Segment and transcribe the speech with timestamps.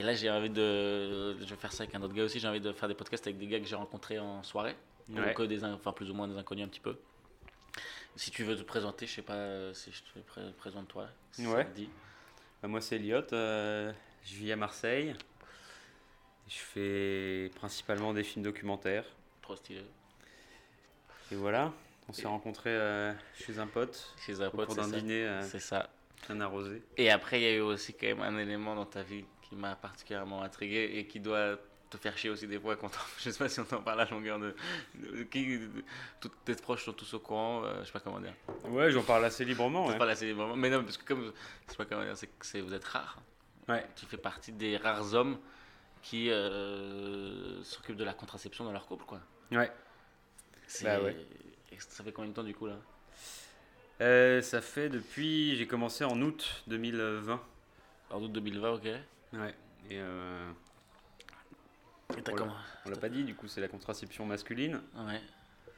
[0.00, 1.36] Et là, j'ai envie de.
[1.40, 2.40] Je vais faire ça avec un autre gars aussi.
[2.40, 4.74] J'ai envie de faire des podcasts avec des gars que j'ai rencontrés en soirée.
[5.10, 5.14] Ouais.
[5.26, 6.96] Donc, euh, des, in- enfin, plus ou moins des inconnus un petit peu.
[8.16, 11.06] Si tu veux te présenter, je sais pas euh, si je te pré- présente toi.
[11.32, 11.66] Si Ouais.
[11.66, 11.90] te dit.
[12.62, 13.22] Bah, moi, c'est Elliot.
[13.34, 13.92] euh,
[14.24, 15.14] je vis à Marseille.
[16.48, 19.04] Je fais principalement des films documentaires.
[19.42, 19.82] Trop stylé.
[21.30, 21.72] Et voilà,
[22.08, 24.98] on s'est rencontrés euh, chez un pote Chez un pote, c'est d'un ça.
[24.98, 25.90] dîner euh, C'est ça.
[26.26, 26.82] bien arrosé.
[26.96, 29.56] Et après, il y a eu aussi quand même un élément dans ta vie qui
[29.56, 31.58] m'a particulièrement intrigué et qui doit
[31.90, 34.00] te faire chier aussi des fois quand on- je sais pas si on t'en parle
[34.00, 34.54] à longueur de,
[35.24, 35.58] qui
[36.44, 38.32] tes proches sont tous au courant euh, je sais pas comment dire
[38.68, 39.86] Ouais, j'en parle assez librement.
[39.88, 39.98] Ouais.
[39.98, 41.32] parle assez librement mais non parce que comme
[41.66, 43.18] je sais pas comment dire c'est que vous êtes rare
[43.68, 43.84] Ouais.
[43.96, 45.36] tu fais partie des rares hommes
[46.02, 49.20] qui euh, s'occupent de la contraception dans leur couple quoi
[49.50, 49.70] Ouais.
[50.84, 51.16] Bah ouais.
[51.78, 52.76] ça fait combien de temps du coup là?
[54.00, 55.56] Euh, ça fait depuis.
[55.56, 57.40] J'ai commencé en août 2020.
[58.10, 58.88] en août 2020 ok
[59.32, 59.54] Ouais.
[59.90, 60.50] Et euh,
[62.08, 64.80] t'as On l'a- comment on l'a pas dit, du coup, c'est la contraception masculine.
[64.96, 65.20] ouais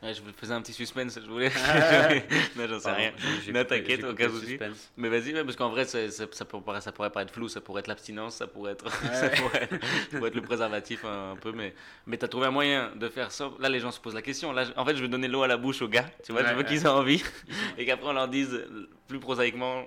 [0.02, 1.48] Ouais, je vous faisais un petit suspense, je voulais.
[2.56, 3.12] non, j'en sais Pardon, rien.
[3.18, 4.46] j'ai- j'ai Non, coupé- t'inquiète, j'ai coupé le souci.
[4.48, 4.90] suspense.
[4.96, 7.60] Mais vas-y, ouais, parce qu'en vrai, c'est- c'est- ça, pourrait, ça pourrait paraître flou, ça
[7.60, 11.36] pourrait être l'abstinence, ça pourrait être, ça pourrait, ça pourrait être le préservatif un, un
[11.36, 11.72] peu, mais,
[12.08, 13.52] mais t'as trouvé un moyen de faire ça?
[13.60, 14.50] Là, les gens se posent la question.
[14.52, 16.42] Là, je- en fait, je vais donner l'eau à la bouche aux gars, tu vois,
[16.44, 16.64] je veux ouais.
[16.64, 17.22] qu'ils aient envie,
[17.78, 19.84] et qu'après on leur dise euh, plus prosaïquement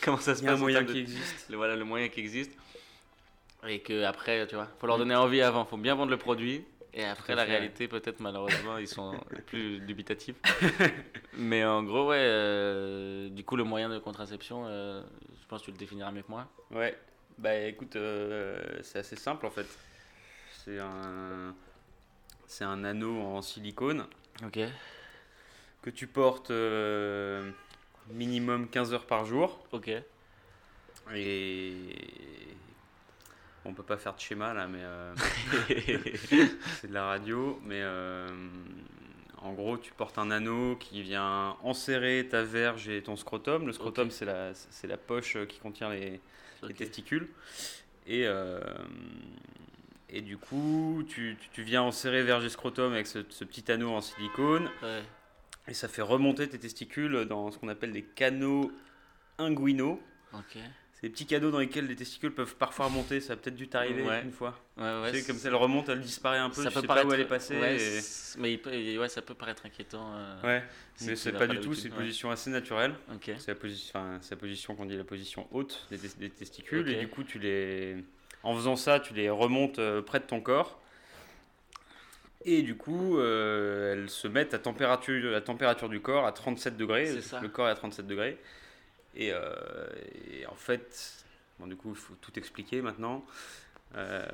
[0.00, 0.58] comment ça se Il y a un passe.
[0.60, 1.46] en moyen termes de- qui existe.
[1.50, 2.52] le, voilà, le moyen qui existe.
[3.66, 6.64] Et que après, tu vois, faut leur donner envie avant, faut bien vendre le produit.
[6.96, 10.36] Et après, la réalité, peut-être malheureusement, ils sont plus dubitatifs.
[11.36, 15.02] Mais en gros, ouais, euh, du coup, le moyen de contraception, euh,
[15.40, 16.46] je pense que tu le définiras mieux que moi.
[16.70, 16.96] Ouais.
[17.36, 19.66] Bah écoute, euh, c'est assez simple en fait.
[20.52, 21.54] C'est un.
[22.46, 24.06] C'est un anneau en silicone
[24.44, 24.60] Ok.
[25.82, 26.52] que tu portes
[28.12, 29.66] minimum 15 heures par jour.
[29.72, 29.90] Ok.
[31.12, 31.74] Et.
[33.64, 35.14] On peut pas faire de schéma là, mais euh,
[36.80, 37.60] c'est de la radio.
[37.64, 38.28] Mais euh,
[39.38, 43.66] en gros, tu portes un anneau qui vient enserrer ta verge et ton scrotum.
[43.66, 44.52] Le scrotum, c'est la,
[44.86, 46.20] la poche qui contient les,
[46.76, 47.28] testicules.
[48.06, 48.60] Et, euh,
[50.10, 53.90] et du coup, tu, tu- viens enserrer verge et scrotum avec ce, ce petit anneau
[53.90, 54.70] en silicone.
[54.82, 55.02] Ouais.
[55.68, 58.70] Et ça fait remonter tes testicules dans ce qu'on appelle des canaux
[59.38, 60.02] inguinaux.
[61.04, 63.20] Des petits canaux dans lesquels les testicules peuvent parfois remonter.
[63.20, 64.22] Ça a peut-être dû t'arriver Ouais.
[64.22, 64.58] une fois.
[64.78, 65.12] Ouais, ouais.
[65.12, 66.62] tu sais, comme ça, elle remonte, elle disparaît un peu.
[66.62, 67.06] ça tu peut sais paraître.
[67.08, 67.56] pas où elle est passée.
[67.56, 70.14] Et- mais il peut- ouais, ça peut paraître inquiétant.
[70.14, 70.64] euh, Ouais,
[70.96, 71.74] si mais c'est pas du tout.
[71.74, 72.94] C'est une position assez naturelle.
[73.36, 76.88] C'est la, posi- enfin, la position qu'on dit la position haute des, tes- des testicules.
[76.88, 78.02] Et du coup, tu les,
[78.42, 80.80] en faisant ça, tu les remontes euh, près de ton corps.
[82.46, 86.76] Et du coup, euh, elles se mettent à température, la température du corps à 37
[86.78, 87.20] degrés.
[87.20, 87.40] Ça.
[87.40, 88.38] Le corps est à 37 degrés.
[89.16, 89.54] Et, euh,
[90.30, 91.24] et en fait,
[91.58, 93.24] bon, du coup, il faut tout expliquer maintenant.
[93.96, 94.26] Euh,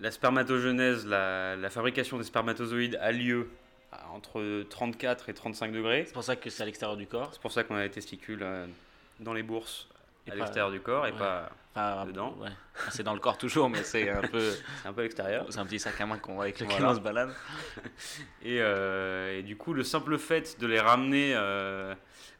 [0.00, 3.48] la spermatogenèse, la, la fabrication des spermatozoïdes a lieu
[4.12, 6.04] entre 34 et 35 degrés.
[6.06, 7.30] C'est pour ça que c'est à l'extérieur du corps.
[7.32, 8.66] C'est pour ça qu'on a les testicules euh,
[9.20, 9.88] dans les bourses
[10.26, 11.18] Et à l'extérieur du corps et ouais.
[11.18, 11.50] pas.
[12.06, 12.36] Dedans.
[12.40, 12.48] Ouais.
[12.90, 14.50] C'est dans le corps toujours, mais c'est un peu.
[14.82, 15.46] C'est un peu à l'extérieur.
[15.50, 16.92] C'est un petit sac à main qu'on avec lequel Voilà.
[16.92, 17.34] on se balade.
[18.42, 21.94] Et, euh, et du coup, le simple fait de les ramener euh,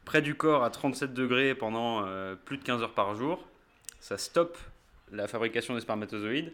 [0.05, 3.45] près du corps à 37 degrés pendant euh, plus de 15 heures par jour,
[3.99, 4.57] ça stoppe
[5.11, 6.53] la fabrication des spermatozoïdes.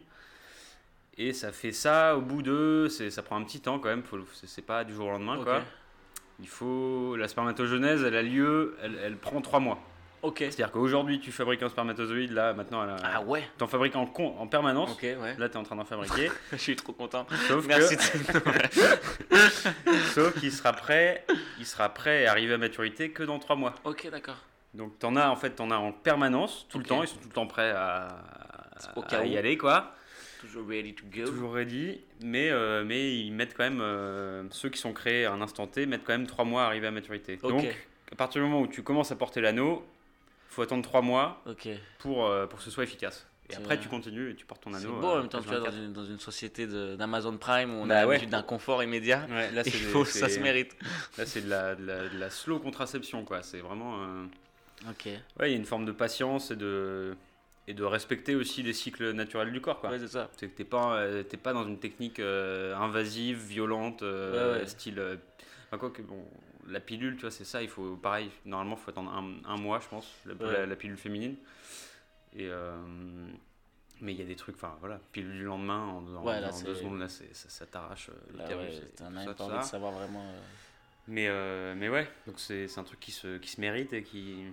[1.18, 2.88] Et ça fait ça au bout de.
[2.90, 4.04] Ça prend un petit temps quand même,
[4.44, 5.62] c'est pas du jour au lendemain quoi.
[6.42, 7.16] Il faut.
[7.16, 9.80] La spermatogenèse, elle a lieu, elle, elle prend 3 mois.
[10.22, 10.38] Ok.
[10.40, 13.44] C'est-à-dire qu'aujourd'hui, tu fabriques un spermatozoïde, là, maintenant, elle a- Ah ouais.
[13.58, 14.92] t'en fabriques en, con- en permanence.
[14.94, 15.36] Ok, ouais.
[15.38, 16.32] Là, tu es en train d'en fabriquer.
[16.52, 17.28] Je suis trop content.
[17.48, 17.96] Sauf Merci.
[17.98, 18.04] que,
[20.14, 21.26] sauf qu'il sera prêt,
[21.60, 23.76] il sera prêt et arrivé à maturité que dans 3 mois.
[23.84, 24.38] ok, d'accord.
[24.74, 27.02] Donc, t'en as en fait, t'en as en permanence, tout le temps.
[27.02, 28.10] Ils sont tout le temps prêts à,
[28.98, 29.26] Au à cas où.
[29.26, 29.94] y aller, quoi.
[30.42, 31.26] Toujours ready to go.
[31.26, 32.02] Toujours ready.
[32.22, 35.66] Mais, euh, mais ils mettent quand même, euh, ceux qui sont créés à un instant
[35.66, 37.38] T, mettent quand même 3 mois à arriver à maturité.
[37.38, 37.64] Donc,
[38.12, 39.86] à partir du moment où tu commences à porter l'anneau,
[40.56, 41.44] faut attendre 3 mois
[42.00, 43.28] pour, euh, pour que ce soit efficace.
[43.50, 45.00] Et C'est après, tu continues et tu portes ton C'est anneau.
[45.00, 45.78] beau en euh, même temps, tu vois, dans 24.
[45.84, 48.14] une, dans une société d'Amazon Prime où on Bah a ouais.
[48.14, 49.28] l'habitude d'un confort immédiat.
[49.30, 50.76] Ouais, là, Il c'est des- faut, ça c'est- se mérite.
[51.18, 53.44] Là, c'est de la, de, la, de la slow contraception, quoi.
[53.44, 54.02] C'est vraiment.
[54.02, 54.26] euh,
[54.90, 55.06] Ok.
[55.40, 57.16] Ouais, il y a une forme de patience et de,
[57.68, 59.92] et de respecter aussi les cycles naturels du corps, quoi.
[59.92, 60.30] Ouais, c'est ça.
[60.38, 65.00] C'est que t'es pas, euh, t'es pas dans une technique euh, invasive, violente, Ouais, style.
[65.68, 66.24] enfin, quoi que, bon,
[66.68, 67.96] la pilule, tu vois, c'est ça, il faut.
[67.96, 70.52] Pareil, normalement, il faut attendre un, un mois, je pense, la, Ouais.
[70.54, 71.36] la, la pilule féminine.
[72.36, 72.48] Et.
[72.50, 72.76] euh,
[74.02, 76.52] mais il y a des trucs, enfin voilà, pilule du lendemain, en, en- Ouais, là,
[76.54, 79.06] en deux secondes, là, ça, ça t'arrache euh, ouais, t'as
[79.46, 80.22] envie de savoir vraiment.
[80.22, 80.40] euh,
[81.08, 84.04] Mais, euh, mais ouais, donc c'est c'est un truc qui se, qui se mérite et
[84.04, 84.44] qui,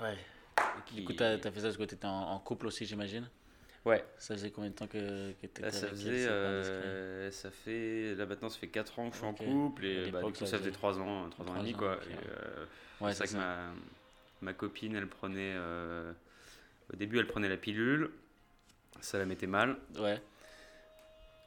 [0.00, 0.16] Ouais.
[0.86, 3.28] qui- Du coup, t'as as fait ça parce que t'étais en, en couple aussi, j'imagine
[3.88, 4.04] Ouais.
[4.18, 7.50] Ça faisait combien de temps que, que t'étais Là, ça avec elle, faisait, euh, ça
[7.50, 9.40] fait, là maintenant, ça fait 4 ans que je suis Ok.
[9.40, 11.58] en couple et bah, du coup, ça ça faisait faisait 3 ans, 3 ans et
[11.60, 11.94] demi, ans, quoi.
[11.96, 12.06] ok.
[12.10, 12.64] Et, euh,
[13.00, 13.38] Ouais, c'est vrai que ça.
[13.38, 13.72] ma,
[14.42, 16.12] ma copine, elle prenait, euh,
[16.92, 18.10] au début, elle prenait la pilule,
[19.00, 19.76] ça la mettait mal.
[19.98, 20.20] Ouais.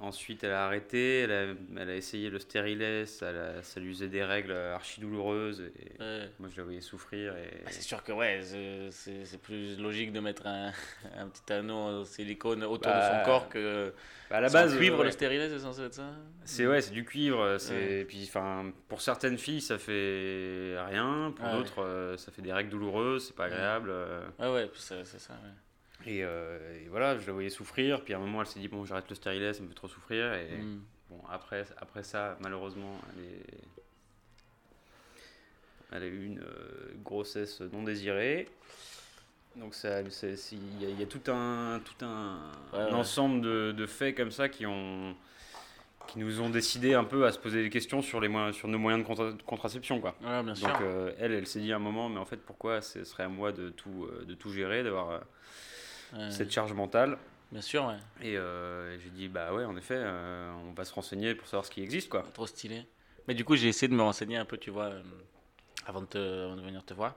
[0.01, 1.45] Ensuite, elle a arrêté, elle a,
[1.79, 5.61] elle a essayé le stérilet, ça, la- ça lui faisait des règles archi douloureuses.
[5.61, 6.29] Et Ouais.
[6.39, 7.35] moi, je la voyais souffrir.
[7.37, 7.61] Et...
[7.63, 8.41] Bah, c'est sûr que ouais,
[8.89, 10.71] c'est- plus logique de mettre un,
[11.17, 13.93] un petit anneau en silicone autour de Bah, son corps que.
[14.29, 15.05] Bah, à la base, cuivre ouais.
[15.05, 16.09] le stérilet, c'est censé être ça
[16.45, 17.57] C'est ouais, c'est du cuivre.
[17.71, 18.05] Ouais.
[18.05, 22.69] puis enfin pour certaines filles ça fait rien, pour d'autres euh, ça fait des règles
[22.71, 23.89] douloureuses, c'est pas agréable.
[23.91, 24.25] euh.
[24.39, 25.33] Ouais, ouais, c'est c'est ça.
[25.33, 25.49] Ouais.
[26.05, 28.01] Et, euh, et voilà, je la voyais souffrir.
[28.03, 29.87] Puis à un moment elle s'est dit bon j'arrête le stérilet, ça me fait trop
[29.87, 30.33] souffrir.
[30.33, 30.81] Et Mm.
[31.09, 33.63] bon après après ça malheureusement elle est
[35.93, 38.47] elle a eu une euh, grossesse non désirée.
[39.57, 42.93] Donc il y, a- il y a tout un, tout un, Ouais, un ouais.
[42.93, 45.13] ensemble de, de faits comme ça qui ont,
[46.07, 48.69] qui nous ont décidé un peu à se poser des questions sur les moyens, sur
[48.69, 50.15] nos moyens de contra- contraception quoi.
[50.21, 50.69] Ouais, bien sûr.
[50.69, 53.23] Donc euh, elle, elle s'est dit à un moment, mais en fait pourquoi ce serait
[53.23, 55.21] à moi de tout, de tout gérer, d'avoir
[56.13, 56.31] Ouais.
[56.31, 57.17] cette charge mentale.
[57.51, 57.97] Bien sûr, ouais.
[58.21, 61.65] Et euh, j'ai dit bah ouais en effet, euh, on va se renseigner pour savoir
[61.65, 62.23] ce qui existe quoi.
[62.33, 62.85] Trop stylé.
[63.27, 65.01] Mais du coup, j'ai essayé de me renseigner un peu, tu vois, euh,
[65.85, 67.15] avant de, te- avant de venir te voir.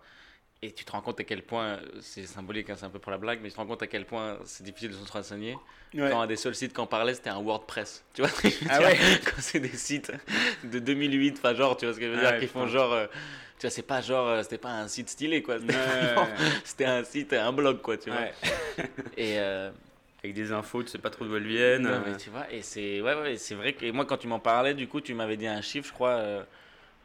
[0.64, 3.12] Et tu te rends compte à quel point, c'est symbolique, hein, c'est un peu pour
[3.12, 5.58] la blague, mais tu te rends compte à quel point c'est difficile de se renseigner.
[5.94, 8.02] Quand un des seuls sites qu'on parlait, c'était un WordPress.
[8.14, 8.30] Tu vois
[8.70, 8.96] Ah ouais.
[9.24, 10.10] Quand c'est des sites
[10.64, 12.66] de 2008, enfin genre, tu vois ce que je veux Ah dire, ouais, qui font
[12.66, 13.06] genre, euh,
[13.58, 15.58] tu vois, c'est pas genre, euh, c'était pas un site stylé, quoi.
[15.60, 15.80] C'était Ouais.
[16.14, 16.28] vraiment-
[16.64, 18.20] c'était un site, un blog, quoi, tu vois.
[18.20, 18.32] Ouais.
[19.18, 19.70] Et, euh,
[20.24, 21.82] Avec des infos, tu sais pas trop d'où elles viennent.
[21.82, 22.00] non, euh.
[22.06, 24.40] mais tu vois, et c'est ouais, ouais, c'est vrai que et moi quand tu m'en
[24.40, 26.42] parlais, du coup, tu m'avais dit un chiffre, je crois, euh,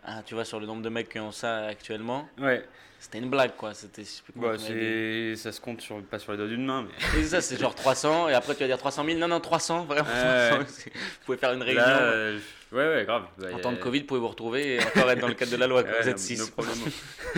[0.04, 2.64] ah, tu vois, sur le nombre de mecs qui ont ça actuellement, Ouais.
[3.00, 3.74] c'était une blague, quoi.
[3.74, 4.04] C'était,
[4.36, 4.58] Bah.
[4.58, 6.02] Ça se compte sur...
[6.04, 8.62] pas sur les doigts d'une main, mais Et ça, c'est genre 300, et après tu
[8.62, 9.18] vas dire 300 000.
[9.20, 10.08] Non, non, 300, vraiment.
[10.10, 10.50] Ouais.
[10.50, 11.82] 300, c'est- vous pouvez faire une réunion.
[11.82, 12.40] là, euh,
[12.72, 13.24] ouais, ouais, grave.
[13.38, 15.34] Bah, en a- temps de Covid, vous pouvez vous retrouver et encore être dans le
[15.36, 15.84] cadre de la loi.
[15.84, 15.92] quoi.
[15.94, 16.50] Ouais, vous êtes no 6.
[16.52, 16.76] problemo.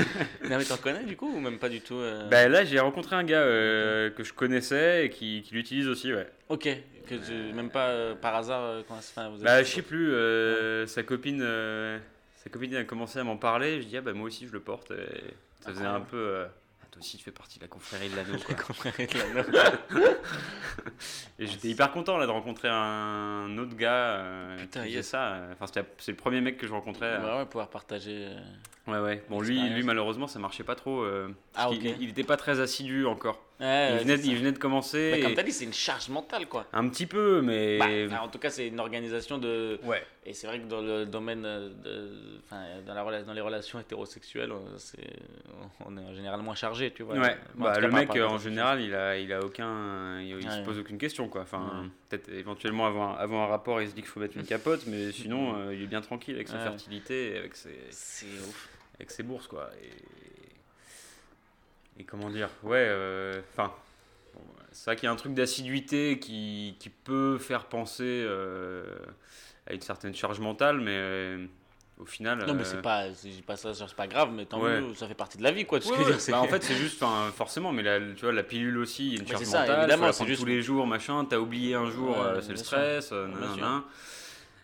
[0.50, 2.80] non, mais t'en connais du coup ou même pas du tout euh, Bah, là, j'ai
[2.80, 6.28] rencontré un gars euh, que je connaissais et qui, qui l'utilise aussi, ouais.
[6.50, 6.68] Ok,
[7.08, 9.64] que tu- même pas euh, par hasard, euh, comment ça se fait vous êtes- Bah,
[9.64, 11.42] je sais plus, sa copine.
[12.42, 14.52] Euh, Sa copine a commencé à m'en parler, je dis ah bah moi aussi je
[14.54, 14.92] le porte.
[14.92, 16.18] Et ça faisait un peu.
[16.18, 16.46] euh,
[16.82, 20.10] Ah, toi aussi tu fais partie de la confrérie de l'anneau de l'anneau.
[21.40, 25.08] Et j'étais hyper content là de rencontrer un autre gars euh, Putain, qui faisait yes.
[25.08, 25.42] ça.
[25.60, 25.66] Enfin
[25.98, 27.08] c'est le premier mec que je rencontrais.
[27.08, 27.20] euh.
[27.20, 28.30] Bah ouais, pouvoir partager.
[28.88, 29.24] Ouais ouais.
[29.30, 31.02] Bon lui, lui malheureusement ça marchait pas trop.
[31.04, 31.98] euh, Ah, parce qu'il- ok.
[32.00, 33.40] il, était pas très assidu encore.
[33.60, 35.20] Ouais, il, venait, il venait de commencer.
[35.22, 36.66] Comme et- t'as dit, c'est une charge mentale quoi.
[36.74, 38.08] Un petit peu mais.
[38.08, 39.80] Bah, en tout cas, c'est une organisation de.
[39.84, 40.04] ouais.
[40.26, 42.40] Et c'est vrai que dans le domaine de.
[42.46, 44.78] Enfin, dans, la, dans les relations hétérosexuelles, euh,
[45.86, 47.16] on est en général moins chargé, tu vois.
[47.16, 50.52] Ouais, Bon, bah, cas, le mec en général il a, il a aucun, il, il
[50.52, 51.42] se pose aucune question quoi.
[51.42, 54.86] Enfin peut-être éventuellement avant, avant un rapport il se dit qu'il faut mettre une capote,
[54.88, 57.78] mais sinon euh, il est bien tranquille avec sa fertilité, avec ses.
[57.92, 58.70] C'est ouf.
[59.02, 59.70] Avec ses bourses quoi.
[61.98, 63.74] Et, et comment dire, ouais, euh, enfin.
[64.34, 68.86] bon, c'est vrai qu'il y a un truc d'assiduité qui, qui peut faire penser euh,
[69.68, 71.46] à une certaine charge mentale, mais euh,
[71.98, 72.46] au final.
[72.46, 73.06] Non, mais euh, c'est pas,
[73.46, 74.80] pas ça, c'est pas grave, mais tant Ouais.
[74.82, 75.80] mieux, ça fait partie de la vie, quoi.
[75.80, 76.06] Ouais, ouais.
[76.06, 77.04] dire, Bah, en fait, c'est juste,
[77.36, 79.80] forcément, mais la, tu vois, la pilule aussi, il y a une charge ça, mentale,
[79.80, 83.54] évidemment, c'est juste- tous les jours, machin, t'as oublié un jour, c'est le stress, nan,
[83.56, 83.62] sûr.
[83.66, 83.82] nan.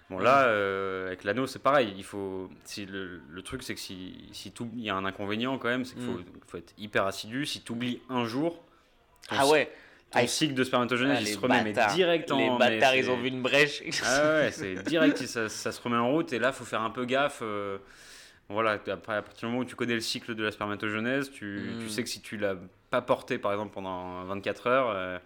[0.09, 3.79] Bon, là, euh, avec l'anneau, c'est pareil, il faut, si le, le truc, c'est que
[3.79, 6.25] si, si tout, il y a un inconvénient quand même, c'est qu'il faut, Mm.
[6.47, 8.63] faut être hyper assidu, si t'oublies un jour,
[9.27, 9.65] ton, Ah ouais.
[10.11, 12.37] ton Ah, il- cycle de spermatogenèse, Ah, il les se remet mais direct en...
[12.37, 13.83] Les mais bâtards, ils ont vu une brèche.
[14.05, 16.89] ah ouais, c'est direct, ça, ça se remet en route et là, faut faire un
[16.89, 17.39] peu gaffe.
[17.41, 17.77] euh,
[18.47, 21.45] voilà, après, à partir du moment où tu connais le cycle de la spermatogenèse, tu,
[21.75, 21.79] Mm.
[21.81, 22.55] tu sais que si tu l'as
[22.89, 25.19] pas porté, par exemple, pendant 24 heures, euh,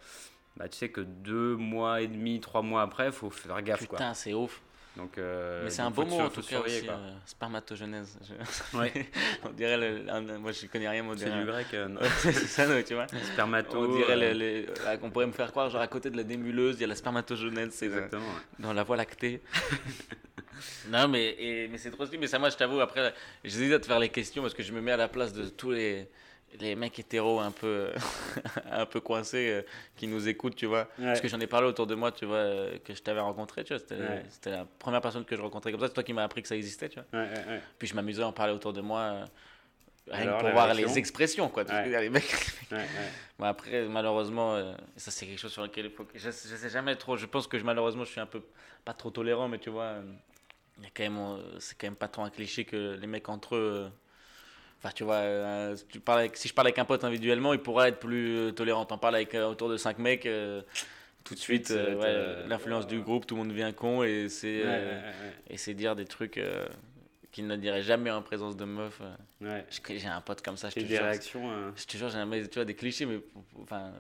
[0.58, 3.82] bah, tu sais que deux mois et demi, trois mois après, faut faire gaffe.
[3.88, 4.60] Putain, c'est ouf.
[4.98, 6.94] Donc, euh, Mais c'est un beau mot en tout cas aussi, euh,
[7.26, 8.18] spermatogenèse.
[8.28, 8.92] Je- Ouais.
[9.46, 11.40] on dirait le, moi je connais rien, mais on C'est dirait.
[11.40, 11.88] du grec, euh,
[12.20, 13.08] c'est ça, non, tu vois.
[13.34, 13.78] spermato.
[13.78, 16.18] On dirait euh, les, les- là, qu'on pourrait me faire croire, genre à côté de
[16.18, 18.22] la démuleuse, il y a la spermatogenèse, c'est Exactement.
[18.22, 18.42] ouais.
[18.60, 19.42] dans la voie lactée.
[20.90, 22.20] non, mais, et- mais c'est trop stylé.
[22.20, 23.14] Mais ça, moi, je t'avoue, après,
[23.46, 25.46] j'hésite à te faire les questions parce que je me mets à la place de
[25.48, 26.08] tous les,
[26.60, 27.90] les mecs hétéros un peu,
[28.72, 29.62] un peu coincés euh,
[29.96, 30.88] qui nous écoutent, tu vois.
[31.00, 31.06] Ouais.
[31.06, 33.64] Parce que j'en ai parlé autour de moi, tu vois, euh, que je t'avais rencontré,
[33.64, 33.80] tu vois.
[33.80, 34.24] C'était Ouais.
[34.46, 35.88] la première personne que je rencontrais comme ça.
[35.88, 37.20] C'est toi qui m'as appris que ça existait, tu vois.
[37.22, 37.62] Ouais.
[37.80, 39.00] Puis je m'amusais à en parler autour de moi.
[39.00, 39.26] euh,
[40.08, 41.64] Rien Alors, que pour voir réaction les expressions, quoi.
[41.64, 42.36] Les mecs.
[43.38, 44.58] Bon, après, malheureusement,
[44.98, 46.06] ça c'est quelque chose sur lequel il faut.
[46.14, 48.42] Je, je sais jamais trop, je pense que je- malheureusement je suis un peu,
[48.86, 49.96] pas trop tolérant, mais tu vois,
[50.80, 53.30] il y a quand même, c'est quand même pas trop un cliché que les mecs
[53.30, 53.92] entre eux,
[54.84, 57.54] Enfin, tu vois, euh, si tu parles avec- si je parle avec un pote individuellement,
[57.54, 58.84] il pourrait être plus euh, tolérant.
[58.86, 60.64] T'en parles avec euh, autour de 5 mecs, euh,
[61.24, 64.68] tout de suite, ouais, l'influence du groupe, tout le monde devient con et c'est Ouais,
[65.60, 66.40] ouais, dire des trucs
[67.32, 69.02] qu'il ne dirait jamais en présence de meufs.
[69.90, 71.04] J'ai un pote comme ça, je te des jure.
[71.04, 71.52] réactions.
[71.52, 73.20] euh, Je te jure, j'ai tu vois, des clichés, mais
[73.62, 73.92] enfin,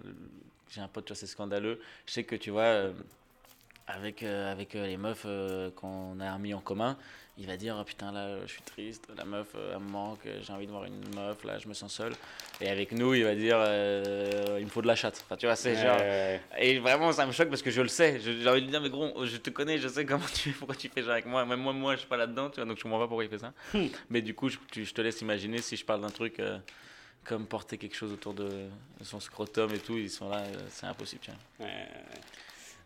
[0.70, 1.80] j'ai un pote, tu vois, c'est scandaleux.
[2.08, 2.92] Je sais que tu vois,
[3.88, 6.98] avec, euh, avec euh, les meufs euh, qu'on a mis en commun,
[7.38, 10.54] il va dire oh, Putain, là, je suis triste, la meuf, elle me manque, j'ai
[10.54, 12.14] envie de voir une meuf, là, je me sens seul.
[12.62, 13.58] Et avec nous, il va dire
[14.60, 15.22] Il me faut de la chatte.
[15.26, 15.98] Enfin, tu vois, c'est ouais, genre.
[15.98, 18.20] ouais, Et vraiment, ça me choque parce que je le sais.
[18.20, 20.52] J'ai envie de lui dire, mais gros, je te connais, je sais comment tu fais,
[20.60, 21.46] pourquoi tu fais genre avec moi.
[21.46, 23.30] Même moi, moi, je suis pas là-dedans, tu vois, donc je comprends pas pourquoi il
[23.30, 23.54] fait ça.
[24.10, 26.40] mais du coup, je, tu- je te laisse imaginer si je parle d'un truc
[27.24, 28.68] comme porter quelque chose autour de
[29.04, 31.68] son scrotum et tout, ils sont là, c'est impossible, tu vois.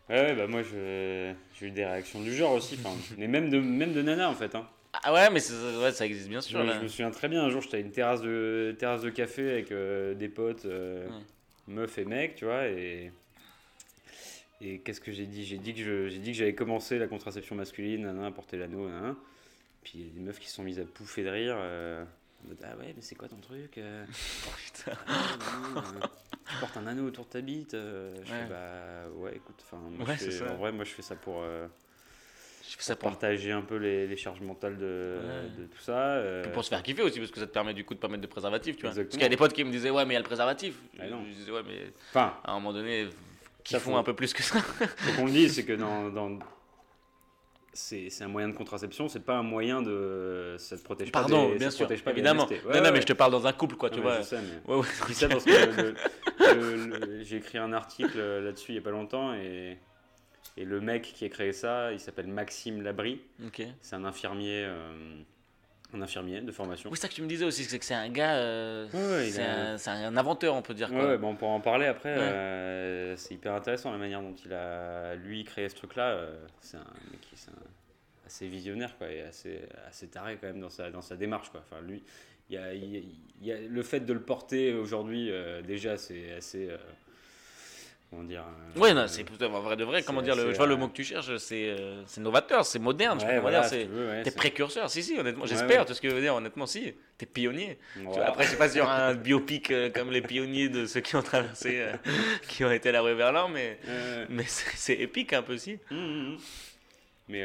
[0.08, 0.34] Ouais, ouais.
[0.34, 3.92] Bah moi je- j'ai eu des réactions du genre aussi, enfin, mais même de, même
[3.92, 4.54] de nana en fait.
[4.54, 4.66] Hein.
[5.02, 6.60] Ah ouais, mais c'est- ouais, ça existe bien sûr.
[6.60, 6.74] je, là.
[6.78, 9.50] je me souviens très bien, un jour j'étais à une terrasse de, terrasse de café
[9.50, 11.12] avec euh, des potes, euh, Ouais.
[11.74, 13.10] meufs et mecs, tu vois, et,
[14.62, 15.44] et qu'est-ce que j'ai dit?
[15.44, 18.88] J'ai dit que je- j'ai dit que j'avais commencé la contraception masculine, nanana, porter l'anneau,
[18.88, 19.14] nanana.
[19.84, 21.56] puis il y a des meufs qui se sont mises à pouffer de rire.
[21.58, 22.04] euh,
[22.62, 24.04] ah ouais, mais c'est quoi ton truc euh?
[24.46, 24.92] Oh, putain.
[25.06, 25.36] Ah,
[25.74, 26.06] non, euh,
[26.48, 28.38] Tu portes un anneau autour de ta bite euh, Je Ouais.
[28.42, 31.42] fais, bah ouais, écoute, enfin, Ouais, en vrai, moi je fais ça pour.
[31.42, 31.66] euh,
[32.68, 35.48] Je fais ça pour, partager un peu les, les charges mentales de, Ouais.
[35.62, 36.20] de tout ça.
[36.52, 38.22] pour se faire kiffer aussi, parce que ça te permet du coup de pas mettre
[38.22, 38.94] de préservatif, tu vois.
[38.94, 40.26] Parce qu'il y a des potes qui me disaient, ouais, mais il y a le
[40.26, 40.76] préservatif.
[40.98, 41.24] Ah non.
[41.28, 43.08] Je disais, ouais, mais Enfin, à un moment donné,
[43.64, 44.60] qui font un peu plus que ça.
[44.60, 46.38] faut qu'on le dise, c'est que dans, dans-
[47.76, 50.56] c'est un moyen de contraception, c'est pas un moyen de.
[50.58, 51.20] Ça te protège pas.
[51.20, 52.44] Pardon, bien ça te sûr, protège pas évidemment.
[52.46, 52.64] MST.
[52.64, 52.92] non, Ouais, non, ouais.
[52.92, 54.22] mais je te parle dans un couple, quoi, tu vois.
[54.22, 55.12] sais, mais- Ouais, ouais.
[55.14, 55.94] Ça parce que
[57.22, 59.78] j'ai écrit un article là-dessus il y a pas longtemps et,
[60.56, 63.20] et le mec qui a créé ça, il s'appelle Maxime Labry.
[63.46, 63.62] Ok.
[63.80, 65.22] C'est un infirmier, euh,
[65.96, 66.90] un infirmier de formation.
[66.90, 68.36] Oui, c'est ça que tu me disais aussi, c'est que c'est un gars.
[68.36, 69.42] euh, Ouais, c'est
[69.90, 70.90] a- un, inventeur, on peut dire.
[70.92, 71.06] Ouais, Quoi.
[71.08, 72.14] ouais, bon, on pourra en parler après.
[72.14, 72.20] Ouais.
[72.20, 76.08] euh, c'est hyper intéressant la manière dont il a lui créé ce truc-là.
[76.10, 80.48] euh, c'est un mec qui c'est un- assez visionnaire quoi, et assez, assez taré quand
[80.48, 81.50] même dans sa, dans sa démarche.
[81.50, 81.62] Quoi.
[81.70, 82.02] Enfin, lui,
[82.50, 82.96] il y a, y
[83.50, 85.30] a- y le fait de le porter aujourd'hui,
[85.66, 86.68] déjà, c'est assez.
[88.10, 88.42] Comment dire
[88.76, 90.02] euh, Ouais, non, c'est plutôt en vrai de vrai.
[90.02, 92.64] Comment dire le, Je vois le euh, mot que tu cherches, c'est euh, c'est novateur,
[92.66, 93.18] c'est moderne.
[93.22, 96.00] Ouais, voilà, dire, si c'est- veux, ouais, T'es précurseur, si, si, honnêtement, j'espère, tout ce
[96.00, 96.94] que je veux dire, honnêtement, si.
[97.18, 97.78] T'es pionnier.
[98.24, 101.22] Après, je sais pas aura un biopic euh, comme les pionniers de ceux qui ont
[101.22, 101.86] traversé,
[102.48, 103.78] qui ont été à la rue Verlan, mais,
[104.28, 105.78] mais c'est épique un peu, si.
[105.90, 106.38] hum, hum, hum.
[107.28, 107.42] Mais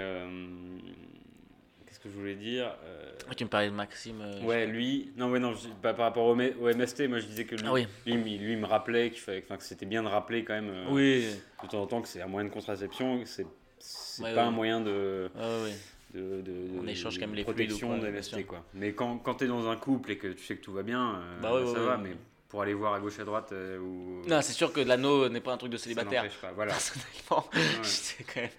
[2.01, 4.21] que je voulais dire Euh, Tu me parlais de Maxime.
[4.21, 7.19] euh, Ouais, lui, non, ouais, non, je- pas par rapport au, M- au MST, moi
[7.19, 7.87] je disais que lui, Ah oui.
[8.05, 10.53] lui, lui, lui, il me rappelait qu'il fallait, enfin, que c'était bien de rappeler quand
[10.53, 11.25] même euh, Oui,
[11.63, 13.45] de temps en temps que c'est un moyen de contraception, que c'est
[14.23, 14.47] Ouais, pas ouais.
[14.47, 18.65] un moyen de, On échange quand même les protection de MST quoi.
[18.73, 20.83] Mais quand, quand tu es dans un couple et que tu sais que tout va
[20.83, 22.15] bien, Bah ça va, mais
[22.51, 25.39] pour aller voir à gauche à droite euh, ou Non, c'est sûr que l'anneau n'est
[25.39, 26.23] pas un truc de ça célibataire.
[26.23, 26.73] n'empêche pas, voilà.
[26.73, 27.49] Personnellement,
[27.81, 28.49] c'est quand même.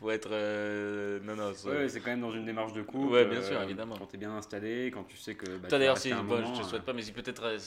[0.00, 0.28] Faut être.
[0.30, 1.52] euh, Non, non.
[1.52, 3.12] c'est- Ouais, ouais, c'est quand même dans une démarche de couple.
[3.12, 3.96] Ouais, bien sûr, euh, évidemment.
[3.98, 5.56] Quand tu es bien installé, quand tu sais que.
[5.56, 7.42] Bah, Toi d'ailleurs, si, un bon, moment, je te euh, souhaite pas, mais si peut-être,
[7.42, 7.58] euh,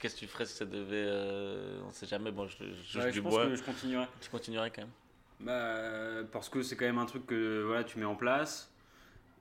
[0.00, 2.56] qu'est-ce que tu ferais si ça devait, euh, on sait jamais, bon, je,
[2.90, 4.06] je, ouais, je pense bois, que je continuerai.
[4.20, 4.90] tu continuerais quand même.
[5.38, 8.72] Bah, parce que c'est quand même un truc que voilà, tu mets en place.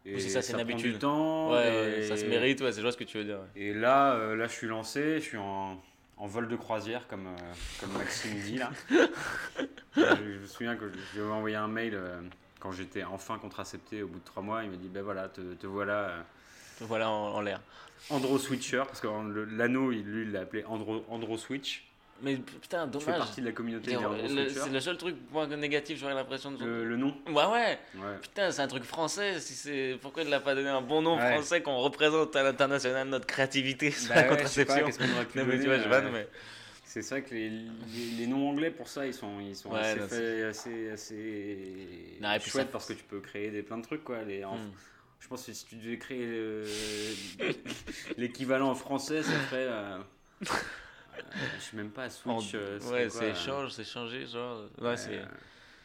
[0.06, 0.94] Et Oui, c'est ça, c'est une prend habitude.
[0.94, 1.52] du temps.
[1.52, 3.38] Ouais, et, ouais, ça se mérite, ouais, c'est vois ce que tu veux dire.
[3.40, 3.62] ouais.
[3.62, 5.82] Et là, euh, là, je suis lancé, je suis en,
[6.18, 8.70] en vol de croisière, comme, euh, comme Maxime dit là.
[8.90, 12.22] je, je me souviens que je lui ai envoyé un mail euh,
[12.60, 14.64] quand j'étais enfin contracepté au bout de trois mois.
[14.64, 15.94] Il m'a dit Ben voilà, te, te voilà.
[16.10, 16.22] euh,
[16.82, 17.62] Voilà en, en l'air.
[18.12, 19.08] Andro Switcher, parce que
[19.56, 21.84] l'anneau, il- lui, il l'a appelé Andro, Andro Switch.
[22.22, 23.18] Mais putain, fais dommage.
[23.18, 23.98] partie de la communauté.
[24.54, 26.64] C'est le seul truc point négatif, j'aurais l'impression de.
[26.64, 27.80] Le, le nom Ouais, ouais.
[27.96, 28.18] Ouais.
[28.22, 29.40] Putain, c'est un truc français.
[29.42, 31.34] Si c'est pourquoi il l'a pas donné un bon nom Ouais.
[31.34, 34.86] français qu'on représente à l'international notre créativité sur Bah la ouais, contraception.
[34.88, 34.94] tu
[36.86, 37.66] C'est ça que les, les,
[38.20, 42.52] les noms anglais pour ça ils sont ils sont assez, non, assez assez Non, chouettes
[42.68, 44.24] ça- parce que tu peux créer des plein de trucs quoi.
[44.24, 44.72] Les, en- Hmm.
[45.20, 46.64] Je pense que si tu devais créer le-
[48.18, 49.68] l'équivalent en français, ça ferait.
[49.68, 49.98] euh,
[51.58, 52.56] je sais même pas En- switch.
[52.56, 54.64] euh, ouais, c'est euh, échange, c'est changé, genre.
[54.80, 55.18] Ouais, c'est.
[55.20, 55.26] euh,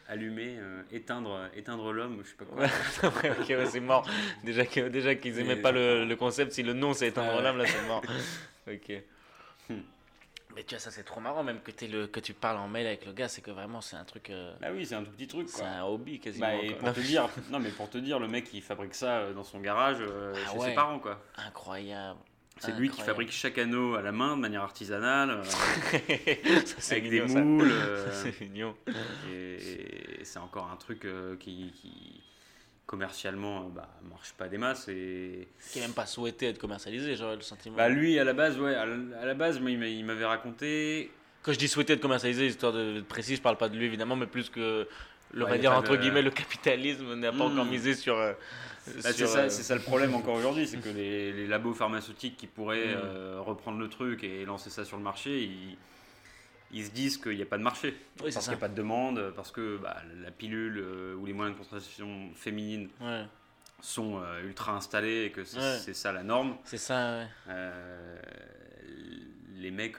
[0.09, 2.63] allumer, euh, éteindre, éteindre l'homme, je sais pas quoi.
[2.63, 4.09] Ouais, ok, ouais, c'est mort.
[4.43, 7.41] Déjà que- déjà qu'ils aimaient Mais- pas le, le concept, si le nom c'est éteindre
[7.41, 8.03] l'âme, là c'est mort.
[8.69, 8.93] ok.
[9.69, 9.81] Hmm.
[10.57, 12.67] Mais tu vois, ça c'est trop marrant, même que, t'aies le, que tu parles en
[12.67, 14.31] mail avec le gars, c'est que vraiment c'est un truc.
[14.31, 16.49] euh, Bah oui, c'est un tout petit truc c'est un hobby quasiment.
[16.49, 16.79] Bah, et quoi.
[16.89, 19.45] pour te dire, non mais pour te dire, le mec il fabrique ça euh, dans
[19.45, 20.69] son garage euh, Ah chez ouais.
[20.71, 21.23] ses parents quoi.
[21.37, 22.19] Incroyable.
[22.61, 25.43] C'est lui qui fabrique chaque anneau à la main de manière artisanale, euh,
[26.67, 27.71] Ça, c'est avec mignon, des moules.
[27.73, 28.75] euh, C'est mignon.
[29.33, 32.23] et et c'est encore un truc euh, qui, qui-
[32.87, 34.89] commercialement, bah, marche pas des masses.
[34.89, 35.49] Et...
[35.73, 37.77] Qui est même pas souhaité être commercialisé, j'aurais le sentiment.
[37.77, 40.05] Bah, lui, à la base, ouais, à la, à la base, moi, il m'a- il
[40.05, 41.11] m'avait raconté.
[41.43, 43.87] Quand je dis souhaité être commercialisé, histoire de de précis, je parle pas de lui
[43.87, 44.87] évidemment, mais plus que,
[45.33, 47.53] le, Ouais, dire entre guillemets, le capitalisme n'a pas Hmm.
[47.53, 48.17] encore misé sur.
[48.89, 51.75] Euh, Bah, c'est ça, euh, ça le problème encore aujourd'hui, c'est que les, les labos
[51.75, 53.01] pharmaceutiques qui pourraient Mm.
[53.05, 55.77] euh, reprendre le truc et lancer ça sur le marché, ils,
[56.73, 57.95] ils se disent qu'il n'y a pas de marché.
[58.23, 61.27] Oui, parce qu'il n'y a pas de demande, parce que bah, la pilule euh, ou
[61.27, 63.25] les moyens de contraception féminine Ouais,
[63.81, 65.95] sont euh, ultra installés et que c'est Ouais.
[65.95, 66.57] ça la norme.
[66.65, 67.27] c'est ça, ouais.
[69.57, 69.99] Les mecs,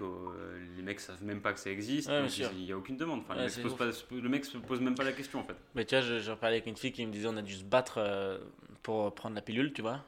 [0.76, 2.10] les mecs savent même pas que ça existe,
[2.52, 3.20] il n'y a aucune demande.
[3.22, 5.56] Enfin, le, mec se pose même pas la question en fait.
[5.76, 7.54] Mais tu vois, je- j'en parlais avec une fille qui me disait on a dû
[7.54, 8.00] se battre
[8.84, 10.04] pour prendre la pilule, tu vois.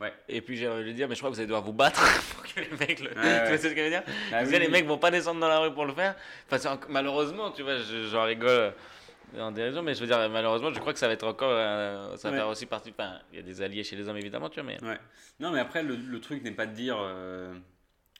[0.00, 0.12] Ouais.
[0.28, 1.72] Et puis j'ai envie de lui dire, mais je crois que vous allez devoir vous
[1.72, 2.00] battre
[2.34, 3.10] pour que les mecs le.
[3.10, 3.48] tu ouais.
[3.48, 4.02] vois ce que je veux dire?
[4.32, 6.14] Ah oui, les mecs vont pas descendre dans la rue pour le faire.
[6.50, 10.72] Enfin, malheureusement, tu vois, je- j'en rigole euh, en dérision, mais je veux dire, malheureusement,
[10.72, 11.50] je crois que ça va être encore.
[11.52, 12.40] euh, ça va Ouais.
[12.40, 12.90] faire aussi partie.
[12.90, 14.82] Enfin, il y a des alliés chez les hommes évidemment, tu vois, mais.
[14.84, 14.98] Ouais.
[15.40, 17.54] Non, mais après, le, le truc n'est pas de dire euh,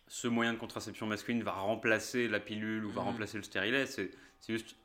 [0.07, 3.09] ce moyen de contraception masculine va remplacer la pilule ou va Mhm.
[3.09, 3.87] remplacer le stérilet.
[3.87, 4.11] C'est
[4.49, 4.77] juste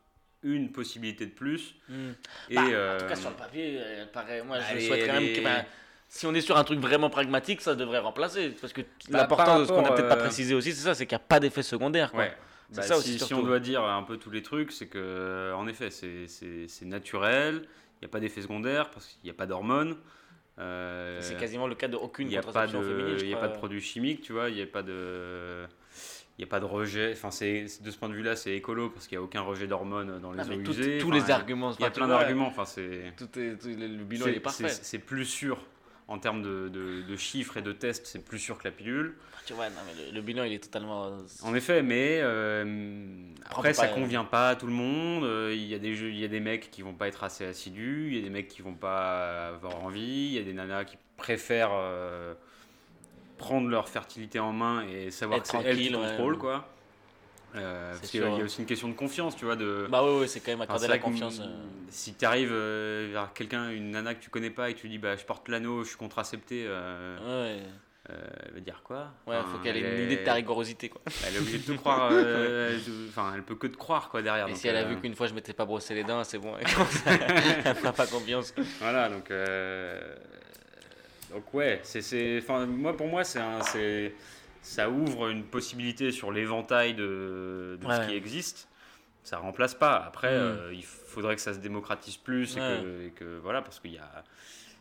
[0.43, 1.75] une possibilité de plus.
[1.89, 2.11] Hmm.
[2.49, 5.13] Et, Bah, euh, En tout cas, sur le papier, euh, pareil, moi, je souhaite quand
[5.13, 5.41] même que.
[5.43, 5.65] ben,
[6.07, 8.49] si on est sur un truc vraiment pragmatique, ça devrait remplacer.
[8.61, 10.95] Parce que Bah, l'important de ce qu'on n'a peut-être pas euh, précisé aussi, c'est ça,
[10.95, 12.11] c'est qu'il n'y a pas d'effet secondaire.
[12.11, 12.21] Quoi.
[12.21, 12.33] ouais.
[12.71, 13.43] C'est Bah, ça si, aussi, si surtout.
[13.43, 17.63] on doit dire un peu tous les trucs, c'est que, en effet, c'est- naturel.
[18.01, 19.97] Il n'y a pas d'effet secondaire parce qu'il n'y a pas d'hormones.
[20.57, 23.17] Euh, C'est quasiment le cas d'aucune il n'y a pas contraception de, féminine.
[23.21, 24.49] il y a pas de produits chimiques, tu vois.
[24.49, 25.65] Il n'y a pas de,
[26.39, 27.11] il y a pas de rejet.
[27.11, 29.67] Enfin, c'est de ce point de vue-là, c'est écolo parce qu'il n'y a aucun rejet
[29.67, 30.97] d'hormones dans les Ah, eaux tout- usées.
[30.97, 31.73] tous Enfin, les arguments.
[31.73, 32.47] Il y a plein d'arguments.
[32.47, 34.69] Enfin, c'est Tout est, tout- le le bilan il est parfait.
[34.69, 35.57] c'est- plus sûr
[36.07, 38.05] en termes de, de- de chiffres et de tests.
[38.07, 39.15] C'est plus sûr que la pilule.
[39.45, 41.07] Tu vois, non, mais le, le bilan il est totalement.
[41.07, 43.03] euh, En effet, mais euh,
[43.49, 45.25] après, ça pas- convient pas à tout le monde.
[45.25, 47.25] Euh, Il y, a des jeux, il y a des mecs qui vont pas être
[47.25, 50.43] assez assidus, il y a des mecs qui vont pas avoir envie, il y a
[50.43, 52.33] des nanas qui préfèrent euh,
[53.39, 56.37] prendre leur fertilité en main et savoir Être que c'est elles qui ouais.
[56.37, 56.67] quoi.
[57.55, 59.55] Euh, parce qu'il y a aussi une question de confiance, tu vois.
[59.55, 61.39] De, Bah oui, oui, c'est quand même Enfin, accorder c'est la confiance.
[61.39, 61.45] euh.
[61.89, 65.15] Si tu arrives vers quelqu'un, une nana que tu connais pas et tu dis bah,
[65.15, 67.63] je porte l'anneau, je suis contracepté, euh, Ouais,
[68.11, 69.07] euh, elle va dire quoi?
[69.25, 71.01] Ouais, Enfin, faut qu'elle ait une idée de ta rigorosité quoi.
[71.27, 72.09] Elle est obligée de te croire.
[72.11, 72.77] euh,
[73.09, 74.45] Enfin, elle peut que te croire quoi derrière.
[74.47, 76.23] Et donc, si elle a euh, vu qu'une fois je m'étais pas brossé les dents,
[76.23, 77.11] c'est bon, elle commence à-
[77.65, 78.53] elle fera pas confiance.
[78.79, 79.31] Voilà, donc.
[81.31, 82.43] Euh, Donc, ouais, c'est.
[82.67, 84.13] moi, pour moi, c'est
[84.61, 88.67] Ça ouvre une possibilité sur l'éventail de, de ce qui existe.
[89.23, 89.95] Ça remplace pas.
[90.05, 90.41] Après, Mm.
[90.41, 92.79] euh, il faudrait que ça se démocratise plus et, Ouais.
[92.81, 94.23] que, et que- Voilà, parce qu'il y a.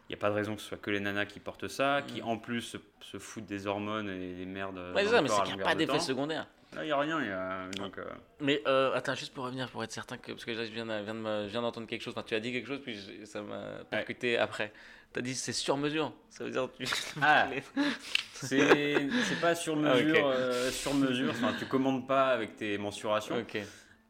[0.09, 2.01] Il n'y a pas de raison que ce soit que les nanas qui portent ça,
[2.07, 2.25] qui Mm.
[2.29, 4.79] en plus se, se foutent des hormones et des merdes.
[4.95, 6.01] Ouais, c'est ça, mais c'est qu'il n'y a pas de d'effet temps.
[6.01, 6.47] secondaire.
[6.75, 7.23] Là, il n'y a rien.
[7.25, 8.05] y a- Donc, euh,
[8.41, 10.33] Mais euh, attends, juste pour revenir, pour être certain que.
[10.33, 12.15] Parce que là, je viens, de- viens de d'entendre quelque chose.
[12.17, 14.73] Enfin, tu as dit quelque chose, puis je- ça m'a percuté après.
[15.12, 16.12] Tu as dit c'est sur mesure.
[16.31, 16.68] Ça veut dire.
[16.79, 16.85] Tu...
[17.23, 17.49] Ah.
[18.35, 19.09] C'est
[19.40, 20.37] pas sur mesure, Ah, ok.
[20.37, 21.31] euh, sur mesure.
[21.31, 23.59] Enfin, tu commandes pas avec tes mensurations, ok,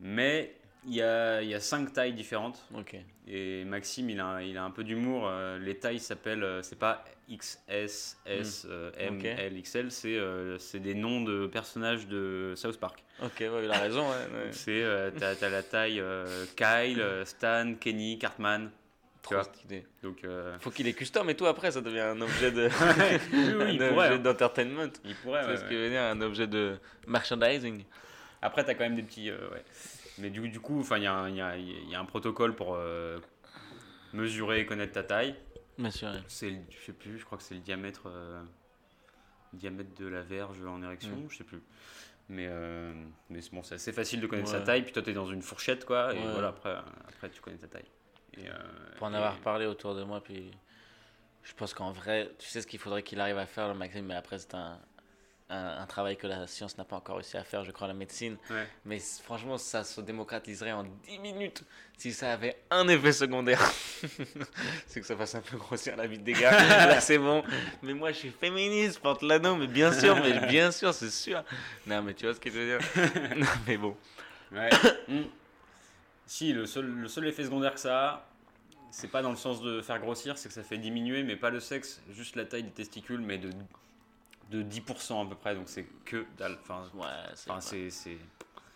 [0.00, 0.54] mais
[0.86, 2.62] il y a, y a cinq tailles différentes.
[2.76, 2.96] ok.
[3.30, 5.26] Et Maxime, il a, il a un peu d'humour.
[5.28, 8.66] euh, Les tailles s'appellent, euh, c'est pas XS, S,
[8.98, 9.18] M, Hmm.
[9.18, 9.24] Ok.
[9.24, 13.02] L, XL, c'est des noms de personnages de South Park.
[13.22, 14.02] Ok, ouais, il a raison.
[14.08, 14.52] Ouais, ouais.
[14.52, 14.82] C'est
[15.18, 16.02] t'as t'as la taille
[16.56, 18.70] Kyle, Stan, Kenny, Cartman.
[19.34, 19.44] Vois.
[20.02, 22.68] Donc euh, Faut qu'il ait custom et tout après, ça devient un objet de.
[23.32, 24.90] oui, un objet d'entertainment.
[25.04, 25.42] Il pourrait.
[25.44, 25.68] C'est ouais, ce ouais.
[25.68, 27.84] qui veut dire un objet de merchandising.
[28.42, 29.30] Après, tu as quand même des petits.
[29.30, 29.64] euh, ouais.
[30.18, 32.00] Mais du, du coup, enfin, il y, a un- il y a- il y a
[32.00, 33.18] un protocole pour euh,
[34.12, 35.34] mesurer et connaître ta taille.
[35.78, 36.10] Bien sûr.
[36.26, 38.08] C'est, je sais plus, je crois que c'est le diamètre,
[39.52, 41.30] diamètre de la verge en érection, Mm.
[41.30, 41.60] je sais plus.
[42.28, 42.92] Mais, euh,
[43.52, 44.58] bon, c'est assez facile de connaître Ouais.
[44.58, 44.82] sa taille.
[44.82, 46.12] Puis toi, tu es dans une fourchette, quoi.
[46.14, 46.32] Et Ouais.
[46.32, 46.74] voilà, après,
[47.08, 47.86] après, tu connais ta taille.
[48.38, 48.52] Et, euh,
[48.96, 50.50] Pour en et- avoir parlé autour de moi, puis
[51.42, 54.06] je pense qu'en vrai, tu sais ce qu'il faudrait qu'il arrive à faire, le Maxime,
[54.06, 54.78] mais après, c'est un,
[55.50, 57.94] un, un travail que la science n'a pas encore réussi à faire, je crois, la
[57.94, 58.36] médecine.
[58.50, 58.66] Ouais.
[58.84, 61.62] Mais franchement, ça se démocratiserait en 10 minutes
[61.96, 63.60] si ça avait un effet secondaire.
[64.86, 66.50] c'est que ça fasse un peu grossir la vie des gars.
[66.86, 67.42] Là, c'est bon.
[67.82, 71.42] Mais moi, je suis féministe, porte l'anneau, mais bien sûr, mais bien sûr, c'est sûr.
[71.86, 72.88] Non, mais tu vois ce que je veux dire?
[73.36, 73.96] Non, mais bon.
[74.52, 74.68] Ouais.
[76.26, 78.27] Si, le seul, le seul effet secondaire que ça a,
[78.90, 81.50] c'est pas dans le sens de faire grossir, c'est que ça fait diminuer, mais pas
[81.50, 83.50] le sexe, juste la taille des testicules, mais de,
[84.50, 86.56] de 10% à peu près, donc c'est que dalle.
[86.62, 87.60] Enfin, Ouais, c'est enfin, pas-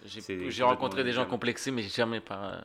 [0.05, 2.44] J'ai rencontré des gens complexés, mais jamais par.
[2.44, 2.61] euh,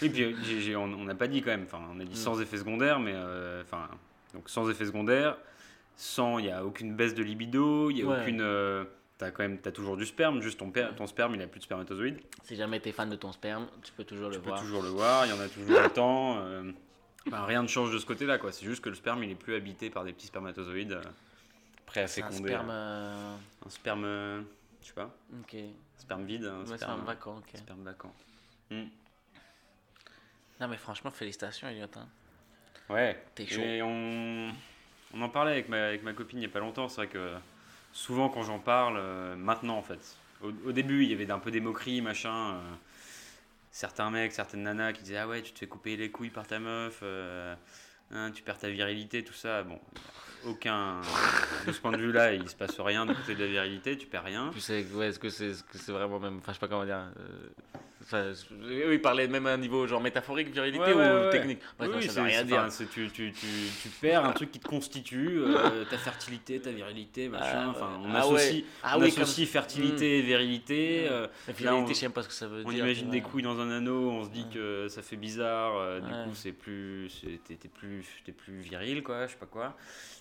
[0.00, 2.14] Oui, puis on on n'a pas dit quand même, enfin, on a dit Mm.
[2.14, 3.88] sans effet secondaire, mais euh, enfin,
[4.32, 5.36] donc sans effet secondaire,
[5.96, 8.20] sans, il n'y a aucune baisse de libido, il n'y a Ouais.
[8.22, 8.40] aucune.
[8.40, 8.84] euh,
[9.22, 11.60] T'as quand même, as toujours du sperme, juste ton, per- ton sperme, il a plus
[11.60, 12.20] de spermatozoïdes.
[12.42, 14.60] Si jamais t'es fan de ton sperme, tu peux toujours Tu le peux voir.
[14.60, 16.38] toujours le voir, il y en a toujours autant.
[16.40, 16.72] euh,
[17.26, 18.50] Bah, rien ne change de ce côté-là, quoi.
[18.50, 21.02] C'est juste que le sperme, il est plus habité par des petits spermatozoïdes euh,
[21.86, 22.48] prêts à C'est un féconder.
[22.48, 22.70] sperme.
[22.70, 24.02] euh, Un sperme,
[24.82, 25.54] je sais pas, Ok.
[25.98, 28.12] sperme vide, un Ouais, sperme, vacant, sperme vacant.
[30.60, 31.86] Non, mais franchement, félicitations, Elliot.
[31.96, 32.08] hein.
[32.88, 33.22] Ouais.
[33.34, 33.60] T'es chaud.
[33.60, 34.52] Et on,
[35.14, 36.88] on en parlait avec ma, avec ma copine il y a pas longtemps.
[36.88, 37.34] C'est vrai que
[37.92, 41.50] souvent quand j'en parle, euh, maintenant en fait, au, début il y avait un peu
[41.50, 42.54] des moqueries, machin.
[42.54, 42.60] euh,
[43.70, 46.46] certains mecs, certaines nanas qui disaient Ah ouais, tu te fais couper les couilles par
[46.46, 47.54] ta meuf, euh,
[48.10, 49.62] hein, tu perds ta virilité, tout ça.
[49.62, 49.78] Bon,
[50.44, 51.00] aucun.
[51.66, 54.06] de ce point de vue-là, il se passe rien du côté de la virilité, tu
[54.06, 54.48] perds rien.
[54.52, 56.84] Puis c'est, ouais, est-ce que c'est, que c'est vraiment même, enfin je sais pas comment
[56.84, 57.12] dire.
[58.02, 58.54] Euh, Enfin, je-
[58.88, 61.60] eux ils parlaient même à un niveau genre métaphorique, virilité Ouais, ou ouais, technique.
[61.78, 62.64] Ouais, Oui, ça veut rien dire.
[62.66, 63.46] enfin, tu, tu, tu,
[63.82, 67.46] tu perds un truc qui te constitue, euh, ta fertilité, ta virilité, machin.
[67.66, 71.06] Ah, Enfin, on ah associe, Ah on associe fertilité et virilité.
[71.08, 72.84] euh, La là, virilité, on- je sais même pas ce que ça veut on dire.
[72.84, 75.76] imagine tu des couilles dans un anneau, on se dit que ça fait bizarre.
[75.76, 77.10] euh, du coup, c'est plus,
[77.46, 79.26] t'es plus, t'es plus viril, quoi.
[79.26, 79.76] Je sais pas quoi.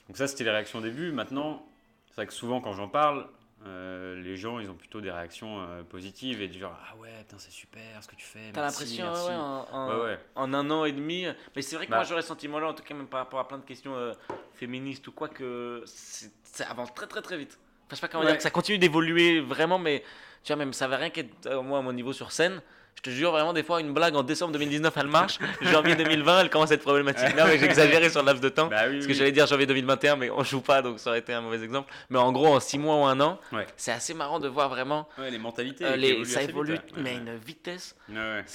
[0.08, 1.12] Donc ça, c'était les réactions au début.
[1.12, 1.65] Maintenant,
[2.10, 3.26] c'est vrai que souvent quand j'en parle.
[3.67, 7.10] Euh, les gens, ils ont plutôt des réactions euh, positives et du genre ah ouais
[7.19, 8.52] putain c'est super ce que tu fais.
[8.54, 10.19] T'as l'impression, ouais, en, en- Ouais, ouais.
[10.36, 11.28] en un an et demi.
[11.56, 11.97] Mais c'est vrai que Bah.
[11.97, 14.13] moi j'aurais ce sentiment-là, en tout cas même par rapport à plein de questions euh,
[14.56, 17.60] féministes ou quoi, que ça avance très très très vite.
[17.86, 20.04] Enfin, je sais pas comment dire, que ça continue d'évoluer vraiment, mais
[20.43, 22.62] tu vois, même ça va rien qu'être, moi, à mon niveau sur scène.
[22.95, 25.39] Je te jure, vraiment, des fois, une blague en décembre 2019, elle marche.
[25.62, 27.36] janvier 2020, elle commence à être problématique.
[27.36, 28.67] Non, mais j'ai exagéré sur le laps de temps.
[28.67, 29.08] Bah oui, Parce oui.
[29.08, 31.63] que j'allais dire janvier 2021, mais on joue pas, donc ça aurait été un mauvais
[31.63, 31.91] exemple.
[32.12, 33.65] Mais en gros, en 6 mois ou un an, Ouais.
[33.75, 35.10] c'est assez marrant de voir vraiment.
[35.17, 35.84] Ouais, les mentalités.
[35.84, 37.95] euh, qui les, évoluent ça vite, évolue, mais à Ouais, une vitesse.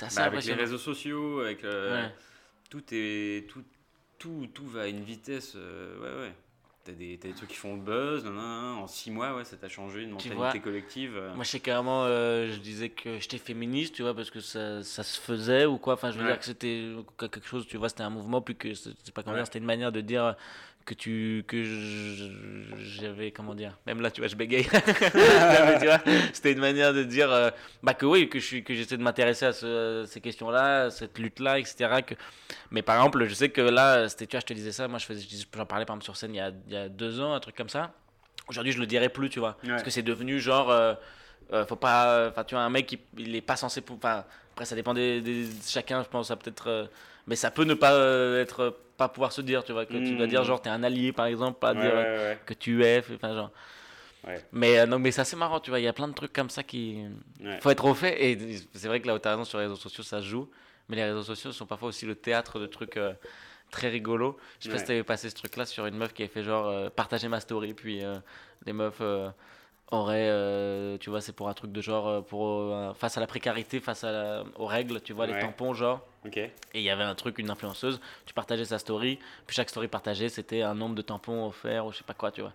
[0.00, 2.10] assez Bah, avec les réseaux sociaux, avec Ouais.
[2.70, 3.64] tout est tout,
[4.18, 5.54] tout, tout va à une vitesse.
[5.56, 6.32] euh, ouais, ouais.
[6.86, 8.78] T'as des, t'as des trucs qui font le buzz, nan, nan, nan.
[8.78, 11.16] en six mois, ouais, ça t'a changé une mentalité vois, collective.
[11.16, 11.34] euh.
[11.34, 14.84] Moi, je sais carrément, euh, je disais que j'étais féministe, tu vois, parce que ça,
[14.84, 15.94] ça se faisait ou quoi.
[15.94, 16.30] Enfin, je veux Ouais.
[16.30, 19.22] dire que c'était quelque chose, tu vois, c'était un mouvement, plus que, c'est c'est pas
[19.24, 19.40] comment Ouais.
[19.40, 20.36] dire, c'était une manière de dire
[20.86, 21.62] que tu, que
[22.78, 24.64] j'avais, comment dire, même là, tu vois, je bégaye.
[26.32, 27.50] C'était une manière de dire, euh,
[27.82, 30.90] bah, que oui, que je suis, que j'essaie de m'intéresser à ce- ces questions-là, à
[30.90, 32.02] cette lutte-là, etc.
[32.06, 32.14] Que...
[32.70, 34.98] Mais par exemple, je sais que là, c'était, tu vois, je te disais ça, moi,
[34.98, 37.20] je faisais, j'en parlais par exemple sur scène il y a, il y a deux
[37.20, 37.92] ans, un truc comme ça.
[38.48, 39.56] Aujourd'hui, je le dirais plus, tu vois.
[39.64, 39.70] Ouais.
[39.70, 40.70] Parce que c'est devenu genre.
[40.70, 40.94] euh,
[41.52, 42.28] euh, faut pas.
[42.28, 43.82] Enfin, tu vois, un mec, il, il est pas censé.
[43.90, 46.88] Enfin, après, ça dépend des, des- chacun, je pense, ça peut-être.
[47.26, 48.76] Mais ça peut ne pas euh, être.
[48.96, 49.84] Pas pouvoir se dire, tu vois.
[49.84, 52.54] Que tu dois dire, genre, t'es un allié, par exemple, pas Ouais, dire ouais, que
[52.54, 53.02] tu es.
[53.14, 53.50] Enfin, genre.
[54.26, 54.42] Ouais.
[54.52, 55.78] Mais, euh, non, mais c'est assez marrant, tu vois.
[55.80, 57.04] Il y a plein de trucs comme ça qui.
[57.44, 57.58] Ouais.
[57.60, 58.24] Faut être au fait.
[58.24, 60.48] Et c'est vrai que là où t'as raison, sur les réseaux sociaux, ça joue.
[60.88, 62.96] Mais les réseaux sociaux sont parfois aussi le théâtre de trucs.
[62.96, 63.12] euh,
[63.70, 64.36] Très rigolo.
[64.60, 64.78] Je sais pas Ouais.
[64.80, 67.40] si t'avais passé ce truc-là sur une meuf qui avait fait genre euh, partager ma
[67.40, 68.00] story, puis
[68.64, 69.02] les meufs
[69.90, 73.26] auraient, euh, tu vois, c'est pour un truc de genre, pour euh, face à la
[73.26, 76.00] précarité, face à la- aux règles, tu vois, les tampons, genre.
[76.36, 79.88] Et il y avait un truc, une influenceuse, tu partageais sa story, puis chaque story
[79.88, 82.52] partagée, c'était un nombre de tampons offerts ou je sais pas quoi, tu vois.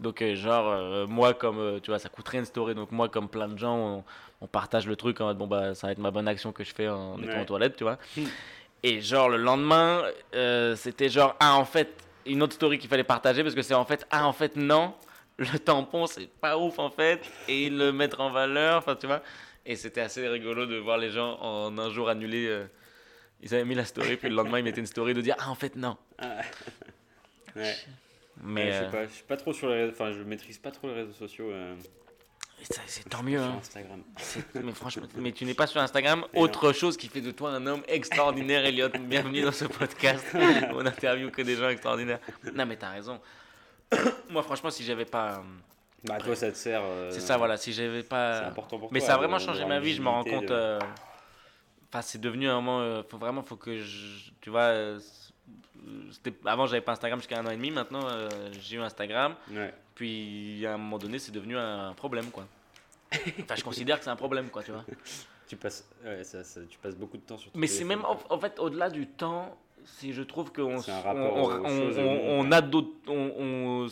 [0.00, 3.08] Donc, euh, genre, euh, moi, comme, euh, tu vois, ça coûterait une story, donc moi,
[3.08, 4.04] comme plein de gens, on,
[4.40, 6.64] on partage le truc en mode, bon, bah, ça va être ma bonne action que
[6.64, 7.42] je fais en étant Ouais.
[7.42, 7.98] aux toilettes, tu vois.
[8.16, 8.24] Hmm.
[8.82, 10.02] Et genre, le lendemain,
[10.76, 11.88] c'était genre, ah, en fait,
[12.26, 14.94] une autre story qu'il fallait partager, parce que c'est en fait, ah, en fait, non,
[15.38, 19.22] le tampon, c'est pas ouf, en fait, et le mettre en valeur, enfin, tu vois.
[19.64, 22.64] Et c'était assez rigolo de voir les gens en un jour annuler.
[23.42, 25.36] Euh, ils avaient mis la story, puis le lendemain, ils mettaient une story de dire,
[25.38, 25.96] ah, en fait, non.
[26.20, 27.74] Ouais.
[28.42, 30.22] Mais Ouais, je euh, sais pas, je suis pas trop sur les réseaux, enfin je
[30.22, 31.50] maîtrise pas trop les réseaux sociaux.
[31.50, 31.74] euh,
[32.86, 33.56] c'est tant mieux, sur hein.
[33.60, 34.02] Instagram.
[34.18, 36.24] C'est- Mais franchement, mais tu n'es pas sur Instagram.
[36.34, 38.88] Autre chose qui fait de toi un homme extraordinaire, Elliot.
[39.00, 40.24] Bienvenue dans ce podcast.
[40.72, 42.20] On interview que des gens extraordinaires.
[42.54, 43.20] Non, mais t'as raison.
[44.30, 45.32] Moi, franchement, si j'avais pas.
[45.32, 45.38] euh,
[46.04, 46.82] Bah toi ça te sert.
[46.84, 47.56] euh, C'est ça, voilà.
[47.56, 48.46] Si j'avais C'est pas.
[48.46, 49.08] important pour Mais toi.
[49.08, 49.94] ça a vraiment changé ma vie.
[49.94, 50.46] Je me rends compte.
[50.46, 50.78] de- euh,
[51.92, 52.80] Enfin, c'est devenu un moment.
[52.80, 54.30] euh, faut vraiment, faut que je.
[54.40, 54.62] Tu vois.
[54.62, 54.98] euh,
[56.44, 57.70] Avant, j'avais pas Instagram jusqu'à un an et demi.
[57.70, 58.28] Maintenant, euh,
[58.60, 59.34] j'ai eu Instagram.
[59.50, 59.74] Ouais.
[59.94, 62.46] Puis, à un moment donné, c'est devenu un problème, quoi.
[63.40, 64.84] Enfin, je considère que c'est un problème, quoi, tu vois.
[65.46, 68.18] Tu passes, ouais, ça, ça- tu passes beaucoup de temps sur Mais c'est même, en,
[68.30, 72.88] en fait, au-delà du temps, c'est, je trouve qu'on on, on, on- a d'autres.
[73.08, 73.86] On,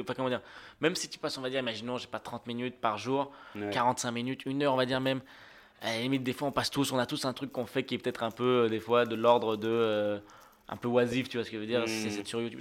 [0.00, 0.40] enfin, comment dire
[0.80, 3.70] Même si tu passes, on va dire, imaginons, j'ai pas 30 minutes par jour, Ouais.
[3.70, 5.20] 45 minutes, une heure, on va dire même.
[5.84, 7.84] À la limite, des fois, on passe tous, on a tous un truc qu'on fait
[7.84, 9.68] qui est peut-être un peu, euh, des fois, de l'ordre de.
[9.68, 10.18] euh,
[10.66, 11.82] un peu oisif, tu vois ce que je veux dire.
[11.86, 12.60] C'est c'est sur YouTube.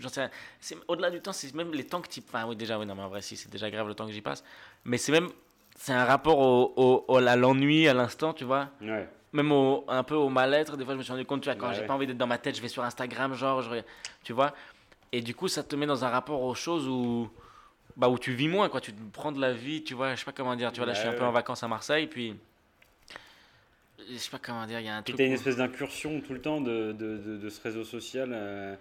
[0.59, 2.21] C'est au-delà du temps, c'est même les temps que tu.
[2.27, 4.11] Enfin, oui, déjà, oui, non, mais en vrai, si, c'est déjà grave le temps que
[4.11, 4.43] j'y passe.
[4.83, 5.29] Mais c'est même.
[5.77, 9.07] C'est un rapport au, au- au- à l'ennui, à l'instant, tu vois Ouais.
[9.31, 11.55] même au, un peu au mal-être, des fois je me suis rendu compte, tu vois,
[11.55, 11.87] quand j'ai ouais.
[11.87, 13.77] pas envie d'être dans ma tête, je vais sur Instagram, genre, je,
[14.23, 14.53] tu vois.
[15.11, 17.27] Et du coup, ça te met dans un rapport aux choses où,
[17.97, 18.81] bah, où tu vis moins, quoi.
[18.81, 20.71] Tu te prends de la vie, tu vois, je sais pas comment dire.
[20.71, 22.35] Tu vois, là, je suis un peu en vacances à Marseille, puis
[24.11, 25.15] je sais pas comment dire, il y a un truc.
[25.17, 28.75] t'as une espèce d'incursion tout le temps de, de, de- de ce réseau social euh,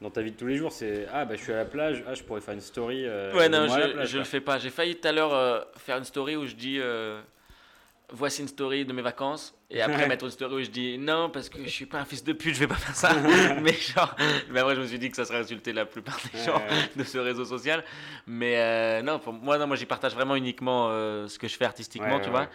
[0.00, 0.72] dans ta vie de tous les jours.
[0.72, 3.04] C'est ah bah je suis à la plage, ah je pourrais faire une story.
[3.06, 4.58] euh, Ouais, non, je, plage, je le fais pas.
[4.58, 7.20] J'ai failli tout à l'heure euh, faire une story où je dis euh,
[8.12, 11.30] voici une story de mes vacances et après mettre une story où je dis non
[11.30, 13.12] parce que je suis pas un fils de pute, je vais pas faire ça.
[13.62, 14.14] mais genre,
[14.50, 16.60] mais après je me suis dit que ça serait insulter la plupart des gens
[16.96, 17.84] de ce réseau social.
[18.26, 21.56] Mais euh, non, pour moi, non, moi j'y partage vraiment uniquement euh, ce que je
[21.56, 22.40] fais artistiquement, Ouais, tu ouais, vois.
[22.42, 22.48] ouais.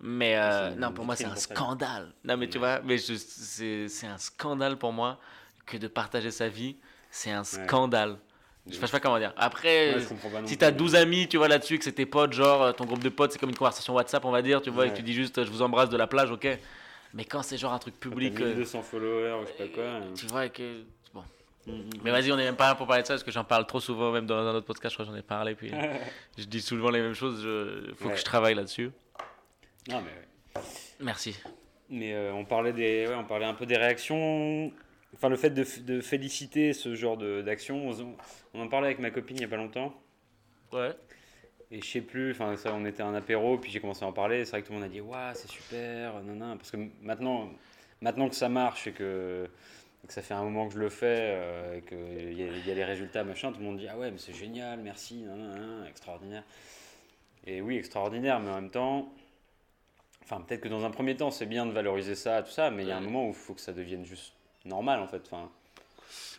[0.00, 2.12] Mais euh, non, pour moi, c'est un scandale.
[2.24, 5.18] Non, mais tu vois, mais c'est un scandale pour moi
[5.66, 6.76] que de partager sa vie.
[7.10, 8.16] C'est un scandale.
[8.70, 9.32] Je sais pas comment dire.
[9.36, 12.74] Après, Ouais, je si t'as 12 amis, tu vois, là-dessus, que c'est tes potes, genre,
[12.76, 14.90] ton groupe de potes, c'est comme une conversation WhatsApp, on va dire, tu vois, et
[14.90, 16.46] que tu dis juste, je vous embrasse de la plage, ok.
[17.14, 19.82] Mais quand c'est genre un truc public, euh, 1200 followers je sais pas quoi.
[19.82, 20.14] euh.
[20.14, 20.82] tu vois, que.
[21.12, 21.22] Bon.
[22.04, 23.66] Mais vas-y, on est même pas là pour parler de ça, parce que j'en parle
[23.66, 25.70] trop souvent, même dans un autre podcast, je crois que j'en ai parlé, puis
[26.38, 28.12] je dis souvent les mêmes choses, il faut Ouais.
[28.14, 28.90] que je travaille là-dessus.
[29.90, 30.62] Non mais.
[31.00, 31.36] Merci.
[31.90, 34.72] Mais euh, on parlait des, on parlait un peu des réactions.
[35.14, 38.16] Enfin, le fait de, féliciter ce genre d'action, on,
[38.54, 39.94] on en parlait avec ma copine il y a pas longtemps.
[40.72, 40.92] Ouais.
[41.70, 44.08] Et je sais plus, enfin, ça, on était à un apéro, puis j'ai commencé à
[44.08, 44.44] en parler.
[44.44, 46.56] C'est vrai que tout le monde a dit, waouh, c'est super, non, non.
[46.56, 47.50] Parce que maintenant,
[48.00, 49.48] maintenant que ça marche et que,
[50.06, 52.66] que ça fait un moment que je le fais, euh, et qu'il y, a- il
[52.66, 55.24] y a les résultats, machin, tout le monde dit, ah ouais, mais c'est génial, merci,
[55.88, 56.44] extraordinaire.
[57.46, 59.12] Et oui, extraordinaire, mais en même temps,
[60.24, 62.82] enfin, peut-être que dans un premier temps, c'est bien de valoriser ça, tout ça, mais
[62.82, 65.22] il y a un moment où il faut que ça devienne juste normal, en fait.
[65.30, 65.50] Enfin,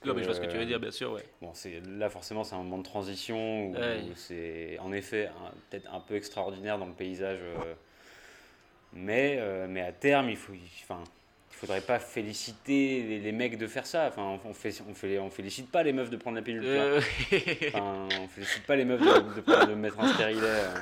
[0.06, 1.24] Non, mais je vois ce que euh, tu veux dire, bien sûr, ouais.
[1.42, 1.54] Bon,
[1.98, 4.02] là forcément c'est un moment de transition où, Ouais.
[4.04, 5.30] où c'est en effet
[5.70, 7.74] peut-être un peu extraordinaire dans le paysage, euh,
[8.94, 11.04] mais euh, mais à terme il faut, enfin
[11.52, 14.08] il faudrait pas féliciter les, les mecs de faire ça.
[14.10, 16.64] Enfin on, fait on fait on félicite pas les meufs de prendre la pilule.
[16.66, 17.00] Euh,
[17.74, 20.42] Enfin, on félicite pas les meufs de, de, prendre- de mettre un stérilet.
[20.44, 20.74] euh.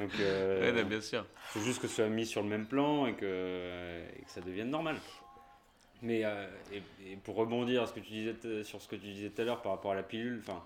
[0.00, 1.24] Donc euh, ouais, bien sûr.
[1.44, 3.24] faut juste que ce soit mis sur le même plan et que,
[4.18, 4.96] et que ça devienne normal.
[6.06, 6.76] Mais euh, et,
[7.12, 9.44] et pour rebondir à ce que tu disais sur ce que tu disais tout à
[9.44, 10.62] l'heure par rapport à la pilule, enfin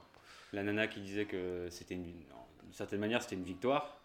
[0.52, 3.98] la nana qui disait que c'était une d'une certaine manière c'était une victoire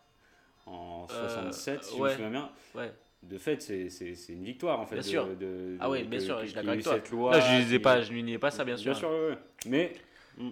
[0.66, 2.50] en Euh, 67 si je me souviens bien.
[2.74, 2.94] Ouais.
[3.22, 4.96] De fait c'est c'est- c'est une victoire en fait.
[4.96, 5.28] Bien de- sûr.
[5.28, 6.94] de- de- Ah oui, bien sûr, je d'accord avec toi.
[6.94, 8.92] cette loi je qui- pas, je lui niais pas ça, bien sûr.
[8.92, 9.38] Bien sûr, ouais.
[9.68, 9.94] Mais,
[10.38, 10.50] mm.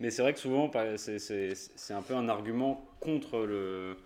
[0.00, 3.96] mais c'est vrai que souvent, c'est- un peu un argument contre le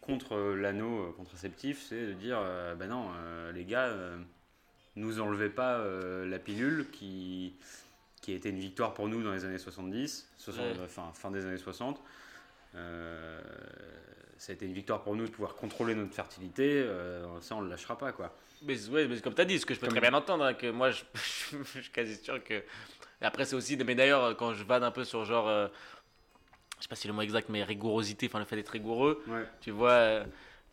[0.00, 4.16] contre l'anneau euh, contraceptif, c'est de dire, euh, ben non, euh, les gars, euh,
[4.96, 7.54] nous enlevez pas euh, la pilule qui
[8.20, 10.72] qui a été une victoire pour nous dans les années 70, 60, Ouais.
[10.84, 12.00] enfin fin des années 60.
[12.76, 13.40] Euh,
[14.38, 17.60] ça a été une victoire pour nous de pouvoir contrôler notre fertilité, euh, ça on
[17.60, 18.34] le lâchera pas quoi.
[18.64, 20.44] Mais, ouais, mais comme tu as dit, ce que je peux Comme- très bien entendre,
[20.44, 21.02] hein, que moi, je,
[21.74, 22.62] je suis quasi sûr que.
[23.20, 23.76] Après, c'est aussi.
[23.76, 25.48] Mais d'ailleurs, quand je vade un peu sur genre.
[25.48, 25.66] euh,
[26.78, 29.44] je sais pas si le mot exact, mais rigorosité, enfin le fait d'être rigoureux, Ouais.
[29.60, 30.24] tu vois, euh,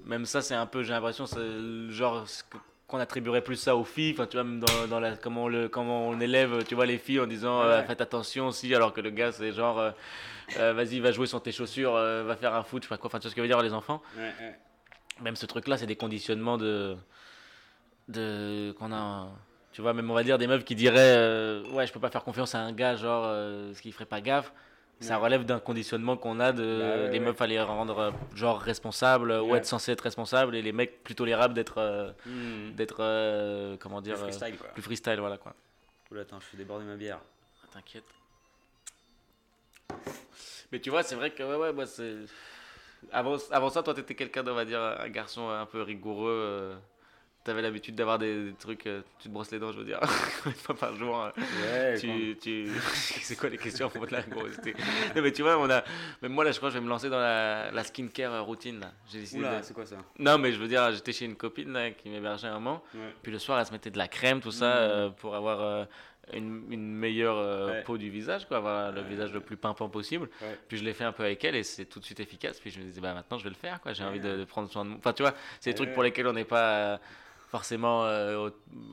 [0.04, 1.26] même ça, c'est un peu, j'ai l'impression,
[1.90, 2.28] genre
[2.90, 5.48] qu'on attribuerait plus ça aux filles, enfin tu vois, même dans, dans la, comment, on
[5.48, 7.88] le, comment on élève, tu vois, les filles en disant euh, Ouais.
[7.88, 9.92] faites attention aussi, alors que le gars, c'est genre, euh,
[10.58, 13.08] euh, vas-y, va jouer sur tes chaussures, va faire un foot, je sais pas quoi,
[13.08, 14.02] enfin tu vois ce que veut dire les enfants.
[14.18, 14.60] Ouais, ouais.
[15.22, 16.98] Même ce truc-là, c'est des conditionnements de.
[18.08, 19.28] de qu'on a.
[19.72, 22.24] Tu vois, même on va dire des meufs qui diraient Ouais, je peux pas faire
[22.24, 24.52] confiance à un gars, genre, ce qui ferait pas gaffe.
[25.02, 26.80] Ça relève d'un conditionnement qu'on a de.
[26.80, 27.26] Bah les ouais.
[27.26, 31.04] meufs à les rendre, euh, genre, responsables ou être censés être responsables, et les mecs
[31.04, 31.78] plutôt tolérables d'être.
[31.78, 32.74] euh, Mm.
[32.76, 32.98] d'être.
[33.00, 34.16] euh, comment Plus dire.
[34.16, 34.68] euh, freestyle quoi.
[34.70, 35.54] plus freestyle, voilà quoi.
[36.12, 37.20] Oula, attends, je fais déborder ma bière.
[37.64, 38.04] Ah, T'inquiète.
[40.72, 42.16] Mais tu vois, c'est vrai que, ouais, ouais, moi, c'est.
[43.12, 46.76] Avant, avant ça, toi, t'étais quelqu'un, on va dire, un garçon un peu rigoureux.
[47.44, 48.86] T'avais l'habitude d'avoir des, des trucs.
[48.86, 50.00] euh, tu te brosses les dents, je veux dire,
[50.46, 51.24] une fois par jour.
[51.24, 51.32] euh,
[51.94, 52.68] Ouais, tu, tu...
[52.94, 54.22] c'est quoi les questions à propos de la
[55.16, 55.84] Non, mais tu vois, on a.
[56.22, 58.42] Même moi, là, je crois que je vais me lancer dans la, la skincare euh,
[58.42, 58.82] routine.
[58.82, 58.92] là.
[59.10, 59.40] J'ai décidé.
[59.42, 59.96] Oula, de- c'est quoi ça?
[60.20, 62.84] Non, mais je veux dire, j'étais chez une copine là, qui m'hébergeait un moment.
[62.94, 63.00] Ouais.
[63.24, 64.76] Puis le soir, elle se mettait de la crème, tout ça, Mhm.
[64.92, 65.88] euh, pour avoir
[66.34, 67.84] une, une meilleure euh, Ouais.
[67.84, 69.08] peau du visage, quoi, avoir le Ouais.
[69.08, 70.30] visage le plus pimpant possible.
[70.42, 70.60] Ouais.
[70.68, 72.60] Puis je l'ai fait un peu avec elle et c'est tout de suite efficace.
[72.60, 73.94] Puis je me disais, bah maintenant je vais le faire, quoi.
[73.94, 74.98] J'ai envie de, de prendre soin de moi.
[75.00, 76.98] Enfin, tu vois, c'est des trucs pour lesquels on n'est pas euh,
[77.50, 78.50] forcément euh,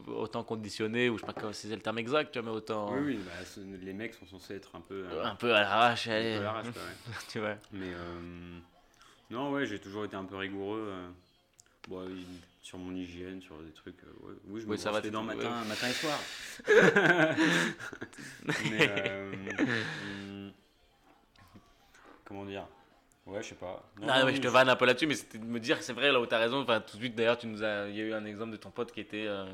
[0.06, 2.56] au- autant conditionné, ou je sais pas comment c'est le terme exact, tu vois, mais
[2.56, 2.92] autant.
[2.94, 5.04] Oui, oui, bah, les mecs sont censés être un peu.
[5.06, 7.16] euh, Un peu à l'arrache, un peu à l'arrache, ouais.
[7.28, 7.56] tu vois.
[7.72, 8.58] Mais euh,
[9.30, 10.92] non, ouais, j'ai toujours été un peu rigoureux.
[11.88, 12.08] bon,
[12.62, 14.02] sur mon hygiène, sur des trucs.
[14.02, 14.34] ouais.
[14.48, 15.68] Oui, je me Oui, ça va, dents t'es- matin, ouais.
[15.68, 16.18] matin et soir.
[18.70, 18.88] Mais
[20.02, 20.52] hum,
[22.24, 22.66] comment dire?
[23.26, 23.82] Ouais, je sais pas.
[24.00, 26.12] Non, mais je te vanne un peu là-dessus, mais c'était de me dire, c'est vrai,
[26.12, 26.60] là où t'as raison.
[26.62, 28.56] Enfin, tout de suite, d'ailleurs, tu nous as, il y a eu un exemple de
[28.56, 29.46] ton pote qui était, euh,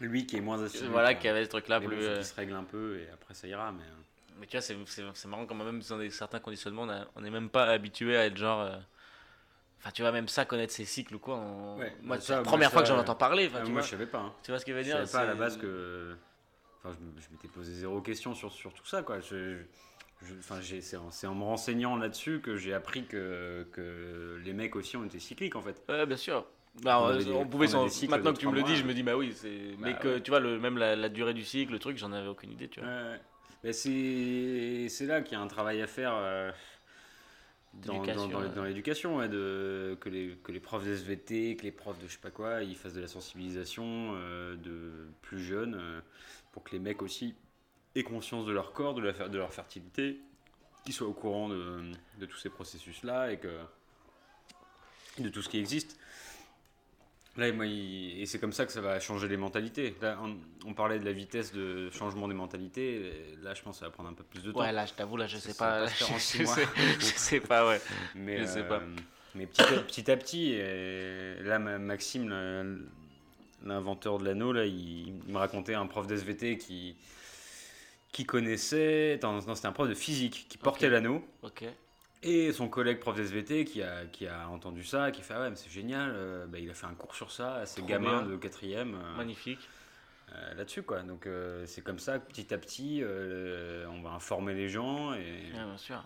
[0.00, 0.86] Lui qui est moins assidu.
[0.88, 1.20] voilà, quoi.
[1.20, 1.88] qui avait ce truc-là plus.
[1.88, 3.72] bon, euh, se règle un peu et après ça ira.
[3.72, 6.88] Mais euh, Mais tu vois, c'est- c'est c'est marrant quand même, dans des, certains conditionnements,
[7.14, 8.62] on n'est même pas habitué à être genre.
[8.62, 8.76] euh,
[9.80, 11.36] Enfin, tu vois, même ça, connaître ses cycles ou quoi.
[11.36, 13.48] on- Ouais, moi, c'est la première fois que j'en entends parler.
[13.48, 14.18] enfin, tu, moi, vois, je savais pas.
[14.20, 14.32] hein.
[14.42, 16.16] tu vois ce que je veux Je dire savais pas à la base que.
[16.82, 19.20] Enfin, je, je m'étais posé zéro question sur, sur tout ça, quoi.
[19.20, 19.64] Je, je-
[20.38, 25.04] enfin, c'est en, me renseignant là-dessus que j'ai appris que, que les mecs aussi ont
[25.04, 25.82] été cycliques, en fait.
[25.88, 26.46] Ouais, bien sûr.
[26.82, 28.94] Bah, On on, on pouvait on Maintenant de que tu me le dis, je me
[28.94, 29.32] dis, bah oui.
[29.34, 30.20] c'est Mais Bah que ouais.
[30.20, 32.68] tu vois, le, même la, la durée du cycle, le truc, j'en avais aucune idée,
[32.68, 32.88] tu vois.
[32.88, 33.20] Ouais, ouais.
[33.62, 36.52] Mais c'est là qu'il y a un travail à faire euh,
[37.72, 38.02] dans,
[38.64, 42.18] l'éducation, ouais, de, que, les, que les profs d'SVT, que les profs de je sais
[42.18, 46.00] pas quoi, ils fassent de la sensibilisation euh, de plus jeunes euh,
[46.52, 47.34] pour que les mecs aussi
[47.94, 50.18] aient conscience de leur corps, de, la, fer- de leur fertilité,
[50.84, 51.82] qu'ils soient au courant de,
[52.18, 53.50] de tous ces processus-là et que
[55.18, 55.98] de tout ce qui existe.
[57.36, 59.96] Là, moi, il- et c'est comme ça que ça va changer les mentalités.
[60.00, 60.36] Là, on,
[60.68, 63.06] on parlait de la vitesse de changement des mentalités.
[63.06, 64.60] et Là, je pense que ça va prendre un peu plus de temps.
[64.60, 65.80] Ouais, là, je t'avoue, là, je sais Ça pas.
[65.80, 66.44] va pas je, je sais,
[67.00, 67.80] je sais pas, ouais.
[68.14, 68.82] mais, je sais euh, pas.
[69.34, 72.28] mais petit, à, petit à petit, et là, ma- Maxime,
[73.64, 76.94] l'inventeur de l'anneau, là, il, il me racontait un prof d'SVT qui,
[78.14, 79.18] qui connaissait.
[79.20, 81.22] C'était un prof de physique qui portait l'anneau.
[81.42, 81.64] Ok.
[82.22, 85.50] Et son collègue prof d'SVT qui a, qui a entendu ça, qui fait Ah ouais,
[85.50, 87.88] mais c'est génial, euh, bah, il a fait un cours sur ça à ses Trop
[87.88, 88.30] gamins bien.
[88.30, 88.94] de quatrième.
[88.94, 89.68] euh, Magnifique.
[90.34, 91.28] euh, là-dessus quoi donc
[91.66, 95.18] c'est comme ça petit à petit on va informer les gens et
[95.52, 96.02] Ouais, bien sûr.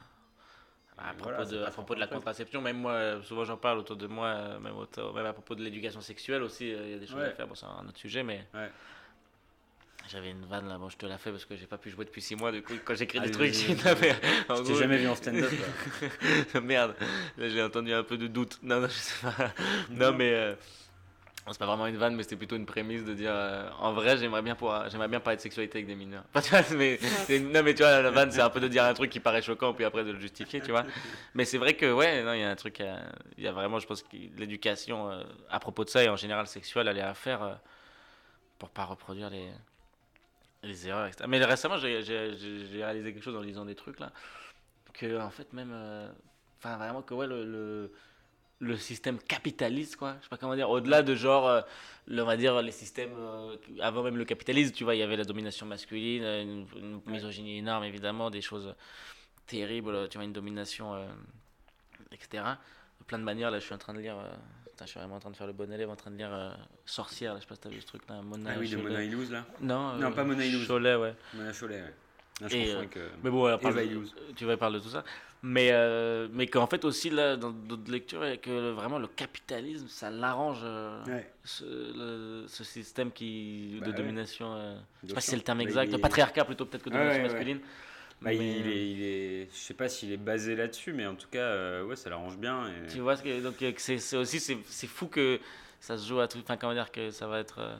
[1.00, 3.56] À propos, voilà, c'est de, pas à propos de la contraception, même moi, souvent j'en
[3.56, 6.94] parle autour de moi, même, autour- même à propos de l'éducation sexuelle aussi, il y
[6.94, 7.26] a des choses Ouais.
[7.26, 7.46] à faire.
[7.46, 8.68] Bon, c'est un autre sujet, mais Ouais.
[10.10, 12.04] J'avais une vanne là, bon, je te la fais parce que j'ai pas pu jouer
[12.04, 12.50] depuis 6 mois.
[12.52, 15.52] Du coup, quand j'écris des Allez, trucs, j'ai je t'ai jamais vu en stand-up.
[16.62, 16.94] Merde,
[17.36, 18.58] là j'ai entendu un peu de doute.
[18.62, 19.52] Non, non, je sais pas.
[19.90, 20.54] Non, mais euh,
[21.50, 24.16] c'est pas vraiment une vanne, mais c'était plutôt une prémisse de dire euh, en vrai,
[24.18, 26.24] j'aimerais bien, pouvoir- j'aimerais bien parler de sexualité avec des mineurs.
[26.76, 26.98] Mais,
[27.40, 29.42] non, mais tu vois, la vanne, c'est un peu de dire un truc qui paraît
[29.42, 30.84] choquant, puis après de le justifier, tu vois.
[31.34, 33.00] Mais c'est vrai que, ouais, non, il y a un truc, à-
[33.36, 36.16] il y a vraiment, je pense que l'éducation euh, à propos de ça et en
[36.16, 37.54] général sexuelle, elle est à faire euh,
[38.58, 39.48] pour pas reproduire les,
[40.62, 41.26] les erreurs, etc.
[41.28, 42.02] Mais récemment, j'ai-
[42.72, 44.12] réalisé quelque chose en lisant des trucs là,
[44.94, 45.70] que en fait, même.
[45.72, 46.10] euh,
[46.58, 47.92] Enfin, vraiment, que ouais, le, le,
[48.60, 50.16] le système capitaliste, quoi.
[50.18, 50.70] Je sais pas comment dire.
[50.70, 51.60] Au-delà de genre, euh,
[52.08, 53.12] le- on va dire, les systèmes.
[53.16, 57.02] euh, avant même le capitalisme, tu vois, il y avait la domination masculine, une, une
[57.06, 58.74] misogynie énorme, évidemment, des choses
[59.46, 60.94] terribles, tu vois, une domination,
[62.12, 62.58] etc.
[63.00, 64.16] De plein de manières, là, je suis en train de lire.
[64.78, 66.32] Putain, je suis vraiment en train de faire le bon élève, en train de lire
[66.32, 66.50] euh,
[66.86, 68.22] Sorcière, là, je sais pas si t'as vu ce truc là.
[68.22, 69.08] Mona ah oui de Chollet.
[69.10, 70.68] Mona là Non, Non, euh, pas Mona Illouz.
[70.68, 71.14] Cholet, ouais.
[71.34, 71.94] Mona Cholet ouais
[72.48, 72.84] je Et, euh,
[73.24, 75.02] Mais bon, elle parle de- tu vas parler de tout ça.
[75.42, 75.72] Mais,
[76.32, 80.62] mais qu'en fait aussi, là, dans d'autres lectures, que vraiment le capitalisme, ça l'arrange,
[81.08, 81.28] ouais.
[81.42, 83.96] ce, le- ce système qui, Bah de ouais.
[83.96, 84.76] domination.
[85.02, 86.90] je sais pas si c'est le terme Bah, exact, le est- patriarcat plutôt peut-être que
[86.90, 87.60] Ouais, domination masculine.
[88.20, 91.14] Bah, Mais, il, est, il est je sais pas s'il est basé là-dessus mais en
[91.14, 92.88] tout cas euh, ouais ça l'arrange bien et...
[92.88, 95.38] Tu vois, que, donc euh, c'est aussi, c'est fou que
[95.78, 96.38] ça se joue à tout.
[96.40, 97.76] Enfin, comment dire que ça va être euh,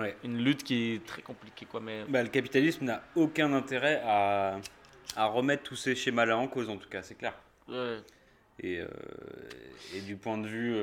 [0.00, 1.80] ouais une lutte qui est très compliquée, quoi.
[1.80, 4.58] Mais bah, le capitalisme n'a aucun intérêt à,
[5.16, 7.34] à remettre tous ces schémas là en cause en tout cas c'est clair
[7.68, 7.98] ouais,
[8.60, 8.86] Et, euh,
[9.94, 10.74] et du point de vue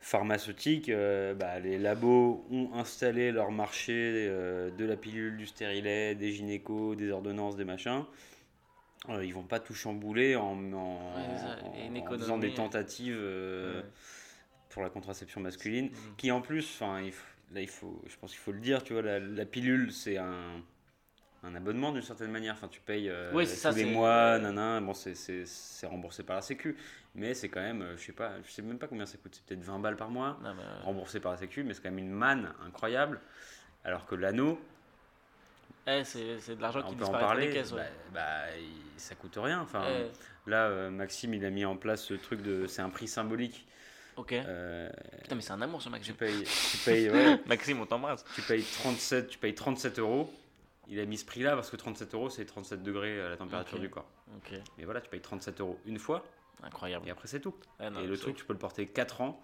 [0.00, 3.92] euh, pharmaceutique, euh, bah, les labos ont installé leur marché
[4.28, 8.04] euh, de la pilule, du stérilet, des gynécos, des ordonnances, des machins.
[9.08, 13.86] Euh, ils vont pas tout chambouler en, en, Ouais, faisant des tentatives euh, ouais.
[14.70, 16.16] pour la contraception masculine, Mhm.
[16.16, 17.00] qui en plus, enfin,
[17.52, 20.16] là il faut, je pense qu'il faut le dire, tu vois, la, la pilule c'est
[20.18, 20.62] un,
[21.46, 22.54] un abonnement d'une certaine manière.
[22.54, 24.84] Enfin, tu payes euh, Oui, ça, tous les mois, nanan.
[24.84, 26.76] Bon, c'est- remboursé par la Sécu,
[27.14, 29.34] mais c'est quand même, euh, je sais pas, je sais même pas combien ça coûte.
[29.34, 31.82] C'est peut-être 20 balles par mois, Non, mais, euh, remboursé par la Sécu, mais c'est
[31.82, 33.20] quand même une manne incroyable.
[33.84, 34.60] Alors que l'anneau,
[35.86, 37.72] eh, c'est de l'argent qui en disparaît dans parler, les caisses.
[37.72, 37.88] ouais.
[38.12, 38.52] bah, bah,
[38.96, 39.60] ça coûte rien.
[39.60, 42.90] Enfin, Eh, là, euh, Maxime, il a mis en place ce truc de, c'est un
[42.90, 43.64] prix symbolique.
[44.16, 44.32] ok.
[44.32, 44.90] Euh,
[45.22, 46.14] Putain, mais c'est un amour ce tu Maxime.
[46.16, 48.24] payes, tu payes, ouais, Maxime, on t'embrasse.
[48.34, 50.32] tu payes 37, tu payes 37 euros.
[50.88, 53.76] Il a mis ce prix-là parce que 37 euros, c'est 37 degrés à la température
[53.76, 53.80] Ok.
[53.82, 54.08] du corps.
[54.36, 56.24] Ok, Mais voilà, tu payes 37 euros une fois
[56.62, 57.06] incroyable.
[57.08, 57.54] et après c'est tout.
[57.78, 59.42] Ah, non, et le truc, tu peux le porter 4 ans.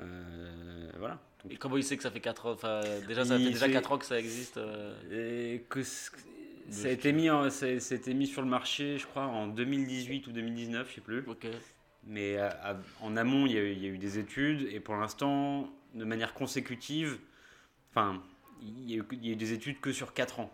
[0.00, 1.18] Euh, voilà.
[1.42, 3.66] Donc, Et comment il sait que ça fait 4 ans Enfin, déjà, ça fait déjà
[3.66, 4.56] fait- 4 ans que ça existe.
[4.58, 6.10] euh, et que ça
[6.84, 9.46] a été mis, en- ça, ça a été mis sur le marché, je crois, en
[9.46, 11.24] 2018 ou 2019, je sais plus.
[11.26, 11.46] Ok.
[12.04, 14.62] Mais à- à- en amont, il y, a eu, il y a eu des études
[14.70, 17.18] et pour l'instant, de manière consécutive,
[17.90, 18.22] enfin,
[18.62, 20.50] il y, a eu, il y a eu des études que sur 4 ans.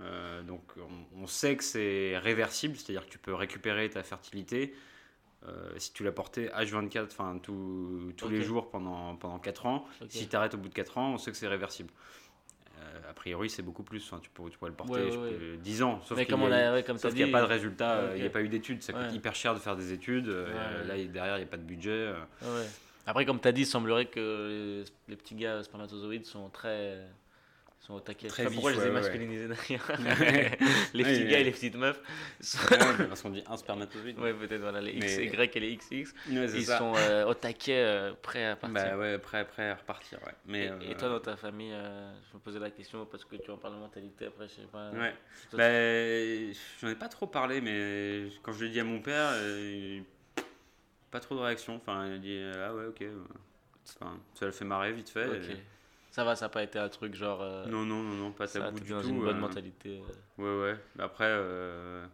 [0.00, 4.74] Euh, donc on, on sait que c'est réversible, c'est-à-dire que tu peux récupérer ta fertilité
[5.46, 9.86] euh, si tu l'as porté H24, enfin tous tous les jours pendant, pendant 4 ans.
[10.08, 11.90] Si tu arrêtes au bout de 4 ans, on sait que c'est réversible.
[12.80, 14.04] Euh, priori, c'est beaucoup plus.
[14.04, 16.00] Enfin, tu, pourrais, tu pourrais le porter Ouais, ouais, peux- 10 ans.
[16.04, 16.82] Sauf Mais qu'il comme y on a- a,
[17.12, 19.54] n'y a pas de résultat, il n'y a pas eu d'études, ça coûte hyper cher
[19.54, 20.28] de faire des études.
[20.28, 22.12] Là, derrière, il n'y a pas de budget.
[23.06, 26.98] Après, comme tu as dit, il semblerait que les, les petits gars spermatozoïdes sont très.
[27.80, 28.28] Sont au taquet.
[28.28, 29.86] Très Je sais pas pourquoi je les ai masculinisés derrière.
[30.94, 32.00] Les petits gars et les petites meufs.
[32.40, 32.58] sont-
[33.08, 34.18] parce qu'on dit un spermatozoïde.
[34.18, 36.12] ouais, peut-être, voilà, les Mais- XY et les XX.
[36.28, 36.78] Ils ça.
[36.78, 38.74] sont euh, au taquet, euh, prêts à partir.
[38.82, 40.18] Bah ouais, prêt, prêt à repartir.
[40.26, 40.32] Ouais.
[40.46, 43.24] Mais, et, euh, et toi, dans ta famille, euh, je me posais la question parce
[43.24, 44.90] que tu en parles de mentalité après, je sais pas.
[44.90, 45.14] Ouais.
[45.52, 46.52] Bah,
[46.82, 50.00] j'en ai pas trop parlé, mais quand je l'ai dit à mon père, euh,
[51.10, 51.76] pas trop de réaction.
[51.76, 53.02] Enfin, il a dit ah ouais, ok.
[54.00, 55.26] Enfin, ça le fait marrer vite fait.
[55.26, 55.34] Ok.
[55.50, 55.62] et-
[56.10, 57.40] Ça va, ça n'a pas été un truc genre.
[57.42, 59.08] euh, Non, non, non, non, pas ça tabou du dans tout.
[59.08, 60.00] une bonne euh, mentalité.
[60.38, 60.42] euh.
[60.42, 60.78] Ouais, ouais.
[60.96, 62.04] Mais après, euh,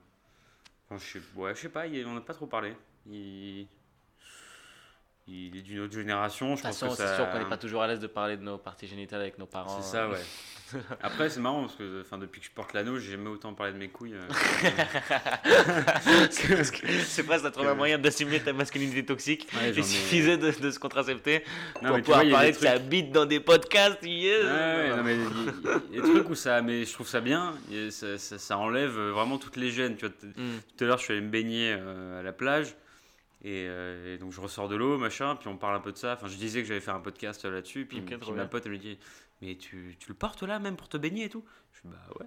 [0.90, 2.76] enfin, je sais, ouais, je sais pas, il- on n'a pas trop parlé.
[3.07, 3.66] Il,
[5.26, 6.51] il est d'une autre génération.
[6.53, 7.16] De Je toute pense façon, que c'est ça...
[7.16, 9.47] sûr qu'on n'est pas toujours à l'aise de parler de nos parties génitales avec nos
[9.47, 9.80] parents.
[9.80, 10.20] C'est ça, ouais.
[11.03, 13.73] Après, c'est marrant parce que enfin, depuis que je porte l'anneau, j'ai jamais autant parlé
[13.73, 14.15] de mes couilles.
[14.15, 14.21] euh,
[16.31, 19.47] c'est parce que- c'est presque trouvé un moyen d'assumer ta masculinité toxique.
[19.55, 21.45] Ouais, Il suffisait de, de se contracepter
[21.83, 24.03] Non, pour pouvoir vois, parler de sa bite dans des podcasts.
[24.03, 24.43] yes.
[24.45, 27.21] Ouais, ouais, non, mais il y, a- des trucs où ça, mais je trouve ça
[27.21, 27.55] bien.
[27.73, 29.97] et ça, ça- ça enlève vraiment toutes les gênes.
[29.97, 30.61] Tu vois, t- Mm.
[30.77, 32.75] tout à l'heure, je suis allé me baigner euh, à la plage.
[33.47, 35.99] Et, euh, et donc je ressors de l'eau, machin, puis on parle un peu de
[35.99, 36.15] ça.
[36.15, 38.62] Enfin, je disais que j'allais faire un podcast euh, là-dessus, puis, Ok, puis ma pote
[38.65, 38.97] elle me dit,
[39.43, 41.45] mais tu, tu le portes là même pour te baigner et tout?
[41.72, 42.26] Je suis bah ouais.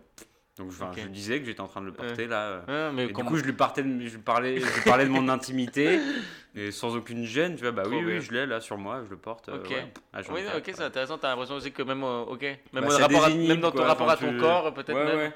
[0.57, 2.63] Donc enfin, je disais que j'étais en train de le porter là.
[2.67, 2.89] euh.
[2.89, 4.81] Ouais, mais Et comment- du coup, je lui, partais de- je lui parlais, je lui
[4.81, 5.99] parlais de mon intimité,
[6.55, 9.09] et sans aucune gêne, tu vois, bah oui, oui, je l'ai là sur moi, je
[9.11, 9.49] le porte.
[9.49, 9.69] euh, Ok.
[9.69, 9.93] ouais.
[10.13, 11.19] Ah, j'en Oui, non, ok, c'est intéressant.
[11.19, 13.85] T'as l'impression aussi que même, euh, ok, même, Bah, rapport à- même dans ton quoi,
[13.87, 15.31] rapport à ton tu- corps, peut-être même.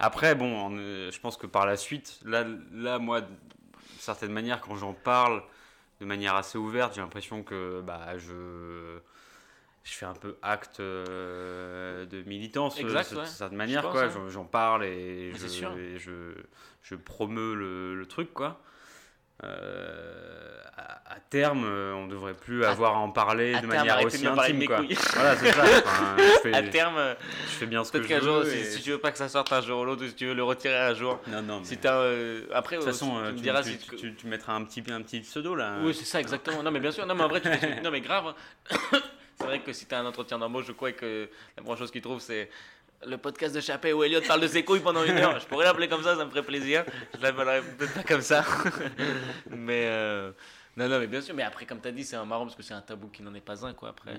[0.00, 3.30] Après, bon, on, euh, je pense que par la suite, là, là moi, d'une
[3.98, 5.42] certaine manière, quand j'en parle
[6.00, 8.98] de manière assez ouverte, j'ai l'impression que bah, je,
[9.88, 13.26] je fais un peu acte euh, de militance, Exact, de ouais.
[13.26, 13.88] certaine manière.
[13.88, 14.08] quoi.
[14.28, 15.72] J'en- parle et, je, sûr.
[15.78, 16.32] et je,
[16.82, 18.60] je promeus le, le truc, quoi.
[19.44, 23.66] Euh, à, à terme, euh, on devrait plus À- avoir à en parler de terme,
[23.66, 24.76] manière aussi intime, quoi.
[24.78, 24.96] couilles.
[25.14, 25.62] Voilà, c'est ça.
[25.84, 27.14] Enfin, je, fais, À terme, euh,
[27.44, 28.50] je fais bien ce que je jour, veux.
[28.50, 30.26] si, et- si tu veux pas que ça sorte un jour ou l'autre, si tu
[30.26, 31.64] veux le retirer un jour, Non, non, mais...
[31.66, 34.14] si euh, après, De toute euh, façon, tu euh, me diras tu- si tu- tu-
[34.14, 35.76] tu mettras un petit, un petit pseudo là.
[35.82, 36.62] Oui, c'est ça, exactement.
[36.62, 37.06] Non, mais bien sûr.
[37.06, 37.48] Non, mais en vrai, tu
[37.84, 38.34] Non, mais grave.
[39.46, 41.90] C'est vrai que si tu as un entretien d'embauche, je crois que la première chose
[41.90, 42.50] qu'ils trouvent, c'est
[43.06, 45.38] le podcast de Chappé où Elliot parle de ses couilles pendant une heure.
[45.38, 46.84] Je pourrais l'appeler comme ça, ça me ferait plaisir.
[47.16, 48.44] Je l'appellerais peut-être pas comme ça.
[49.50, 49.84] mais.
[49.86, 50.32] euh,
[50.76, 51.34] Non, non, mais bien sûr.
[51.34, 53.22] Mais après, comme tu as dit, c'est un marrant parce que c'est un tabou qui
[53.22, 53.90] n'en est pas un, quoi.
[53.90, 54.12] Après.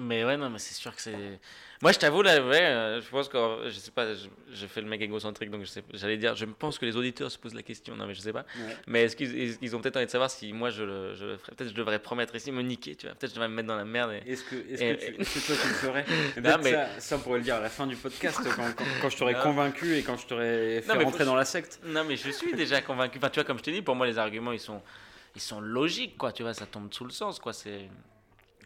[0.00, 1.38] Mais ouais, non, mais c'est sûr que c'est.
[1.82, 3.38] Moi, je t'avoue, là, ouais, euh, je pense que.
[3.66, 6.44] Je sais pas, je, je fais le mec égocentrique, donc je sais- j'allais dire, je
[6.44, 7.96] pense que les auditeurs se posent la question.
[7.96, 8.44] Non, mais je sais pas.
[8.56, 8.76] Ouais.
[8.86, 11.24] Mais est-ce qu'ils est-ce qu'ils ont peut-être envie de savoir si moi je le, je
[11.24, 13.14] le ferais Peut-être je devrais promettre ici, me niquer, tu vois.
[13.14, 14.12] Peut-être je devrais me mettre dans la merde.
[14.12, 16.04] et- Est-ce que, est-ce, Et- que tu, est-ce que toi tu le ferais
[16.36, 18.50] Non, Peut-être mais- ça, ça, on pourrait le dire à la fin du podcast, quand,
[18.76, 19.40] quand, quand je t'aurais Non.
[19.42, 21.80] convaincu et quand je t'aurais fait mais rentrer faut- dans la secte.
[21.86, 23.16] Non, mais je suis déjà convaincu.
[23.18, 24.82] Enfin, tu vois, comme je t'ai dit, pour moi, les arguments, ils sont,
[25.34, 26.30] ils sont logiques, quoi.
[26.32, 27.54] Tu vois, ça tombe sous le sens, quoi.
[27.54, 27.88] C'est.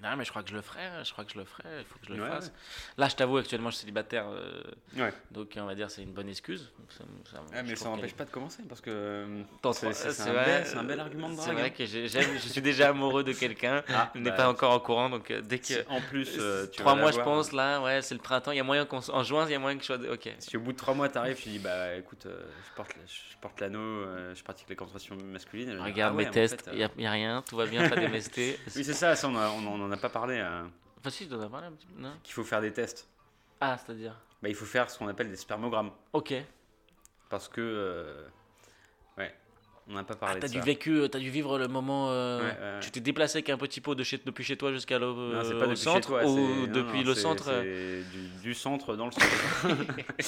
[0.05, 0.81] Non, mais je crois que je le ferai.
[1.03, 1.65] Je crois que je le ferai.
[1.81, 2.47] Il faut que je le Ouais, fasse.
[2.47, 2.53] ouais.
[2.99, 4.27] Là, je t'avoue, actuellement, je suis célibataire.
[4.29, 4.63] euh,
[4.97, 5.13] Ouais.
[5.31, 6.71] donc, on va dire, c'est une bonne excuse.
[6.91, 9.43] Ça- ça- Ah, mais ça qu'elle- pas de commencer parce que euh,
[9.73, 11.59] c'est, c'est- c'est c'est un, bel, c'est un bel argument de C'est drague.
[11.59, 12.07] vrai que je
[12.39, 13.83] suis déjà amoureux de quelqu'un.
[13.89, 15.67] Ah, n'est bah, pas encore en courant, donc euh, dès que.
[15.67, 18.51] si en plus, euh, tu trois mois, je pense, là, ouais, c'est le printemps.
[18.53, 19.01] Il y a moyen qu'on.
[19.11, 20.13] En juin, il y a moyen que je sois.
[20.13, 20.29] Ok.
[20.39, 22.43] Si au bout de trois mois t'arrives, tu dis bah écoute, euh,
[22.77, 25.81] je, porte, l'anneau, je pratique les contractions masculines.
[25.81, 28.59] Regarde ah mes tests, il n'y a, rien, tout va bien, pas d'MST.
[28.77, 30.39] Oui, c'est ça, on en a pas parlé.
[30.39, 30.65] euh,
[31.01, 32.01] Enfin, si, je dois en parler un petit peu.
[32.01, 33.09] Non qu'il faut faire des tests.
[33.61, 35.91] Ah, c'est-à-dire Bah, il faut faire ce qu'on appelle des spermogrammes.
[36.13, 36.35] Ok.
[37.31, 37.61] Parce que.
[37.61, 38.27] euh,
[39.19, 39.35] ouais,
[39.89, 40.65] on n'a pas Ah, parlé t'as de dû, ça.
[40.65, 42.11] vécu, euh, t'as dû vivre le moment.
[42.11, 42.81] euh, Ouais, ouais, ouais.
[42.81, 45.43] Tu t'es déplacé avec un petit pot de chez, depuis chez toi jusqu'à le, Non,
[45.45, 48.03] c'est pas au depuis centre toi, ou c'est- non, depuis non, le c'est- centre euh,
[48.03, 49.27] C'est du, du centre dans le centre.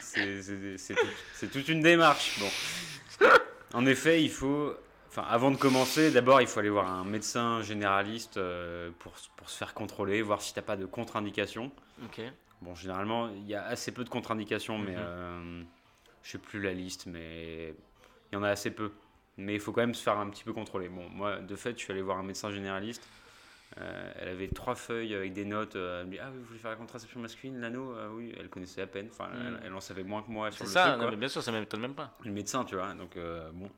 [0.00, 2.38] c'est c'est- c'est tout- c'est toute une démarche.
[2.40, 3.28] Bon.
[3.74, 4.74] En effet, il faut.
[5.10, 9.50] Enfin, avant de commencer, d'abord, il faut aller voir un médecin généraliste euh, pour, pour
[9.50, 11.72] se faire contrôler, voir si t'as pas de contre-indication.
[12.04, 12.20] Ok.
[12.62, 14.98] Bon, généralement, il y a assez peu de contre-indications, mais Mhm.
[15.00, 15.62] euh,
[16.22, 17.70] je sais plus la liste, mais
[18.30, 18.92] il y en a assez peu.
[19.36, 20.88] Mais il faut quand même se faire un petit peu contrôler.
[20.88, 23.02] Bon, moi, de fait, je suis allé voir un médecin généraliste.
[23.78, 25.74] Euh, elle avait trois feuilles avec des notes.
[25.76, 28.48] euh, elle me dit Ah, vous voulez faire la contraception masculine, l'anneau Ah Oui, elle
[28.48, 29.08] connaissait à peine.
[29.10, 29.60] Enfin, elle, Mhm.
[29.64, 31.10] elle en savait moins que moi sur C'est le ça, truc, non, quoi.
[31.10, 32.14] mais bien sûr, ça m'étonne même pas.
[32.24, 32.92] Le médecin, tu vois.
[32.94, 33.16] Donc,
[33.54, 33.70] bon,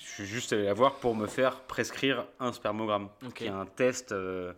[0.00, 3.66] je suis juste allé la voir pour me faire prescrire un spermogramme, qui est un
[3.66, 4.52] test, euh,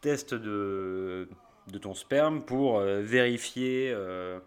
[0.00, 1.28] test de,
[1.68, 4.40] de ton sperme pour euh, vérifier euh,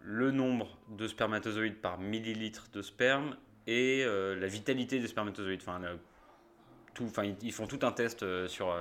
[0.00, 5.60] le nombre de spermatozoïdes par millilitre de sperme et la vitalité des spermatozoïdes.
[5.62, 5.98] Enfin, le-
[6.94, 8.74] tout, enfin, ils, ils font tout un test sur,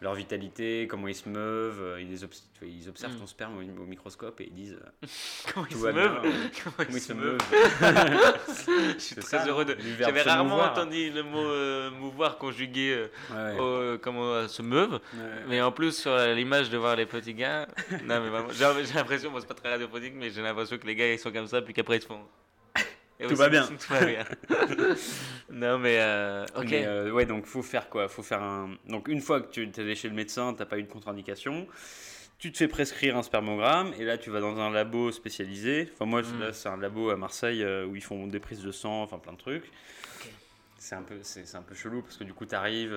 [0.00, 1.80] leur vitalité, comment ils se meuvent.
[1.80, 3.20] euh, Ils, les obs- ils observent Mm.
[3.20, 5.06] ton sperme au, au microscope et ils disent euh,
[5.54, 6.22] Comment ils se meuvent.
[6.64, 7.38] Comment ils se meuvent.
[8.94, 9.76] Je suis très ça, heureux de.
[9.98, 10.72] J'avais rarement mouvoir.
[10.72, 12.94] entendu le mot euh, mouvoir conjugué
[13.32, 14.94] euh, Ouais, au- comment se meuvent.
[15.14, 15.20] ouais.
[15.48, 17.66] Mais en plus, sur l'image de voir les petits gars,
[18.04, 20.86] non mais vraiment, j'ai j'ai l'impression, moi c'est pas très radiophonique, mais j'ai l'impression que
[20.86, 22.20] les gars ils sont comme ça, puis qu'après ils se font.
[23.28, 23.66] Tout va bien.
[23.66, 24.24] Tout va bien.
[25.50, 26.66] non mais, euh, ok.
[26.70, 28.08] Mais, euh, ouais, donc faut faire quoi?
[28.08, 28.76] Faut faire un.
[28.88, 31.66] Donc une fois que tu es allé chez le médecin, t'as pas eu de contre-indication,
[32.38, 35.88] tu te fais prescrire un spermogramme et là tu vas dans un labo spécialisé.
[35.94, 36.40] Enfin moi Mm.
[36.40, 39.18] là c'est un labo à Marseille euh, où ils font des prises de sang, enfin
[39.18, 39.64] plein de trucs.
[39.64, 40.30] Ok.
[40.78, 42.94] C'est un peu c'est un peu chelou parce que du coup t'arrives,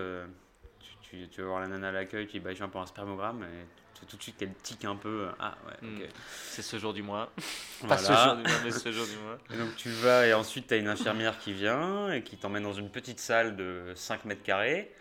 [0.82, 2.82] tu, tu, tu vas voir la nana à l'accueil, tu dis bah je viens pour
[2.82, 3.66] un spermogramme et
[4.06, 5.28] tout de suite qu'elle tique un peu.
[5.39, 5.89] Ah ouais.
[5.89, 6.10] Ok.
[6.50, 7.32] C'est ce jour du mois.
[7.88, 9.38] Pas ce jour du mois, mais ce jour du mois.
[9.54, 12.64] Et donc tu vas et ensuite tu as une infirmière qui vient et qui t'emmène
[12.64, 14.91] dans une petite salle de 5 mètres carrés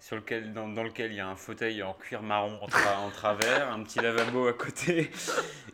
[0.00, 2.96] sur lequel, dans, dans lequel il y a un fauteuil en cuir marron en, tra-
[2.98, 5.10] en travers, un petit lavabo à côté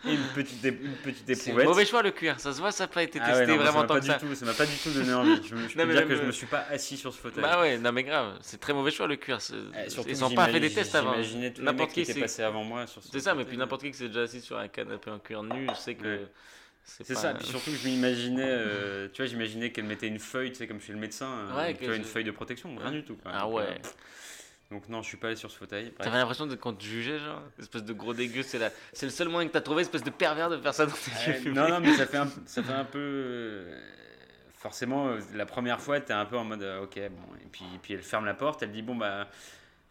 [0.07, 1.67] et une petite, une petite C'est éprouvette.
[1.67, 3.55] mauvais choix le cuir, ça se voit, ça n'a pas été Ah testé ouais, non,
[3.57, 4.19] moi, ça vraiment tant pas que du ça.
[4.19, 5.41] tout, ça m'a pas du tout donné envie.
[5.47, 7.43] Je, me- je peux dire que je euh, me suis pas assis sur ce fauteuil.
[7.43, 9.39] Bah ouais, non mais grave, c'est très mauvais choix le cuir.
[9.41, 11.13] Eh, surtout Ils que ont pas fait des tests avant.
[11.15, 13.83] J'imaginais N'importe mecs qui c'est- passés avant moi sur ce C'est ça, mais puis n'importe
[13.83, 16.27] qui qui s'est déjà assis sur un canapé en cuir nu, sait que Ouais.
[16.85, 20.19] C'est pas- ça, puis surtout que je m'imaginais, euh, tu vois, j'imaginais qu'elle mettait une
[20.19, 22.75] feuille, tu sais, comme chez le médecin, euh, Ouais, tu vois, une feuille de protection,
[22.77, 23.17] rien du tout.
[23.17, 23.33] quoi.
[23.35, 23.63] Ah Donc, ouais.
[23.65, 23.89] euh,
[24.71, 25.93] donc non, je suis pas allé sur ce fauteuil.
[25.99, 28.71] T'avais l'impression de qu'on te jugeait, genre Espèce de gros dégueu, c'est la...
[28.93, 31.33] c'est le seul moyen que t'as trouvé, espèce de pervers de faire ça dans tes
[31.33, 31.55] publics.
[31.55, 32.99] non, non, mais ça fait un, ça fait un peu.
[32.99, 33.81] euh,
[34.57, 37.35] forcément, euh, la première fois, t'es un peu en mode euh, ok, bon.
[37.43, 39.29] Et puis, puis elle ferme la porte, elle dit bon, bah.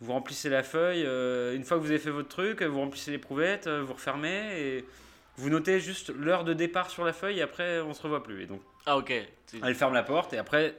[0.02, 3.12] Vous remplissez la feuille, euh, une fois que vous avez fait votre truc, vous remplissez
[3.12, 4.86] l'éprouvette, euh, vous refermez et
[5.38, 8.44] vous notez juste l'heure de départ sur la feuille et après on se revoit plus.
[8.44, 9.12] Et donc Ah ok.
[9.64, 10.76] Elle ferme la porte et après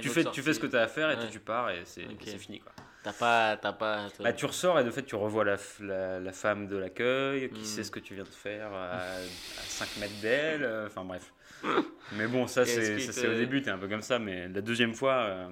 [0.00, 1.28] tu fais, tu fais ce que tu as à faire et Ouais.
[1.30, 2.22] tu pars et c'est Ok.
[2.24, 2.72] c'est fini quoi.
[3.04, 3.56] T'as pas...
[3.56, 4.08] T'as pas...
[4.20, 7.60] Bah, tu ressors et de fait tu revois la, la, la femme de l'accueil qui
[7.60, 7.64] Mm.
[7.64, 9.20] sait ce que tu viens de faire à, à
[9.62, 11.32] 5 mètres d'elle, euh, enfin bref.
[12.12, 14.60] Mais bon, ça c'est te- c'est au début, t'es un peu comme ça, mais la
[14.60, 15.48] deuxième fois, euh,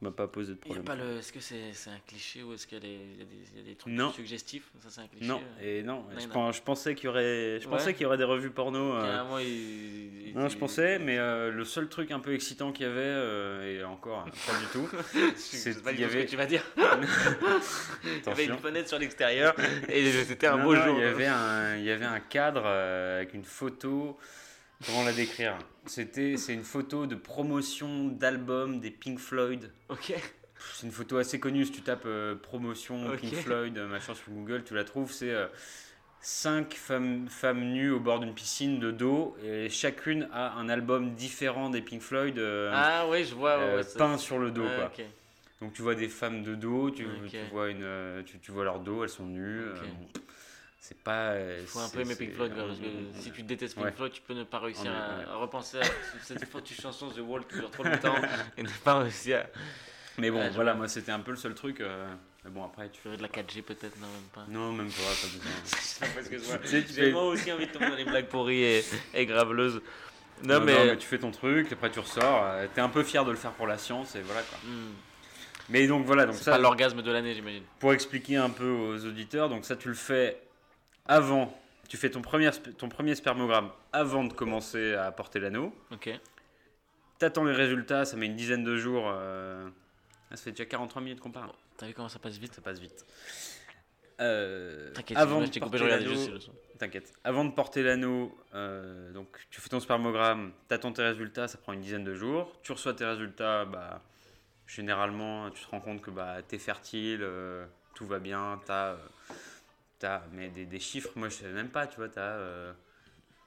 [0.00, 0.84] ça m'a pas posé de Y a problème.
[0.84, 1.18] pas le...
[1.18, 3.24] Est-ce que c'est c'est un cliché ou est-ce qu'il y, a des- il y a
[3.24, 4.12] des- il y a des trucs Non.
[4.12, 4.70] suggestifs?
[4.80, 5.80] Ça c'est un cliché Non, euh.
[5.80, 6.32] et non, Non, je, non.
[6.32, 7.70] pen- je pensais qu'il y aurait, je Ouais.
[7.76, 8.94] pensais qu'il y aurait des revues porno.
[8.94, 10.32] euh, il...
[10.36, 13.80] non, je pensais, mais euh, le seul truc un peu excitant qu'il y avait, euh,
[13.80, 14.88] et encore pas du tout,
[15.36, 16.62] c'est pas y ce que tu vas dire.
[18.04, 19.54] Il y avait une fenêtre sur l'extérieur
[19.88, 20.96] et c'était un beau jour.
[20.98, 24.16] Il y avait un, il y avait un cadre avec une photo.
[24.86, 25.56] Comment la décrire?
[25.86, 29.70] C'était, c'est une photo de promotion d'album des Pink Floyd.
[29.88, 30.14] Ok.
[30.74, 31.64] C'est une photo assez connue.
[31.64, 33.10] Si tu tapes euh, promotion.
[33.16, 35.12] Pink Floyd, euh, machin sur Google, tu la trouves.
[35.12, 35.46] C'est euh,
[36.20, 41.14] cinq femmes, femmes nues au bord d'une piscine de dos et chacune a un album
[41.14, 43.56] différent des Pink Floyd euh, Ah ouais, je vois.
[43.58, 44.62] ouais, euh, ça- peint sur le dos.
[44.62, 44.92] Quoi.
[45.60, 48.78] Donc tu vois des femmes de dos, tu, tu vois une, tu, tu vois leur
[48.78, 49.60] dos, elles sont nues.
[49.74, 50.20] Bon,
[50.80, 51.30] c'est pas.
[51.32, 53.92] euh, Il faut un peu aimer Pink Floyd, parce que si tu détestes Pink Ouais.
[53.92, 55.84] Floyd, tu peux ne pas réussir est- à, repenser à
[56.22, 58.16] cette foutue chanson The Wall qui dure trop longtemps
[58.56, 59.42] et ne pas réussir à
[60.20, 61.80] Mais bon, voilà, moi c'était un peu le seul truc.
[61.80, 62.06] euh,
[62.44, 63.00] Mais bon, après tu.
[63.00, 64.44] faire de la 4G peut-être, non même pas.
[64.48, 65.52] Non, même pas, pas besoin.
[65.64, 68.62] Je sais pas que J'ai fais- moi aussi envie de tomber dans les blagues pourries
[68.62, 69.80] et, et graveleuses.
[70.44, 70.86] Non, Non, mais.
[70.86, 72.42] non, tu fais ton truc, après tu ressors.
[72.44, 74.58] euh, T'es un peu fier de le faire pour la science et voilà quoi.
[74.64, 74.92] hmm,
[75.70, 77.64] Mais donc voilà, donc ça, pas l'orgasme de l'année, j'imagine.
[77.80, 80.40] pour expliquer un peu aux auditeurs, donc ça tu le fais
[81.08, 81.52] avant.
[81.88, 85.74] Tu fais ton premier, ton premier spermogramme avant de commencer à porter l'anneau.
[85.90, 86.10] Ok.
[87.18, 89.04] T'attends les résultats, ça met une dizaine de jours.
[89.10, 89.68] euh,
[90.30, 91.50] ah, ça fait déjà 43 minutes qu'on parle.
[91.78, 92.54] T'as vu comment ça passe vite?
[92.54, 93.06] Ça passe vite.
[94.20, 96.50] Euh, T'inquiète, avant de coupé, juste.
[97.24, 101.72] Avant de porter l'anneau, euh, donc tu fais ton spermogramme, t'attends tes résultats, ça prend
[101.72, 102.52] une dizaine de jours.
[102.62, 104.02] Tu reçois tes résultats, bah,
[104.66, 108.96] généralement, tu te rends compte que bah, t'es fertile, euh, tout va bien, t'as,
[109.98, 112.72] t'as mais des, des chiffres, moi je sais même pas, tu vois, t'as, euh,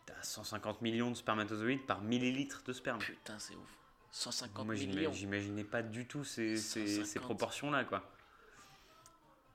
[0.05, 2.99] t'as 150 millions de spermatozoïdes par millilitre de sperme.
[2.99, 3.69] Putain, c'est ouf.
[4.11, 5.13] 150 Moi, millions.
[5.13, 7.23] j'imaginais pas du tout ces, ces, ces 150.
[7.23, 8.03] proportions-là, quoi.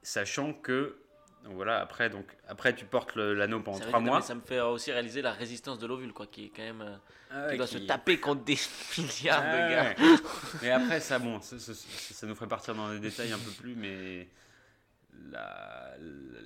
[0.02, 0.96] Sachant que,
[1.44, 4.12] donc voilà, après, donc, après tu portes le- l'anneau pendant Ça veut trois dire- non,
[4.12, 4.20] mois.
[4.20, 6.80] mais ça me fait aussi réaliser la résistance de l'ovule, quoi, qui est quand même.
[6.82, 6.96] euh,
[7.30, 8.56] Ah qui doit qui- se taper contre des
[8.98, 9.84] milliards Ah de gars.
[9.84, 9.96] ouais.
[10.62, 13.38] Mais après, ça, bon, ça, ça- ça- ça nous ferait partir dans les détails un
[13.38, 14.28] peu plus, mais
[15.32, 15.94] la,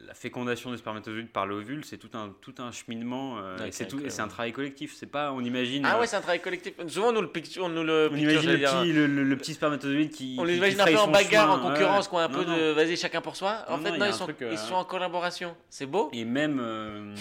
[0.07, 3.87] la fécondation des spermatozoïdes par l'ovule, c'est tout un, tout un cheminement, euh, Ouais, c'est
[3.87, 4.95] tout, c'est un travail collectif.
[4.95, 5.85] C'est pas, on imagine.
[5.87, 6.75] Ah euh, ouais, c'est un travail collectif.
[6.89, 9.25] Souvent, on nous le picture, on nous le on picture, imagine le petit, le, le-
[9.25, 10.37] le petit spermatozoïde qui.
[10.39, 11.65] On l'imagine un peu en bagarre, chemin.
[11.69, 12.11] en concurrence, Ouais.
[12.11, 12.57] quoi, un Non, peu non.
[12.57, 13.65] de vas-y chacun pour soi.
[13.69, 15.57] En Non, fait, non, ils sont, truc, euh, ils sont en collaboration.
[15.69, 16.11] C'est beau.
[16.13, 17.15] Et même, euh,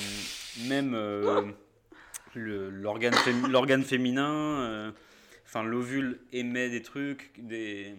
[0.67, 1.51] même euh,
[2.35, 4.91] l'organe fém- l'organe féminin, euh,
[5.45, 7.95] enfin l'ovule émet des trucs, des,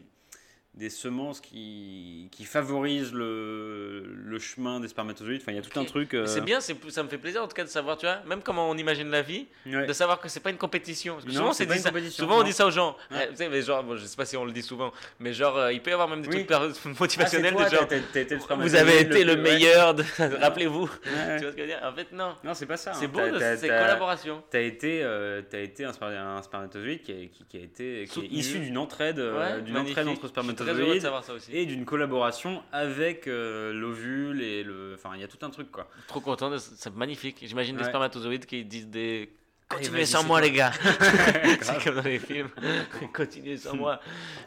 [0.80, 5.42] des semences qui, qui favorisent le, le chemin des spermatozoïdes.
[5.42, 6.14] Enfin, il y a tout un truc.
[6.14, 8.40] Euh, C'est bien, ça me fait plaisir en tout cas de savoir, tu vois, même
[8.42, 9.86] comment on imagine la vie, ouais.
[9.86, 11.14] de savoir que c'est pas une compétition.
[11.14, 11.90] Parce que Non, souvent, c'est ça-
[12.38, 12.96] on dit ça aux gens.
[13.10, 13.18] Ouais.
[13.26, 15.34] Eh, tu sais, mais genre, bon, je sais pas si on le dit souvent, mais
[15.34, 16.46] genre, euh, il peut y avoir même des Oui.
[16.46, 16.50] trucs
[16.86, 20.02] Ah, motivationnels toi, le Vous avez été le meilleur, de...
[20.40, 20.84] rappelez-vous.
[20.84, 21.80] Ouais, Tu vois ce que je veux dire?
[21.84, 22.34] En fait, non.
[22.42, 22.94] Non, c'est pas ça.
[22.94, 23.08] C'est hein.
[23.12, 24.42] beau, c'est collaboration.
[24.50, 27.80] T'as été, euh, t'as été un, sper- un spermatozoïde qui, a- qui, qui a été
[27.80, 28.28] qui est Soutenu.
[28.30, 30.28] issu d'une entraide, euh, d'une entraide entre
[30.64, 31.56] suis très heureux de spermatozoïdes savoir ça aussi.
[31.56, 34.94] et d'une collaboration avec euh, l'ovule et le.
[34.94, 35.88] Enfin, il y a tout un truc quoi.
[36.06, 36.58] Trop content, de...
[36.58, 37.38] c'est magnifique.
[37.42, 37.88] J'imagine des Ouais.
[37.88, 39.30] spermatozoïdes qui disent des.
[39.72, 40.72] Allez, Continuez sans moi, les gars.
[41.60, 42.48] c'est comme dans les films.
[43.14, 44.00] Continuez sans moi.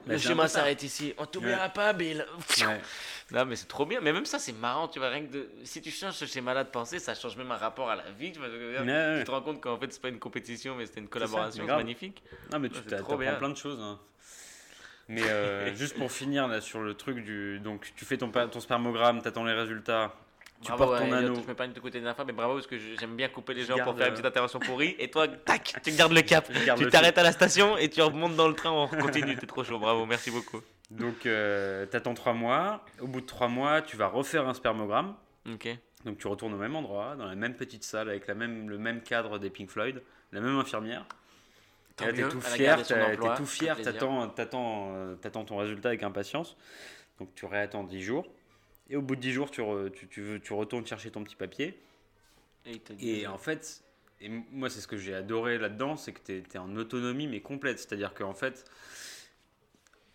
[0.06, 0.20] Bah, Le
[0.50, 0.60] ça.
[0.60, 1.14] s'arrête ici.
[1.18, 2.26] On t'oubliera pas, Bill.
[2.60, 2.82] Ouais.
[3.32, 4.02] Non, mais c'est trop bien.
[4.02, 4.90] Mais même ça, c'est marrant.
[4.90, 5.50] Tu vois, rien que de...
[5.64, 8.34] si tu changes ce schéma-là de pensée, ça change même un rapport à la vie.
[8.34, 9.24] Tu, vois Ouais, ouais.
[9.24, 11.64] te rends compte qu'en fait, c'est pas une compétition, mais c'était une collaboration.
[11.66, 12.22] C'est magnifique.
[12.52, 13.36] Non, mais tu Ouais, t'apprends bien.
[13.36, 13.80] plein de choses.
[13.80, 13.98] hein.
[15.10, 17.60] Mais euh, juste pour finir là sur le truc du.
[17.60, 20.14] Donc, tu fais ton, ton spermogramme, t'attends les résultats.
[20.62, 21.36] Tu bravo, portes ton ouais, anneau.
[21.36, 23.64] Je me pas de côté de la mais bravo parce que j'aime bien couper les
[23.64, 24.96] gens pour faire une euh, petite intervention pourrie.
[25.00, 26.50] Et toi, tac, tu gardes le cap.
[26.78, 28.72] Tu t'arrêtes à la station et tu remontes dans le train.
[28.72, 29.36] On continue.
[29.36, 29.80] T'es trop chaud.
[29.80, 30.62] Bravo, merci beaucoup.
[30.90, 32.86] Donc, euh, t'attends trois mois.
[33.02, 35.16] Au bout de trois mois, tu vas refaire un spermogramme.
[35.52, 35.68] Ok.
[36.06, 38.78] Donc, tu retournes au même endroit, dans la même petite salle, avec la même, le
[38.78, 40.02] même cadre des Pink Floyd,
[40.32, 41.06] la même infirmière.
[41.96, 42.84] Tant Et là, t'es tout fier,
[43.20, 46.58] t'es tout fier, t'attends, t'attends, euh, t'attends ton résultat avec impatience.
[47.20, 48.28] Donc tu réattends 10 jours.
[48.90, 51.24] Et au bout de 10 jours, tu, re- tu, tu, veux- tu retournes chercher ton
[51.24, 51.80] petit papier.
[52.66, 52.82] Et
[53.22, 53.84] Et en fait,
[54.22, 57.42] et moi c'est ce que j'ai adoré là-dedans, c'est que tu es, en autonomie mais
[57.42, 57.80] complète.
[57.80, 58.66] C'est-à-dire qu'en fait,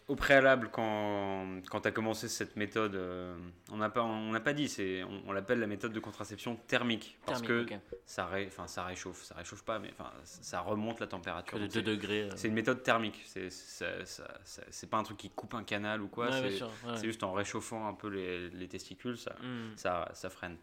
[0.08, 3.36] au préalable, quand, quand tu as commencé cette méthode, euh,
[3.70, 6.56] on n'a pas, on n'a pas dit, c'est, on, on l'appelle la méthode de contraception
[6.66, 7.18] thermique.
[7.26, 7.74] Parce Thermique, que
[8.06, 9.92] ça, ré- ça réchauffe, ça réchauffe pas, mais
[10.24, 11.58] ça remonte la température.
[11.58, 12.22] De Donc, 2 c'est- degrés.
[12.22, 12.30] euh.
[12.36, 13.22] c'est une méthode thermique.
[13.26, 16.30] C'est c'est pas un truc qui coupe un canal ou quoi.
[16.30, 16.98] Ouais, c'est ouais.
[17.04, 19.76] juste en réchauffant un peu les, les testicules, ça, Hmm.
[19.76, 20.56] ça, ça freine.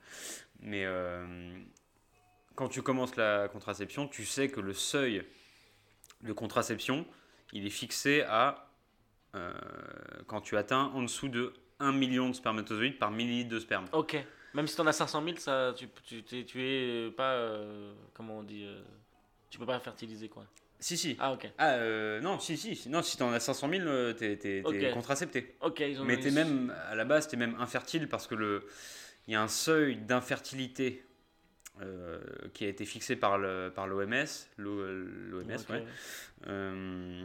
[0.59, 1.55] Mais euh,
[2.55, 5.23] quand tu commences la contraception, tu sais que le seuil
[6.23, 7.05] de contraception,
[7.53, 8.64] il est fixé à
[9.35, 9.51] euh,
[10.27, 13.85] quand tu atteins en dessous de 1 million de spermatozoïdes par millilitre de sperme.
[13.91, 14.17] Ok.
[14.53, 17.33] Même si t'en as 500 000, ça, tu, tu, tu, tu es pas.
[17.33, 18.81] euh, comment on dit euh,
[19.49, 20.45] Tu peux pas fertiliser quoi.
[20.79, 21.15] Si, si.
[21.19, 21.49] Ah, ok.
[21.57, 22.89] Ah, euh, non, si, si.
[22.89, 24.63] Non, si t'en as 500 000, euh, t'es t'es-
[24.93, 25.55] contracepté.
[25.61, 28.65] Ok, ils ont Mais t'es même, à la base, t'es même infertile parce que le,
[29.27, 31.03] il y a un seuil d'infertilité
[31.81, 32.19] euh,
[32.53, 34.25] qui a été fixé par le, par l'OMS,
[34.57, 35.85] l'OMS, ouais,
[36.47, 37.23] euh,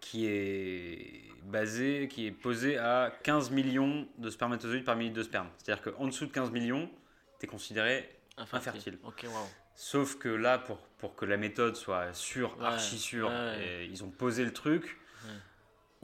[0.00, 5.48] qui est basé, qui est posé à 15 millions de spermatozoïdes par millilitre de sperme.
[5.58, 6.90] C'est-à-dire qu'en dessous de 15 millions,
[7.38, 8.98] t'es considéré Infertile.
[9.76, 13.88] Sauf que là, pour, pour que la méthode soit sûre, Ouais, archi sûre, ouais.
[13.90, 14.98] ils ont posé le truc.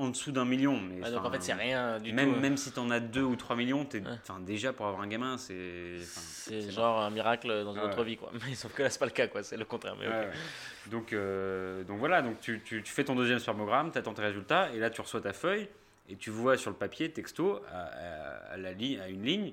[0.01, 0.81] En dessous d'un million.
[0.81, 2.37] Mais Ah, donc en fait, c'est rien du même, tout.
[2.39, 2.41] euh.
[2.41, 4.17] même si t'en as 2 ou 3 millions, t'es, Ouais.
[4.41, 5.99] déjà pour avoir un gamin, c'est.
[6.01, 8.31] C'est genre un miracle dans une autre vie, quoi.
[8.47, 9.43] Mais sauf que là, c'est pas le cas, quoi.
[9.43, 9.97] C'est le contraire.
[9.99, 10.07] Mais.
[10.91, 14.23] Donc, euh, donc voilà, donc tu, tu, tu fais ton deuxième spermogramme, tu attends tes
[14.23, 15.69] résultats, et là tu reçois ta feuille,
[16.09, 19.53] et tu vois sur le papier, texto, à, à- à la ligne, à une ligne,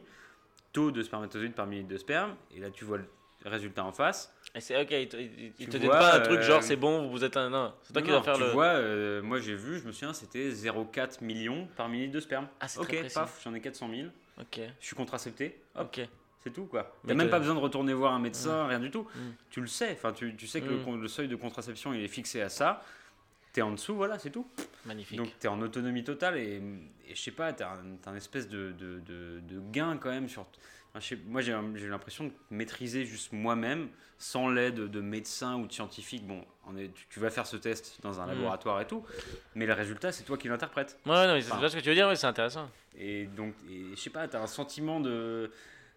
[0.71, 3.05] taux de spermatozoïdes par millilitre de sperme, et là tu vois le
[3.45, 4.33] résultat en face.
[4.57, 7.23] Et c'est ok, il te, il- dit pas un truc euh, genre c'est bon, vous
[7.23, 7.49] êtes un.
[7.51, 8.49] Non, c'est toi qui Non, dois faire tu le.
[8.49, 12.47] vois, euh, moi j'ai vu, je me souviens, c'était 0,4 millions par millilitre de sperme.
[12.59, 14.07] Ah, c'est ok, très paf, j'en ai 400 000,
[14.41, 16.07] Ok, je suis contracepté, hop, ok.
[16.43, 16.91] c'est tout quoi.
[17.03, 19.03] Mais T'as même pas besoin de retourner voir un médecin, rien du tout.
[19.15, 19.19] Mm.
[19.51, 20.83] Tu le sais, enfin tu, tu sais que le Mm.
[20.85, 22.83] con- le, seuil de contraception il est fixé à ça.
[23.53, 24.47] T'es en dessous, voilà, c'est tout.
[24.85, 25.17] Magnifique.
[25.17, 26.61] Donc tu es en autonomie totale et,
[27.07, 27.77] et je sais pas, tu as,
[28.07, 30.45] un espèce de, de, de- de gain quand même sur...
[30.97, 31.53] enfin, je sais- moi j'ai
[31.87, 36.25] l'impression de maîtriser juste moi-même sans l'aide de médecins ou de scientifiques.
[36.25, 38.29] Bon, on est, tu, tu vas faire ce test dans un Mm.
[38.29, 39.03] laboratoire et tout,
[39.55, 40.97] mais le résultat c'est toi qui l'interprètes.
[41.05, 41.69] Ouais, non, c'est Enfin.
[41.69, 42.69] ce que tu veux dire, ouais, c'est intéressant.
[42.97, 45.51] Et donc, et, je sais pas, tu as un sentiment de...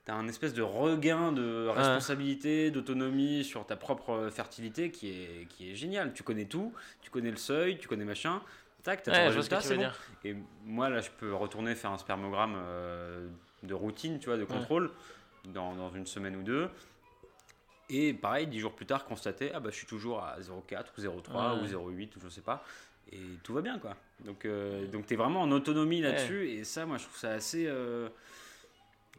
[0.07, 5.47] Tu as un espèce de regain de responsabilité, d'autonomie sur ta propre fertilité qui est,
[5.51, 6.13] qui est génial.
[6.15, 6.73] Tu connais tout,
[7.03, 8.41] tu connais le seuil, tu connais machin.
[8.83, 9.83] Tac, t'as ton Ouais, que résultat, c'est bon.
[9.83, 9.99] dire.
[10.25, 10.35] Et
[10.65, 13.29] moi, là, je peux retourner faire un spermogramme euh,
[13.63, 14.91] de routine, tu vois, de contrôle,
[15.45, 16.69] dans, dans une semaine ou deux.
[17.89, 21.01] Et pareil, dix jours plus tard, constater, ah bah je suis toujours à 0,4 ou
[21.01, 21.09] 0,3
[21.61, 21.75] Ouais.
[21.75, 22.63] ou 0,8 ou je sais pas.
[23.13, 23.97] Et tout va bien, quoi.
[24.25, 26.49] Donc, euh, donc tu es vraiment en autonomie là-dessus.
[26.51, 28.09] Et ça, moi, je trouve ça assez euh,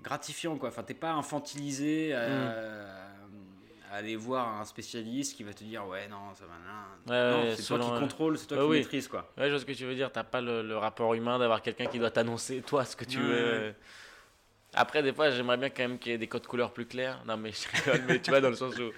[0.01, 0.69] gratifiant, quoi.
[0.69, 2.51] Enfin, t'es pas infantilisé à,
[3.91, 6.53] à aller voir un spécialiste qui va te dire, ouais, non, ça va,
[7.33, 7.53] non.
[7.57, 8.77] C'est toi qui contrôle, c'est toi qui oui.
[8.79, 9.29] maîtrise, quoi.
[9.37, 10.11] Ouais, je vois ce que tu veux dire.
[10.11, 13.19] T'as pas le, le rapport humain d'avoir quelqu'un qui doit t'annoncer, toi, ce que tu
[13.19, 13.73] veux.
[14.73, 17.21] Après, des fois, j'aimerais bien quand même qu'il y ait des codes couleurs plus clairs.
[17.27, 18.91] Non, mais je rigole, mais tu vois, dans le sens où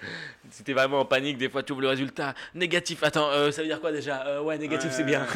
[0.50, 3.02] si t'es vraiment en panique, des fois, tu ouvres le résultat négatif.
[3.02, 4.24] Attends, euh, ça veut dire quoi déjà?
[4.24, 5.26] Euh, Ouais, négatif, Ouais, c'est bien.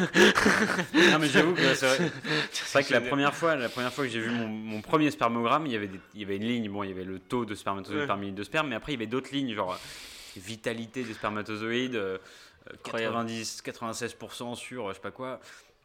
[1.11, 2.11] non mais j'avoue que c'est vrai,
[2.53, 5.11] c'est vrai que la première fois, la première fois que j'ai vu mon, mon premier
[5.11, 7.19] spermogramme, il y avait des- il y avait une ligne, bon, il y avait le
[7.19, 8.07] taux de spermatozoïdes Ouais.
[8.07, 9.77] par millilitre de sperme, mais après il y avait d'autres lignes, genre euh,
[10.37, 12.17] vitalité des spermatozoïdes, euh,
[12.69, 13.13] euh, Incroyable.
[13.15, 15.41] 90, 96% sur, je sais pas quoi.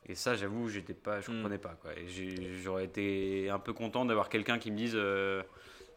[0.07, 1.35] Et ça, j'avoue, j'étais pas, je Mm.
[1.37, 1.93] comprenais pas quoi.
[2.63, 5.43] J'aurais été un peu content d'avoir quelqu'un qui me dise, euh,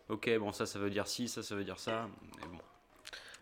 [0.10, 2.08] ok, bon ça, ça veut dire ci, ça, ça veut dire ça.
[2.40, 2.60] Mais bon.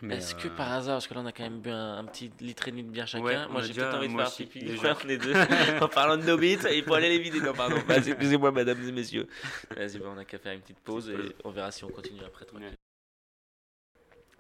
[0.02, 1.98] Mais, Est-ce que euh, par hasard, parce que là on a quand même bu un,
[2.00, 4.18] un petit litre et demi de bière chacun, Ouais, moi j'ai déjà- peut-être envie de
[4.18, 4.98] faire aussi, pipi, déjà.
[5.06, 5.34] les deux,
[5.82, 8.92] en parlant de nos bites, il faut aller les vider, non pardon, excusez-moi mesdames et
[8.92, 9.28] messieurs.
[9.76, 12.24] Vas-y, bah, on a qu'à faire une petite pause et on verra si on continue
[12.26, 12.74] après tranquille.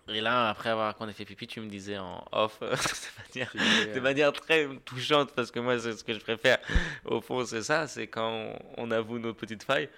[0.07, 3.51] Et là, après avoir qu'on ait fait pipi, tu me disais en off, de manière,
[3.55, 6.59] j'ai- de manière très touchante, parce que moi c'est ce que je préfère,
[7.05, 9.89] au fond c'est ça, c'est quand on, on avoue nos petites failles,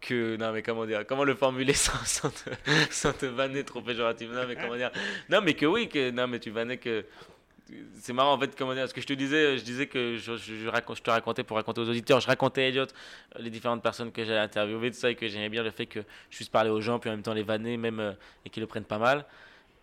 [0.00, 2.50] que, non mais comment dire, comment le formuler sans, sans, te,
[2.90, 4.90] sans te vanner trop péjorativement, mais comment dire,
[5.28, 7.04] non mais que oui, que, non mais tu vannais que,
[8.00, 10.36] c'est marrant en fait, comment dire, ce que je te disais, je disais que je,
[10.36, 13.50] je, raconte, je te racontais pour raconter aux auditeurs, je racontais à Elliot euh, les
[13.50, 16.00] différentes personnes que j'ai interviewées, tout ça, et que j'aimais bien le fait que
[16.30, 18.12] je puisse parler aux gens, puis en même temps les vanner, même, euh,
[18.44, 19.24] et qu'ils le prennent pas mal.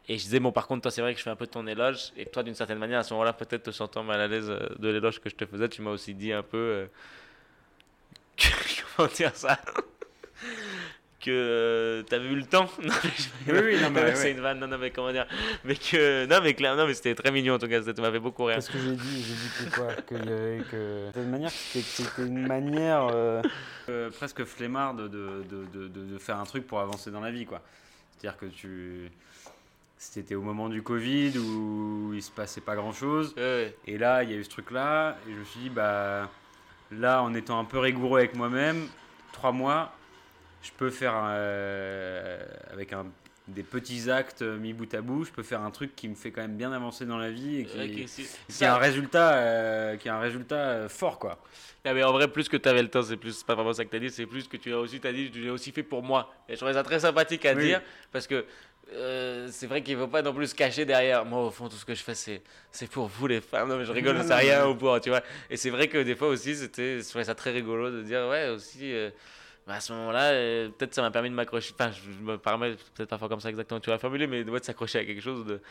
[0.08, 1.66] Et je disais, bon, par contre, toi, c'est vrai que je fais un peu ton
[1.68, 4.50] éloge, et toi, d'une certaine manière, à ce moment-là, peut-être te sentant mal à l'aise
[4.50, 6.58] euh, de l'éloge que je te faisais, tu m'as aussi dit un peu.
[6.58, 6.88] euh,
[8.96, 9.60] comment dire ça?
[11.24, 12.70] Que tu avais eu le temps.
[12.84, 12.94] Non,
[13.48, 14.32] mais Oui, oui, non, mais c'est ouais.
[14.32, 15.26] une vanne, non, non, mais comment dire?
[15.64, 16.26] Mais que.
[16.26, 18.44] Non, mais clair, non, mais c'était très mignon en tout cas, ça m'a fait beaucoup
[18.46, 18.56] rire.
[18.58, 19.94] Parce que j'ai dit, j'ai dit que quoi?
[20.08, 21.12] Qu'il y avait que.
[21.18, 23.08] De manière, c'était une manière.
[23.14, 23.42] euh,
[23.90, 25.44] euh, presque flemmard de, de,
[25.74, 27.62] de, de, faire un truc pour avancer dans la vie, quoi.
[28.18, 29.10] C'est-à-dire que tu.
[29.98, 33.34] C'était au moment du Covid où il se passait pas grand chose.
[33.38, 33.74] Ouais.
[33.88, 35.18] Et là, il y a eu ce truc-là.
[35.30, 36.30] Et je me suis dit, bah.
[36.92, 38.88] Là, en étant un peu rigoureux avec moi-même,
[39.32, 39.94] trois mois,
[40.64, 41.14] je peux faire.
[41.26, 43.06] euh, avec un,
[43.50, 46.32] des petits actes mis bout à bout, je peux faire un truc qui me fait
[46.32, 48.06] quand même bien avancer dans la vie et qui,
[48.48, 51.40] qui a un résultat, euh, qui a un résultat euh, fort, quoi.
[51.86, 53.74] Non, mais en vrai, plus que tu avais le temps, c'est plus c'est pas vraiment
[53.74, 55.50] ça que tu as dit, c'est plus que tu as aussi, as dit, je l'ai
[55.50, 56.34] aussi fait pour moi.
[56.48, 57.66] Et je trouvais ça très sympathique à Oui.
[57.66, 57.82] dire,
[58.14, 58.46] parce que
[58.94, 61.26] euh, c'est vrai qu'il ne faut pas non plus se cacher derrière.
[61.26, 62.42] Moi, au fond, tout ce que je fais, c'est,
[62.72, 63.68] c'est pour vous, les femmes.
[63.68, 65.22] Non, mais je rigole, non, rien au point, tu vois.
[65.50, 68.26] Et c'est vrai que des fois aussi, c'était, je trouvais ça très rigolo de dire,
[68.30, 68.94] ouais, aussi.
[68.94, 69.10] euh,
[69.68, 71.74] bah, à ce moment-là, euh, peut-être ça m'a permis de m'accrocher.
[71.80, 74.66] Enfin, je, me permets, peut-être pas comme ça exactement, tu l'as formulé, mais ouais, de
[74.66, 75.62] s'accrocher à quelque chose de,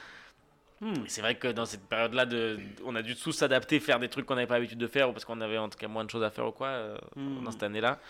[0.81, 0.95] Hmm.
[1.07, 4.27] C'est vrai que dans cette période-là, de, on a dû tous s'adapter, faire des trucs
[4.27, 6.11] qu'on n'avait pas l'habitude de faire, ou parce qu'on avait en tout cas moins de
[6.11, 7.45] choses à faire ou quoi, euh, Hmm.
[7.45, 8.01] dans cette année-là.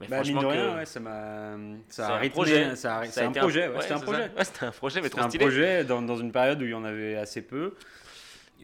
[0.00, 1.56] Mais Bah, mine franchement, de rien, que ouais, ça m'a.
[1.88, 2.76] Ça a un rythmé, projet.
[2.76, 4.30] ça a- ça C'est a un projet, ouais, c'était un projet.
[4.36, 5.44] Ouais, c'était un projet, mais C'était trop un stylé.
[5.46, 7.74] projet dans, dans une période où il y en avait assez peu.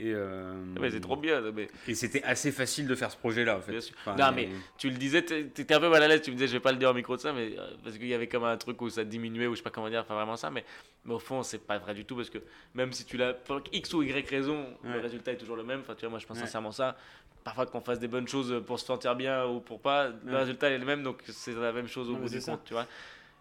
[0.00, 1.40] Et, euh, Ouais, c'est trop bien.
[1.52, 3.72] Mais et c'était assez facile de faire ce projet-là, en fait.
[3.72, 3.94] Bien sûr.
[4.00, 6.36] Enfin, Non, mais tu le disais, t'é- t'étais un peu mal à l'aise, tu me
[6.36, 8.14] disais, je vais pas le dire au micro de ça, mais euh, parce qu'il y
[8.14, 10.36] avait comme un truc où ça diminuait, ou je sais pas comment dire, enfin vraiment
[10.36, 10.64] ça, mais,
[11.04, 12.38] mais au fond, c'est pas vrai du tout, parce que
[12.74, 15.80] même si tu l'as, pour X ou Y raison, le résultat est toujours le même.
[15.80, 16.44] Enfin, tu vois, moi je pense Ouais.
[16.44, 16.96] sincèrement ça.
[17.42, 20.38] Parfois, qu'on fasse des bonnes choses pour se sentir bien ou pour pas, le Ouais.
[20.38, 22.52] résultat est le même, donc c'est la même chose au mais bout du ça.
[22.52, 22.86] compte, tu vois.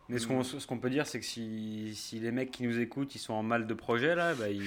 [0.10, 2.80] Mais ce qu'on ce qu'on peut dire, c'est que si, si les mecs qui nous
[2.80, 4.62] écoutent, ils sont en mal de projet, là, bah, ils,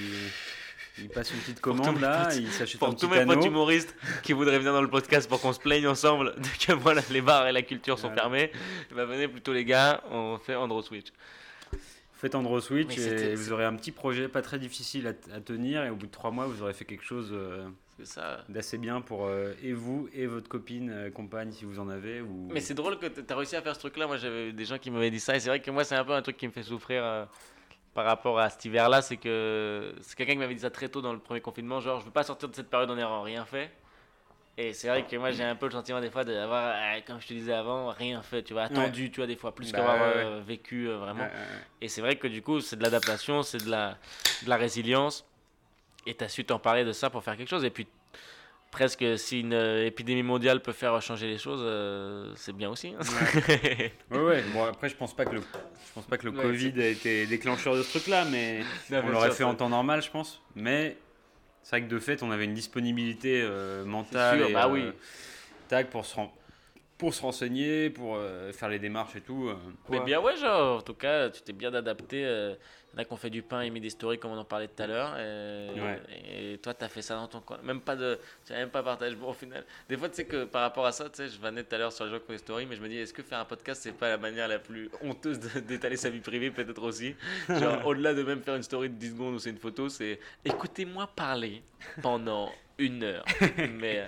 [0.98, 3.24] ils passent une petite Pour commande, là, potes- ils s'achètent un Pour petit tous mes
[3.24, 6.72] potes humoristes qui voudraient venir dans le podcast pour qu'on se plaigne ensemble de que
[6.72, 8.22] voilà, les bars et la culture sont Voilà.
[8.22, 8.52] fermés,
[8.94, 11.08] bah venez plutôt les gars, on fait Andro Switch.
[12.12, 15.84] Faites Andro Switch et vous aurez un petit projet pas très difficile à, à tenir
[15.84, 17.66] et au bout de trois mois vous aurez fait quelque chose euh,
[18.50, 22.20] d'assez bien pour euh, et vous et votre copine, euh, compagne si vous en avez.
[22.20, 22.48] Ou...
[22.52, 24.06] Mais c'est drôle que tu as réussi à faire ce truc-là.
[24.06, 25.34] Moi, j'avais des gens qui m'avaient dit ça.
[25.36, 27.24] Et c'est vrai que moi, c'est un peu un truc qui me fait souffrir euh,
[27.94, 29.02] par rapport à cet hiver-là.
[29.02, 31.80] C'est que c'est quelqu'un qui m'avait dit ça très tôt dans le premier confinement.
[31.80, 33.70] Genre, je veux pas sortir de cette période en n'ayant rien fait.
[34.58, 37.18] Et c'est vrai que moi, j'ai un peu le sentiment des fois d'avoir, euh, comme
[37.20, 38.42] je te disais avant, rien fait.
[38.42, 41.26] Tu vois, attendu, tu vois, des fois, plus Bah, qu'avoir ouais, euh, vécu euh, vraiment.
[41.80, 43.96] Et c'est vrai que du coup, c'est de l'adaptation, c'est de la,
[44.44, 45.24] de la résilience.
[46.06, 47.64] Et tu as su t'emparer de ça pour faire quelque chose.
[47.64, 47.86] Et puis,
[48.70, 52.88] presque si une euh, épidémie mondiale peut faire changer les choses, euh, c'est bien aussi.
[52.88, 52.98] hein.
[54.10, 54.42] Ouais, ouais.
[54.52, 56.86] Bon après je pense pas que le je pense pas que le Ouais, Covid a
[56.86, 58.60] été déclencheur de ce truc-là, mais
[58.90, 60.40] Non, on l'aurait fait ça- en temps normal, je pense.
[60.54, 60.96] Mais
[61.62, 64.72] c'est vrai que de fait on avait une disponibilité euh, mentale sûr, et bah euh,
[64.72, 64.92] oui.
[65.68, 66.30] tac pour se ren-
[67.00, 69.48] pour se renseigner, pour euh, faire les démarches et tout.
[69.48, 69.56] euh.
[69.88, 72.24] Mais bien ouais, genre, en tout cas, tu t'es bien adapté.
[72.24, 72.54] Euh,
[72.92, 74.38] il y en a qui ont fait du pain et mis des stories comme on
[74.38, 75.16] en parlait tout à l'heure.
[75.18, 76.00] Et, Ouais.
[76.52, 77.58] et toi, tu as fait ça dans ton coin.
[77.62, 78.18] Même pas de.
[78.44, 79.14] Tu n'as même pas partagé.
[79.16, 81.40] Bon, au final, des fois, tu sais que par rapport à ça, tu sais, je
[81.40, 82.98] vannais tout à l'heure sur les gens qui font des stories, mais je me dis,
[82.98, 86.10] est-ce que faire un podcast, c'est pas la manière la plus honteuse de- d'étaler sa
[86.10, 87.14] vie privée, peut-être aussi?
[87.48, 90.18] Genre, au-delà de même faire une story de 10 secondes où c'est une photo, c'est
[90.44, 91.62] écoutez-moi parler
[92.02, 93.24] pendant une heure.
[93.78, 94.00] mais.
[94.00, 94.06] euh,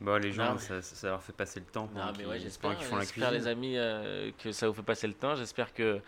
[0.00, 1.88] Bah, les gens, Non, ça, ça leur fait passer le temps.
[1.94, 3.44] Non, mais ouais, j'espère, qu'ils font la j'espère cuisine.
[3.44, 5.34] les amis euh, que ça vous fait passer le temps.
[5.34, 6.00] J'espère que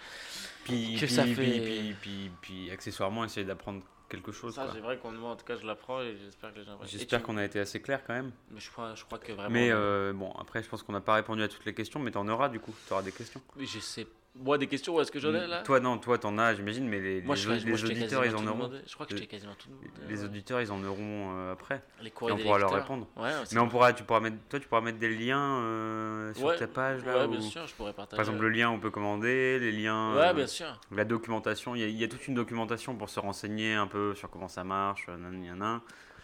[0.64, 4.54] Puis, que puis, ça puis, fait- puis, puis, puis, accessoirement, essayer d'apprendre quelque chose.
[4.54, 6.78] ça, c'est vrai qu'on moi en tout cas je l'apprends et j'espère que les gens.
[6.84, 8.30] J'espère tu- qu'on a été assez clair quand même.
[8.50, 9.50] Mais je crois, je crois que vraiment.
[9.50, 12.10] Mais euh, bon, après, je pense qu'on n'a pas répondu à toutes les questions, mais
[12.10, 12.74] t'en auras du coup.
[12.88, 13.40] T'auras des questions.
[13.56, 14.06] Oui, je sais.
[14.34, 17.00] Moi des questions, est-ce que j'en ai là Toi, non, toi, t'en as, j'imagine, mais
[17.00, 18.70] les, Moi les, je moi, les fais auditeurs, ils en auront.
[18.86, 19.84] Je crois que fais quasiment tout le monde.
[20.08, 21.82] Les auditeurs, ils en auront euh, après.
[22.00, 23.06] Les Et courriers on des pourra leur répondre.
[23.16, 26.46] Ouais, Mais on pourra, tu pourras mettre, toi, tu pourras mettre des liens euh, sur
[26.46, 27.18] Ouais, ta page là.
[27.18, 28.16] Ouais, où- bien sûr, je pourrais partager.
[28.16, 30.14] Par exemple, le lien, on peut commander, les liens.
[30.14, 30.80] Ouais, euh, bien sûr.
[30.92, 34.30] La documentation, il y, y a toute une documentation pour se renseigner un peu sur
[34.30, 35.80] comment ça marche, euh, nan, nan, nan,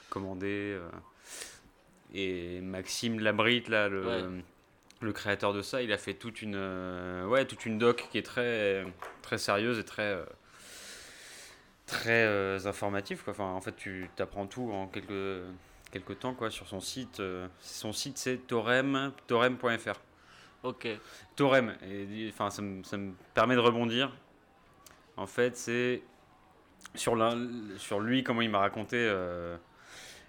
[0.08, 0.78] commander.
[0.80, 0.88] euh.
[2.14, 4.40] Et Maxime Labrite, là, le.
[5.00, 8.18] Le créateur de ça, il a fait toute une, euh, ouais, toute une doc qui
[8.18, 8.84] est très,
[9.22, 10.24] très sérieuse et très, euh,
[11.86, 13.22] très euh, informative.
[13.22, 13.32] Quoi.
[13.32, 15.42] Enfin, en fait, tu apprends tout en quelques,
[15.92, 17.22] quelques temps quoi, sur son site.
[17.60, 20.00] son site, c'est torem, torem.fr.
[20.64, 20.88] Ok.
[21.36, 24.12] Torem, et, enfin, ça, me, ça me permet de rebondir.
[25.16, 26.02] En fait, c'est
[26.94, 27.16] sur,
[27.76, 29.08] sur lui, comment il m'a raconté.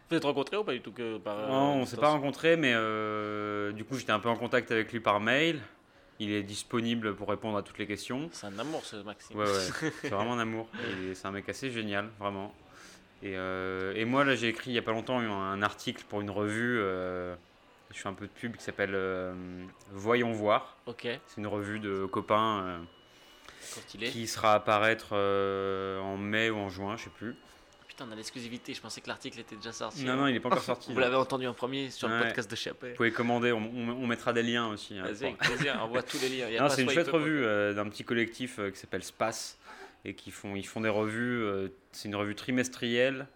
[0.09, 1.37] Vous êtes rencontrés ou pas du tout que par.
[1.37, 4.71] euh, non, on s'est pas rencontrés, mais euh, du coup, j'étais un peu en contact
[4.71, 5.59] avec lui par mail.
[6.19, 8.29] Il est disponible pour répondre à toutes les questions.
[8.33, 9.37] C'est un amour ce Maxime.
[9.37, 10.67] Ouais, ouais, c'est vraiment un amour.
[11.13, 12.53] C'est un mec assez génial, vraiment.
[13.21, 16.21] Et, euh, et moi, là, j'ai écrit il y a pas longtemps un, article pour
[16.21, 16.79] une revue.
[16.79, 17.35] euh,
[17.91, 18.97] je fais un peu de pub qui s'appelle
[19.91, 20.77] Voyons voir.
[20.87, 21.07] ok.
[21.27, 22.81] C'est une revue de copains.
[23.97, 27.35] qui sera à paraître euh, en mai ou en juin, je sais plus.
[27.99, 28.73] Putain, on a l'exclusivité.
[28.73, 30.05] Je pensais que l'article était déjà sorti.
[30.05, 30.93] Non, non, il est pas encore sorti.
[30.93, 32.91] Vous l'avez entendu en premier sur le podcast de Chappé.
[32.91, 34.97] Vous pouvez commander, on, on- on mettra des liens aussi.
[34.97, 35.83] hein, Vas-y, avec plaisir.
[35.83, 36.69] Envoie tous les liens.
[36.69, 39.57] C'est une chouette revue euh, d'un petit collectif euh, qui s'appelle Space
[40.05, 41.43] et qui font, ils font des revues.
[41.43, 43.27] euh, c'est une revue trimestrielle,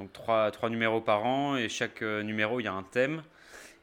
[0.00, 3.22] donc trois, trois numéros par an et chaque numéro il y a un thème.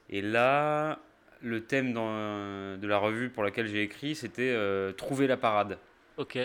[0.09, 0.99] Et là,
[1.41, 4.53] le thème dans- de la revue pour laquelle j'ai écrit, c'était
[4.97, 5.77] trouver la parade.
[6.17, 6.37] Ok.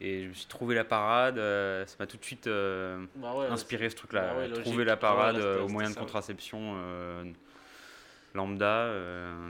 [0.00, 3.34] Et je me suis trouvé la parade, euh, ça m'a tout de suite euh, Bah
[3.34, 4.32] ouais, inspiré ce truc-là.
[4.32, 7.24] bah ouais, trouver la parade ouais, là, euh, au moyen de contraception euh,
[8.34, 8.92] lambda,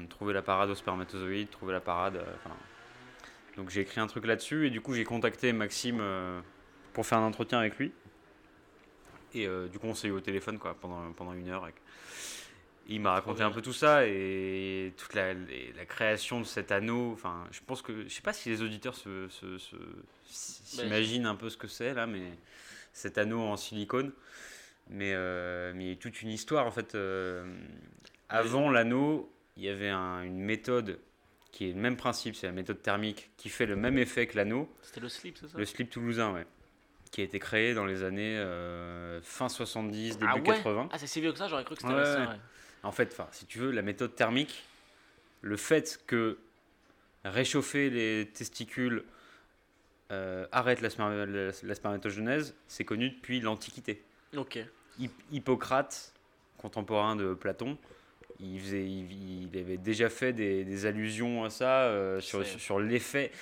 [0.08, 2.24] trouver la parade au spermatozoïde, trouver la parade.
[3.56, 6.02] donc j'ai écrit un truc là-dessus et du coup j'ai contacté Maxime
[6.94, 7.92] pour faire un entretien avec lui.
[9.34, 11.68] Et du coup on s'est eu au téléphone quoi, pendant, pendant une heure.
[12.88, 15.34] Il m'a raconté un peu tout ça et toute la,
[15.86, 17.12] création de cet anneau.
[17.12, 19.76] Enfin, je pense que je sais pas si les auditeurs se, se- se-
[20.24, 22.22] s'imaginent un peu ce que c'est là, mais
[22.92, 24.12] cet anneau en silicone.
[24.90, 26.94] Mais euh, mais il y a toute une histoire en fait.
[26.94, 27.44] euh,
[28.30, 30.98] avant l'anneau, il y avait un- une méthode
[31.52, 34.36] qui est le même principe, c'est la méthode thermique qui fait le même effet que
[34.36, 34.70] l'anneau.
[34.82, 35.58] C'était le slip, c'est ça?
[35.58, 36.46] Le slip toulousain, ouais.
[37.10, 40.42] Qui a été créé dans les années euh, fin 70, début Ah ouais?
[40.42, 40.88] 80.
[40.92, 42.30] Ah, c'est si vieux que ça J'aurais cru que c'était Ouais, récent.
[42.30, 42.36] ouais.
[42.82, 44.62] En fait, enfin, si tu veux, la méthode thermique,
[45.42, 46.38] le fait que
[47.24, 49.04] réchauffer les testicules
[50.10, 50.88] euh, arrête la,
[51.26, 54.02] la spermatogenèse, c'est connu depuis l'Antiquité.
[54.36, 54.58] Ok.
[54.98, 56.12] Hip- Hippocrate,
[56.56, 57.76] contemporain de Platon,
[58.40, 63.32] il, faisait, il, il avait déjà fait des, des allusions à ça euh, sur, l'effet.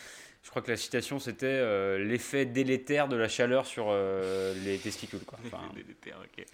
[0.42, 3.92] Je crois que la citation c'était euh, l'effet délétère de la chaleur sur
[4.64, 5.20] les testicules.
[5.24, 5.38] Quoi.
[5.46, 6.46] Enfin, ok.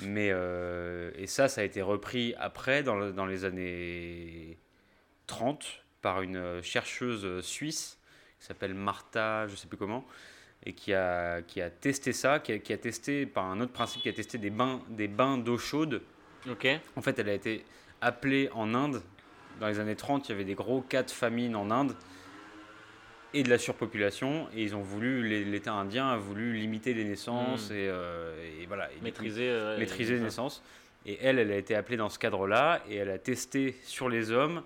[0.00, 4.58] Mais euh, et ça, ça a été repris après dans, le- dans les années
[5.26, 7.98] 30 par une euh, chercheuse suisse
[8.38, 10.04] qui s'appelle Martha, je sais plus comment,
[10.64, 13.72] et qui a, qui a testé ça, qui a, qui a testé par un autre
[13.72, 16.02] principe, qui a testé des bains, des bains d'eau chaude.
[16.48, 16.66] Ok.
[16.96, 17.64] En fait, elle a été
[18.00, 19.02] appelée en Inde.
[19.58, 21.96] Dans les années 30, il y avait des gros cas de famine en Inde
[23.38, 24.46] et de la surpopulation.
[24.56, 27.74] Et ils ont voulu, l'État indien a voulu limiter les naissances Mm.
[27.74, 28.88] et, euh, et voilà.
[28.92, 29.48] Et Maîtriser.
[29.48, 30.62] euh, maîtriser les naissances.
[31.04, 34.32] Et elle, elle a été appelée dans ce cadre-là et elle a testé sur les
[34.32, 34.62] hommes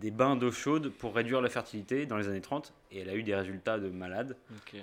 [0.00, 3.14] des bains d'eau chaude pour réduire la fertilité dans les années 30 et elle a
[3.14, 4.36] eu des résultats de malade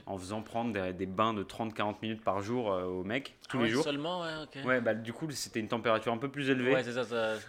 [0.05, 3.57] en faisant prendre des, des bains de 30-40 minutes par jour euh, aux mecs tous
[3.59, 3.83] Ah les jours.
[3.83, 4.63] Seulement, ouais.
[4.63, 6.73] Ouais, bah, du coup, c'était une température un peu plus élevée.
[6.73, 7.03] Ouais, ça,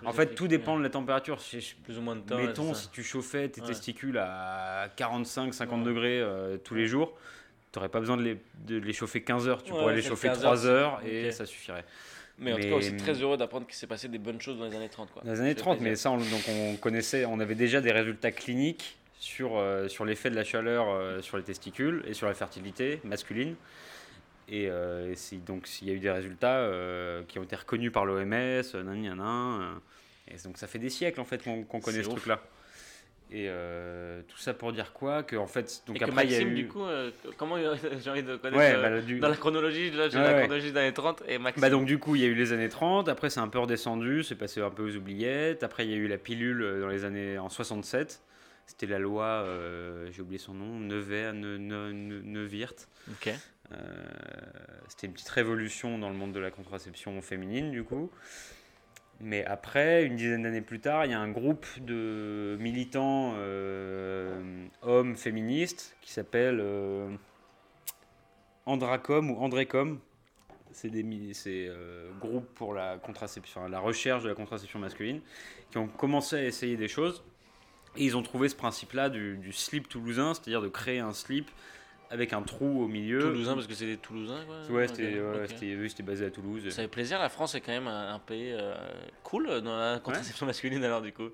[0.04, 1.38] en fait, tout dépend de la température.
[1.84, 2.36] Plus ou moins de temps.
[2.36, 5.84] Mettons, si tu chauffais tes testicules à 45-50 Ouais.
[5.84, 7.12] degrés euh, tous les jours,
[7.72, 9.62] tu n'aurais pas besoin de les, de les chauffer 15 heures.
[9.62, 11.84] Tu pourrais les chauffer 15 3 heures, et ça suffirait.
[12.38, 14.58] Mais en tout Mais- cas, aussi très heureux d'apprendre qu'il s'est passé des bonnes choses
[14.58, 15.10] dans les années 30.
[15.12, 15.22] Quoi.
[15.24, 17.80] Dans les années Ça fait 30, mais ça, on, donc on connaissait, on avait déjà
[17.80, 22.14] des résultats cliniques sur, euh, sur l'effet de la chaleur euh, sur les testicules et
[22.14, 23.54] sur la fertilité masculine.
[24.48, 26.68] Et, euh, et donc, il y a eu des résultats
[27.28, 29.80] qui ont été reconnus par l'OMS, nan, nan, nan,
[30.28, 32.40] et donc ça fait des siècles en fait qu'on connaît ce truc-là.
[33.34, 36.34] Et euh, tout ça pour dire quoi Que en fait, donc Et après il y
[36.34, 36.54] a Maxime, eu.
[36.54, 37.56] du coup, euh, comment
[38.04, 40.32] j'ai envie de connaître ouais, euh, bah, du- dans la chronologie, là j'ai Ouais, la
[40.34, 40.38] ouais.
[40.42, 41.62] chronologie des années 30 et Maxime.
[41.62, 43.58] Bah donc du coup il y a eu les années 30, après c'est un peu
[43.58, 46.80] redescendu, c'est passé un peu aux oubliettes, après il y a eu la pilule euh,
[46.82, 48.20] dans les années en 67,
[48.66, 52.86] c'était la loi, euh, j'ai oublié son nom, Nevers, Ne- Ne- Ne- Neuwirth.
[53.12, 53.30] Ok.
[53.72, 53.76] Euh,
[54.88, 58.10] c'était une petite révolution dans le monde de la contraception féminine du coup.
[59.24, 64.66] Mais après, une dizaine d'années plus tard, il y a un groupe de militants euh,
[64.82, 67.08] hommes féministes qui s'appelle euh,
[68.66, 70.00] Andracom ou Andrécom.
[70.72, 71.06] C'est des
[71.46, 72.98] euh, groupes pour la
[73.78, 75.20] recherche de la contraception masculine,
[75.70, 77.22] qui ont commencé à essayer des choses.
[77.96, 81.48] Et ils ont trouvé ce principe-là du slip toulousain, c'est-à-dire de créer un slip
[82.12, 83.20] avec un trou au milieu.
[83.20, 84.60] Toulousain, parce que c'est des Toulousains, quoi.
[84.76, 85.46] Ouais, c'était ouais,
[85.80, 86.68] oui, basé à Toulouse.
[86.68, 88.74] Ça fait plaisir, la France est quand même un, un pays euh,
[89.22, 91.30] cool dans la contraception masculine, alors, du coup.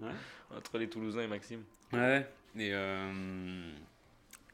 [0.57, 1.62] Entre les Toulousains et Maxime.
[1.93, 2.26] Ouais.
[2.57, 3.70] Et, euh,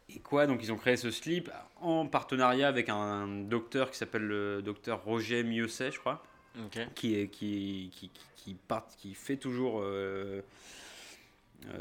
[0.08, 1.50] et quoi Donc ils ont créé ce slip
[1.80, 6.22] en partenariat avec un docteur qui s'appelle le docteur Roger Mieuxet, je crois,
[6.58, 6.78] Ok.
[6.94, 10.40] qui est qui qui, qui, part- qui fait toujours euh,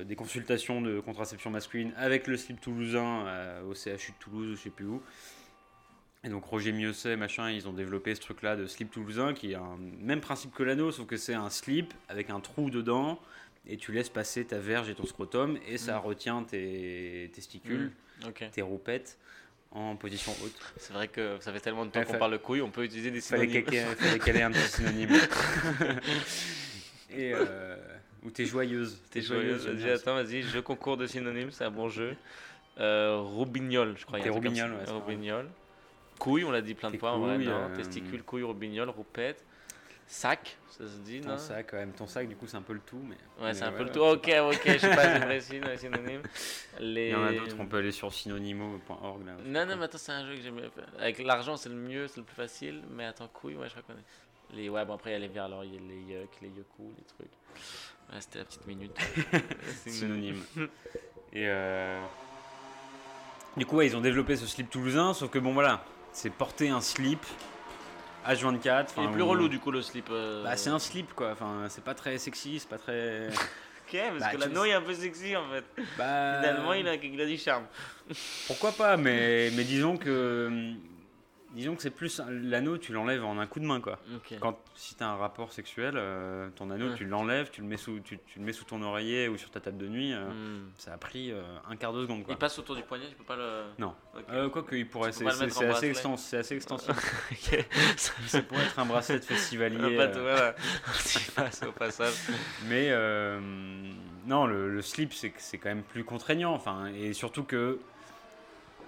[0.05, 4.55] des consultations de contraception masculine avec le slip toulousain euh, au CHU de Toulouse, ou
[4.55, 5.01] je sais plus où.
[6.23, 9.55] Et donc Roger Mieuxet, machin, ils ont développé ce truc-là de slip toulousain qui est
[9.55, 13.19] un même principe que l'anneau, sauf que c'est un slip avec un trou dedans
[13.67, 16.05] et tu laisses passer ta verge et ton scrotum et ça Mm.
[16.05, 17.91] retient tes testicules,
[18.25, 18.45] Ok.
[18.53, 19.17] tes roupettes
[19.71, 20.57] en position haute.
[20.77, 22.71] C'est vrai que ça fait tellement de temps Ouais, qu'on fa- parle de couilles, on
[22.71, 23.65] peut utiliser des synonymes.
[23.65, 25.09] fallait qu'elle ait un petit synonyme.
[27.09, 27.75] et euh,
[28.23, 28.99] ou t'es joyeuse.
[29.11, 32.15] T'es joyeuse, vas-y, bien attends, vas-y, jeu concours de synonymes, c'est un bon jeu.
[32.79, 34.19] Euh, roubignol, je crois.
[34.19, 35.47] T'es roubignol, ouais, Roubignol.
[36.19, 37.69] Couille, on l'a dit plein de fois, en vrai, couilles, non.
[37.69, 39.43] euh, Testicule, couille, roubignol, roupette.
[40.05, 41.91] Sac, ça se dit, Ton non sac, quand même.
[41.93, 43.01] Ton sac, du coup, c'est un peu le tout.
[43.03, 43.99] Mais, Ouais, c'est un peu le ouais, tout.
[44.01, 46.21] Ok, ok, je sais pas, c'est les synonymes.
[46.79, 47.07] Les...
[47.07, 49.21] Il y en a d'autres, on peut aller sur synonymo.org.
[49.45, 50.87] Non, non, mais attends, c'est un jeu que j'aime bien faire.
[50.99, 52.81] Avec l'argent, c'est le mieux, c'est le plus facile.
[52.91, 54.03] Mais attends, couille, ouais, je reconnais.
[54.53, 54.69] Les...
[54.69, 56.49] Ouais, bon, après, il y a les vers, alors il y a les yuck, les
[56.49, 57.31] yoku, les trucs.
[58.11, 58.95] Ouais, c'était la petite minute.
[59.87, 60.43] synonyme.
[61.33, 61.99] Et euh,
[63.57, 66.69] du coup, ouais, ils ont développé ce slip toulousain, sauf que bon, voilà, c'est porter
[66.69, 67.23] un slip
[68.27, 68.87] H24.
[68.97, 70.07] Il est plus relou, du coup, le slip.
[70.11, 70.43] euh.
[70.43, 73.27] Bah, c'est un slip quoi, enfin, c'est pas très sexy, c'est pas très.
[73.85, 75.65] Ok, parce Bah, que tu- l'anneau est un peu sexy en fait.
[75.97, 77.65] Bah, Finalement, il a, il a du charme.
[78.47, 80.71] Pourquoi pas, mais, mais disons que.
[81.53, 83.99] Disons que c'est plus l'anneau, tu l'enlèves en un coup de main quoi.
[84.15, 84.33] Ok.
[84.39, 86.95] Quand si t'as un rapport sexuel, euh, ton anneau Ouais.
[86.95, 89.51] tu l'enlèves, tu le mets sous, tu, tu le mets sous ton oreiller ou sur
[89.51, 90.13] ta table de nuit.
[90.13, 90.69] euh, Hmm.
[90.77, 92.33] Ça a pris euh, un quart de seconde quoi.
[92.33, 93.63] Il passe autour du poignet, je peux pas le.
[93.77, 93.93] Non.
[94.17, 94.23] Ok.
[94.31, 95.45] Euh, Quoique il pourrait, Tu c'est assez,
[95.91, 96.95] extens- c'est assez extensible.
[97.31, 97.65] Ok.
[97.97, 99.77] ça pourrait être un bracelet de festivalier.
[100.13, 100.55] Voilà.
[101.05, 102.13] Tu passes au passage.
[102.67, 102.89] Mais
[104.25, 106.53] non, le, le slip, c'est que c'est quand même plus contraignant.
[106.53, 107.79] Enfin, et surtout que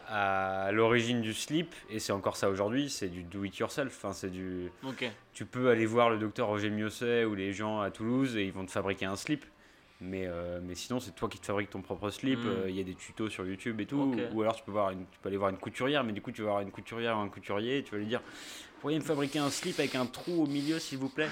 [0.07, 3.93] à l'origine du slip, et c'est encore ça aujourd'hui, c'est du do it yourself.
[3.95, 4.71] Enfin, c'est du.
[5.33, 8.51] Tu peux aller voir le docteur Roger Miosset ou les gens à Toulouse et ils
[8.53, 9.45] vont te fabriquer un slip.
[10.01, 12.39] Mais, euh, mais sinon, c'est toi qui te fabriques ton propre slip.
[12.39, 12.47] Mm.
[12.47, 14.13] Euh, Il y a des tutos sur YouTube et tout.
[14.33, 16.31] Ou alors, tu peux, voir une- tu peux aller voir une couturière, mais du coup,
[16.31, 18.21] tu vas voir une couturière ou un couturier et tu vas lui dire
[18.81, 21.29] Pourriez me fabriquer un slip avec un trou au milieu, s'il vous plaît?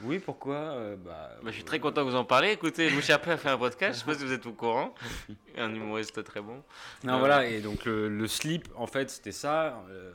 [0.00, 2.50] Oui, pourquoi Euh, bah, Bah, je suis très content que vous en parlez.
[2.52, 4.94] Écoutez, Louis Chappé a fait un podcast, je sais pas si vous êtes au courant.
[5.56, 6.62] Un humoriste très bon.
[7.04, 9.80] Non, Euh, voilà, et donc le, le slip, en fait, c'était ça.
[9.90, 10.12] euh,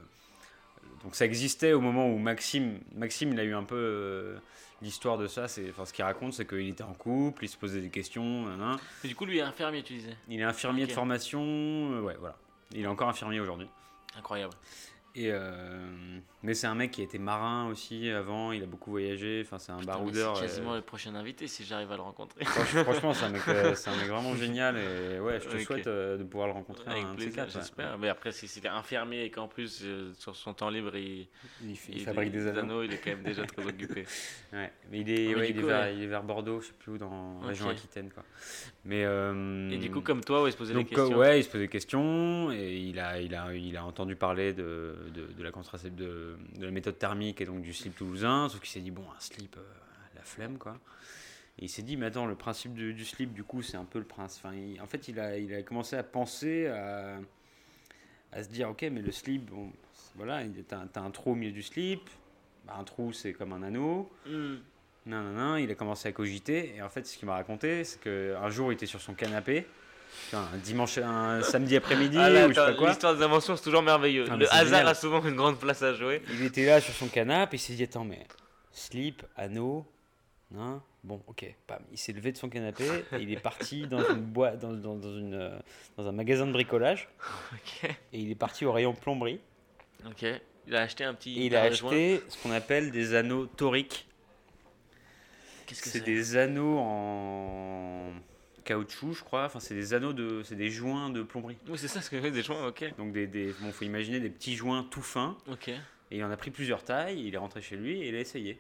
[1.04, 4.38] donc ça existait au moment où Maxime, Maxime, il a eu un peu euh,
[4.82, 5.48] l'histoire de ça.
[5.48, 8.46] C'est, enfin, ce qu'il raconte, c'est qu'il était en couple, il se posait des questions.
[9.04, 10.18] du coup, lui est infirmier, tu disais.
[10.28, 12.36] Il est infirmier de formation, euh, ouais, voilà.
[12.74, 13.70] Il est encore infirmier aujourd'hui.
[14.18, 14.54] Incroyable.
[15.20, 18.52] Et euh, mais c'est un mec qui a été marin aussi avant.
[18.52, 19.42] Il a beaucoup voyagé.
[19.44, 20.38] Enfin, c'est un Putain, baroudeur.
[20.38, 22.46] C'est euh, quasiment le prochain invité si j'arrive à le rencontrer.
[22.46, 24.78] franch- franchement, c'est un, mec, euh, un mec vraiment génial.
[24.78, 25.62] Et ouais, je te Ok.
[25.62, 26.92] souhaite euh, de pouvoir le rencontrer.
[26.92, 27.62] Avec un plaisir, quatre, ouais.
[27.62, 27.98] j'espère.
[27.98, 31.28] Mais après, si c'était infirmier et qu'en plus, euh, sur son temps libre, il,
[31.66, 32.84] Il, fait- il fabrique des anneaux.
[32.84, 34.06] il est quand même déjà très occupé.
[34.54, 36.74] Ouais, mais il est, Ah, ouais, il, est vers, il est vers Bordeaux, je sais
[36.78, 37.72] plus où, dans la région Ok.
[37.72, 38.12] Aquitaine.
[38.12, 38.24] Quoi.
[38.88, 41.16] Mais, euh, Et du coup, comme toi, où il se posait donc, des questions.
[41.18, 44.16] euh, ouais, il se posait des questions et il a, il a, il a entendu
[44.16, 47.96] parler de, de, de la contracept de, de la méthode thermique et donc du slip
[47.98, 49.62] toulousain, sauf qu'il s'est dit, bon, un slip, euh,
[50.16, 50.80] la flemme, quoi.
[51.60, 53.84] Et il s'est dit, mais attends, le principe du, du slip, du coup, c'est un
[53.84, 54.46] peu le principe.
[54.46, 57.18] Enfin, il- en fait, il a, il a commencé à penser, à,
[58.32, 59.72] à se dire, ok, mais le slip, bon,
[60.16, 62.02] voilà, il- t'as t'as un trou au milieu du slip,
[62.66, 64.10] bah, un trou, c'est comme un anneau.
[64.26, 64.56] Hmm.
[65.08, 66.76] Non, non, non, il a commencé à cogiter.
[66.76, 69.66] Et en fait, ce qu'il m'a raconté, c'est qu'un jour, il était sur son canapé.
[70.34, 72.90] Un dimanche, un samedi après-midi, Ah ou je sais pas quoi.
[72.90, 74.26] l'histoire des inventions, c'est toujours merveilleux.
[74.30, 74.88] Ah, le hasard génial.
[74.88, 76.22] a souvent une grande place à jouer.
[76.32, 78.26] Il était là sur son canapé, il s'est dit Attends, mais
[78.72, 79.86] slip, anneau,
[80.58, 81.80] Hein bon, ok, bam.
[81.92, 84.96] Il s'est levé de son canapé et il est parti dans une boîte, dans, dans,
[84.96, 85.58] dans une, euh,
[85.98, 87.10] dans un magasin de bricolage.
[87.54, 87.90] Ok.
[88.14, 89.40] Et il est parti au rayon plomberie.
[90.06, 90.26] Ok.
[90.68, 91.38] Il a acheté un petit.
[91.42, 94.08] Et il a acheté ce qu'on appelle des anneaux toriques.
[95.68, 98.12] Qu'est-ce que C'est des anneaux en
[98.64, 99.46] caoutchouc, je crois.
[99.46, 101.58] Enfin, c'est des anneaux de, c'est des joints de plomberie.
[101.68, 102.96] Oui, c'est ça ce que fait des joints, ok.
[102.98, 105.38] Donc des, des bon, faut imaginer des petits joints tout fins.
[105.48, 105.68] Ok.
[105.70, 107.22] Et il en a pris plusieurs tailles.
[107.28, 108.60] Il est rentré chez lui et il a essayé.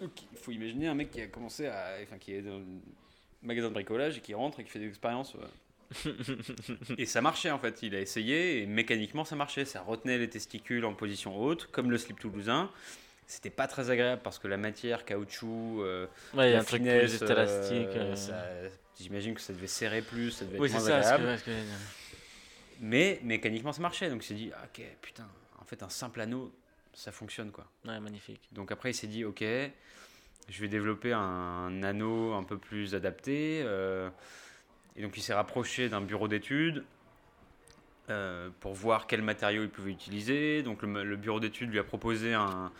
[0.00, 2.62] Il faut imaginer un mec qui a commencé à, enfin, qui est dans un
[3.42, 5.34] magasin de bricolage et qui rentre et qui fait des expériences.
[5.36, 5.46] euh.
[6.98, 7.82] et ça marchait en fait.
[7.82, 9.64] Il a essayé et mécaniquement ça marchait.
[9.64, 12.70] Ça retenait les testicules en position haute, comme le slip toulousain.
[13.32, 16.64] C'était pas très agréable parce que la matière, caoutchouc, euh, Ouais, il y a un
[16.64, 17.88] truc plus élastique.
[17.96, 18.68] euh, euh.
[19.00, 21.16] J'imagine que ça devait serrer plus, ça devait Oui, être moins ça.
[21.16, 21.50] que- que.
[22.80, 24.10] Mais mécaniquement ça marchait.
[24.10, 25.26] Donc il s'est dit, ah, ok, putain,
[25.58, 26.52] en fait un simple anneau,
[26.92, 27.64] ça fonctionne quoi.
[27.86, 28.42] Ouais, magnifique.
[28.52, 33.62] Donc après, il s'est dit, ok, je vais développer un anneau un peu plus adapté.
[33.64, 34.10] euh,
[34.94, 36.84] et donc, il s'est rapproché d'un bureau d'études
[38.10, 40.62] euh, pour voir quels matériaux il pouvait utiliser.
[40.62, 42.70] Donc, le, le bureau d'études lui a proposé un,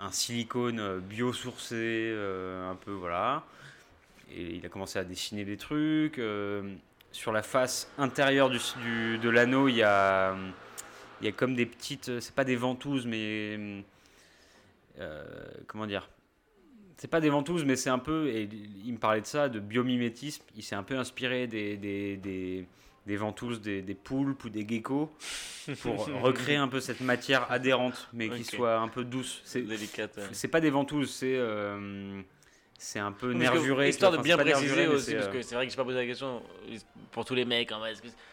[0.00, 3.44] un silicone euh, biosourcé, euh, un peu, voilà.
[4.30, 6.18] Et il a commencé à dessiner des trucs.
[6.18, 6.74] euh,
[7.12, 10.34] sur la face intérieure du, de l'anneau, il y a,
[11.20, 12.20] y a comme des petites.
[12.20, 13.84] C'est pas des ventouses, mais
[15.66, 16.08] comment dire
[16.96, 18.48] c'est pas des ventouses mais c'est un peu et
[18.84, 22.66] il me parlait de ça de biomimétisme il s'est un peu inspiré des, des,
[23.06, 25.12] des ventouses des, des poulpes ou des geckos
[25.82, 30.16] pour recréer un peu cette matière adhérente mais qui soit un peu douce C'est délicate.
[30.16, 30.28] ouais.
[30.32, 32.22] c'est pas des ventouses c'est euh,
[32.82, 35.70] c'est un peu nervuré Histoire de bien préciser aussi, parce euh, que c'est vrai que
[35.70, 36.42] j'ai pas posé la question
[37.12, 37.72] pour tous les mecs.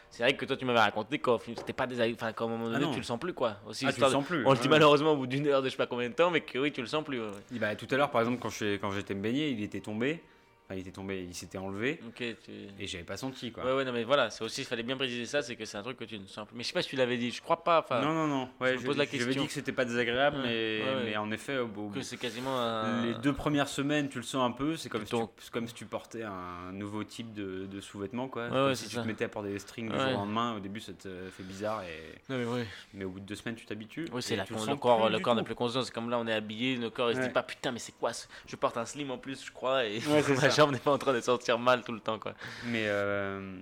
[0.10, 2.14] C'est vrai que toi, tu m'avais raconté qu'au film, c'était pas des.
[2.14, 2.92] Enfin, qu'à un moment donné, non.
[2.92, 3.58] tu le sens plus, quoi.
[3.68, 4.70] Aussi, ah, tu le sens plus On le dit ouais.
[4.70, 6.72] malheureusement au bout d'une heure de je sais pas combien de temps, mais que oui,
[6.72, 7.22] tu le sens plus.
[7.22, 7.60] ouais, ouais.
[7.60, 8.50] Bah, tout à l'heure par exemple quand
[8.92, 10.24] j'étais me baigner il était tombé
[10.70, 12.52] enfin il était tombé il s'était enlevé Ok, tu.
[12.80, 14.96] et j'avais pas senti quoi Ouais, ouais, non, mais voilà, c'est aussi, il fallait bien
[14.98, 16.56] préciser ça, c'est que c'est un truc que tu ne sens plus.
[16.56, 17.80] Mais je sais pas si tu l'avais dit, je crois pas.
[17.80, 19.42] Enfin, non non non ouais, me je, pose la je question.
[19.42, 21.04] dit que c'était pas désagréable Ouais, mais, ouais, ouais.
[21.06, 23.06] mais en effet au bout que c'est quasiment un.
[23.06, 24.78] Les deux premières semaines, tu le sens un peu.
[24.78, 28.28] C'est comme, si tu, Ton- comme si tu portais un nouveau type de, de sous-vêtement.
[28.28, 28.46] Quoi.
[28.46, 29.02] Ouais, comme si tu ça.
[29.02, 30.56] te mettais à porter des strings du jour au lendemain.
[30.56, 31.82] Au début, ça te fait bizarre.
[31.84, 32.20] Et...
[32.32, 32.66] Non, mais.
[32.94, 34.06] Mais au bout de deux semaines, tu t'habitues.
[34.14, 35.86] Oui, c'est là tu le corps, le corps n'a plus conscience.
[35.88, 37.94] C'est comme là, on est habillé, le corps il se dit pas putain, mais c'est
[37.98, 38.12] quoi
[38.48, 39.84] Je porte un slim en plus, je crois,
[40.66, 42.34] jambe n'est pas en train de sortir mal tout le temps, quoi.
[42.66, 42.86] Mais.
[42.88, 43.58] euh,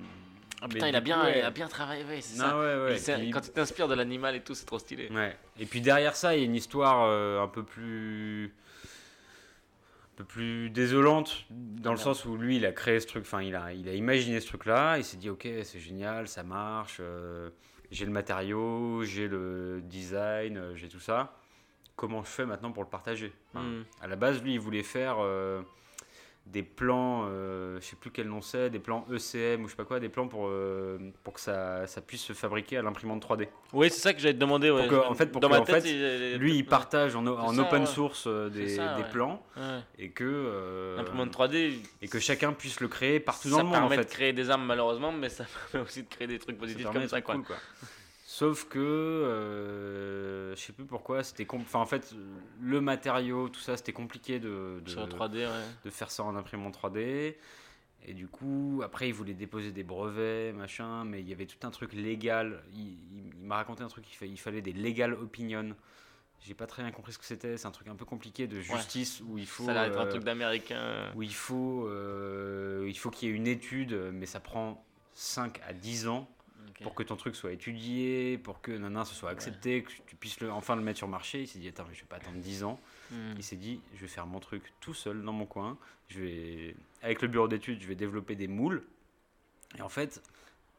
[0.62, 1.40] Ah, mais putain, il a bien, ouais.
[1.40, 2.58] il a bien travaillé, ouais, c'est ça.
[2.58, 2.94] ouais, ouais.
[2.94, 5.08] Il s'est- Puis- Quand tu t'inspires de l'animal et tout, c'est trop stylé.
[5.12, 5.38] Ouais.
[5.60, 8.54] Et puis derrière ça, il y a une histoire euh, un peu plus
[10.14, 13.44] un peu plus désolante dans le sens où lui, il a créé ce truc, enfin,
[13.44, 16.98] il a, il a imaginé ce truc-là, il s'est dit, ok, c'est génial, ça marche,
[17.02, 17.52] euh,
[17.92, 21.36] j'ai le matériau, j'ai le design, j'ai tout ça.
[21.96, 23.32] Comment je fais maintenant pour le partager?
[23.54, 23.84] Enfin, Hmm.
[24.02, 25.62] À la base, lui, il voulait faire euh,
[26.52, 29.76] des plans, euh, je sais plus quel nom c'est, des plans ECM ou je sais
[29.76, 33.22] pas quoi, des plans pour, euh, pour que ça, ça puisse se fabriquer à l'imprimante
[33.22, 33.48] 3D.
[33.74, 34.72] Oui, c'est ça que j'allais te demander.
[34.72, 34.88] Ouais.
[34.88, 35.90] Que- en fait, pour Dans que, ma en tête, fait,
[36.36, 37.86] il- Lui, il partage en, ça, open ouais.
[37.86, 39.10] source euh, des, C'est ça, des ouais.
[39.10, 39.44] plans
[40.00, 43.64] et que, euh, L'imprimante 3D, et que chacun puisse le créer partout ça dans le
[43.66, 44.04] monde en permet fait.
[44.06, 46.88] de créer des armes malheureusement, mais ça permet aussi de créer des trucs Ça positifs
[46.92, 47.36] comme ça, quoi.
[48.40, 52.14] Sauf que, euh, je sais plus pourquoi, c'était enfin en fait
[52.62, 55.48] le matériau, tout ça, c'était compliqué de, de, Sur la 3D, ouais.
[55.86, 57.36] de faire ça en imprimante 3D.
[58.06, 61.66] Et du coup, après, il voulait déposer des brevets, machin, mais il y avait tout
[61.66, 62.62] un truc légal.
[62.74, 65.76] Il, il- il m'a raconté un truc, il, fa- il fallait des legal opinions.
[66.40, 67.58] J'ai pas très bien compris ce que c'était.
[67.58, 69.66] C'est un truc un peu compliqué de justice où il faut.
[69.66, 71.12] Ça a l'air d'être un euh, truc d'américain.
[71.16, 74.86] où il faut, euh, il faut qu'il y ait une étude, mais ça prend
[75.16, 76.30] 5 à 10 ans
[76.84, 80.40] Pour que ton truc soit étudié, pour que nana, ce soit accepté, que tu puisses
[80.42, 81.42] le, enfin le mettre sur le marché.
[81.42, 82.80] Il s'est dit, attends, mais je vais pas attendre 10 ans.
[83.12, 83.34] Hmm.
[83.36, 85.78] Il s'est dit, je vais faire mon truc tout seul dans mon coin.
[86.08, 88.84] Je vais, avec le bureau d'études, je vais développer des moules.
[89.78, 90.22] Et en fait,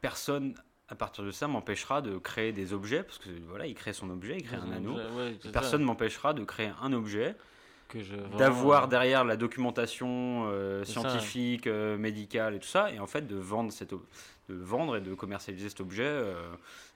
[0.00, 0.54] personne
[0.88, 4.08] à partir de ça m'empêchera de créer des objets, parce que voilà, il crée son
[4.10, 4.96] objet, il crée un anneau.
[4.96, 5.36] Ouais.
[5.52, 7.36] Personne m'empêchera de créer un objet,
[7.96, 10.92] je d'avoir euh, derrière la documentation euh, ça.
[10.92, 14.04] scientifique, euh, médicale et tout ça, et en fait de vendre, cet ob-
[14.48, 16.34] de vendre et de commercialiser cet objet, euh,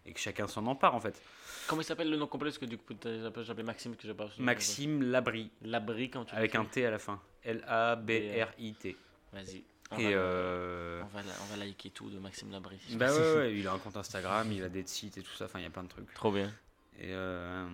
[0.06, 1.20] et que chacun s'en empare en fait.
[1.68, 2.50] Comment il s'appelle le nom complet?
[2.50, 4.28] Parce que du coup, j'appelais Maxime, que j'ai pas.
[4.38, 6.64] Maxime Labri, Labri, quand tu avec un.
[6.64, 7.20] T à la fin.
[7.44, 8.96] L-A-B-R-I-T.
[9.32, 9.62] Vas-y.
[9.92, 12.78] On, Et va, euh, on, va, la- on va liker tout de Maxime Labri.
[12.94, 15.44] Bah ouais, ouais, il a un compte Instagram, il a des sites et tout ça,
[15.44, 16.12] enfin il y a plein de trucs.
[16.14, 16.50] Trop bien.
[16.98, 17.66] Et, euh,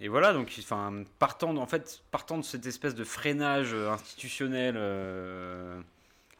[0.00, 3.90] et voilà, donc enfin, partant, de- en fait, partant de cette espèce de freinage euh,
[3.90, 5.80] institutionnel, euh,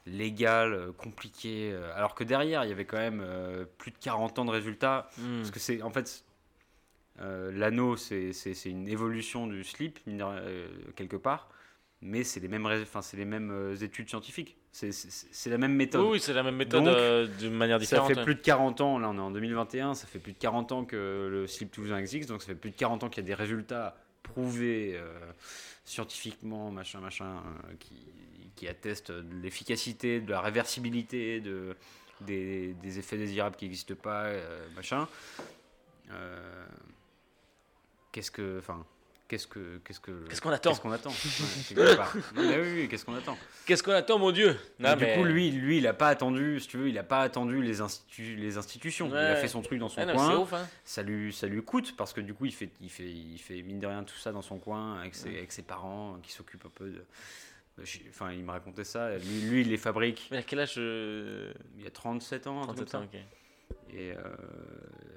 [0.07, 4.39] légal, euh, compliqué, alors que derrière il y avait quand même euh, plus de 40
[4.39, 5.39] ans de résultats, Hmm.
[5.39, 6.25] parce que c'est en fait.
[7.21, 8.31] euh, L'anneau, c'est
[8.67, 9.99] une évolution du slip,
[10.97, 11.49] quelque part.
[12.03, 14.57] mais c'est les mêmes, rés- enfin, c'est les mêmes études scientifiques.
[14.79, 16.03] C'est- la même méthode.
[16.03, 18.09] Oui, oui, c'est la même méthode euh, d'une manière Ça différente.
[18.09, 18.25] fait ouais.
[18.25, 20.85] plus de 40 ans, là on est en 2021, ça fait plus de 40 ans
[20.85, 23.29] que le slip toulousain existe, donc ça fait plus de 40 ans qu'il y a
[23.29, 25.19] des résultats prouvés euh,
[25.85, 27.37] scientifiquement, machin, machin,
[27.71, 27.95] euh, qui,
[28.55, 31.75] qui attestent de l'efficacité, de la réversibilité, de,
[32.21, 35.09] des, des effets désirables qui n'existent pas, euh, machin.
[38.13, 38.59] Qu'est-ce que.
[38.59, 38.85] Enfin.
[39.29, 39.79] Qu'est-ce que.
[39.85, 40.13] Qu'est-ce que.
[40.29, 41.11] Qu'est-ce qu'on attend Qu'est-ce qu'on attend?
[41.11, 41.97] Ouais.
[42.37, 43.37] Non, mais oui, oui, qu'est-ce qu'on attend?
[43.67, 44.57] Qu'est-ce qu'on attend, mon Dieu?
[44.79, 47.03] Non, du mais- coup, lui, lui, il a pas attendu, si tu veux, il a
[47.03, 49.09] pas attendu les, institu- les institutions.
[49.09, 49.41] Il a Ouais.
[49.41, 50.29] fait son truc dans son Ah non, coin.
[50.31, 50.69] c'est ouf, hein.
[50.85, 53.63] Ça lui, ça lui coûte parce que du coup, il fait, il fait, il fait
[53.63, 56.67] mine de rien tout ça dans son coin avec ses, avec ses parents qui s'occupent
[56.67, 57.05] un peu de.
[58.09, 59.17] Enfin, il me racontait ça.
[59.19, 60.29] Lui, lui, il les fabrique.
[60.31, 62.63] Mais à quel âge euh, Il y a 37 ans.
[62.63, 63.21] un truc 37 comme ans, ok.
[63.91, 64.17] Et euh,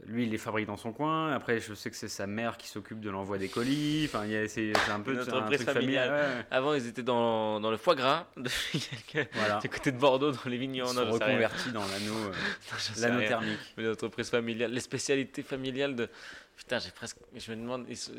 [0.06, 1.34] lui, il les fabrique dans son coin.
[1.34, 4.04] Après, je sais que c'est sa mère qui s'occupe de l'envoi des colis.
[4.06, 6.08] Enfin, il y a- c'est un peu Une un entreprise truc familial.
[6.10, 6.38] familiale.
[6.38, 6.46] ouais.
[6.50, 8.28] Avant, ils étaient dans, dans le foie gras
[9.12, 9.60] quelques- Voilà.
[9.60, 11.28] du côté de Bordeaux, dans les Ils sont Non, j'en sais rien.
[11.34, 13.60] reconvertis dans l'anneau, euh, thermique.
[13.92, 16.08] Entreprises familiales, les spécialités familiales de.
[16.56, 17.18] Putain, j'ai presque.
[17.36, 18.12] Je me demande, ils sont-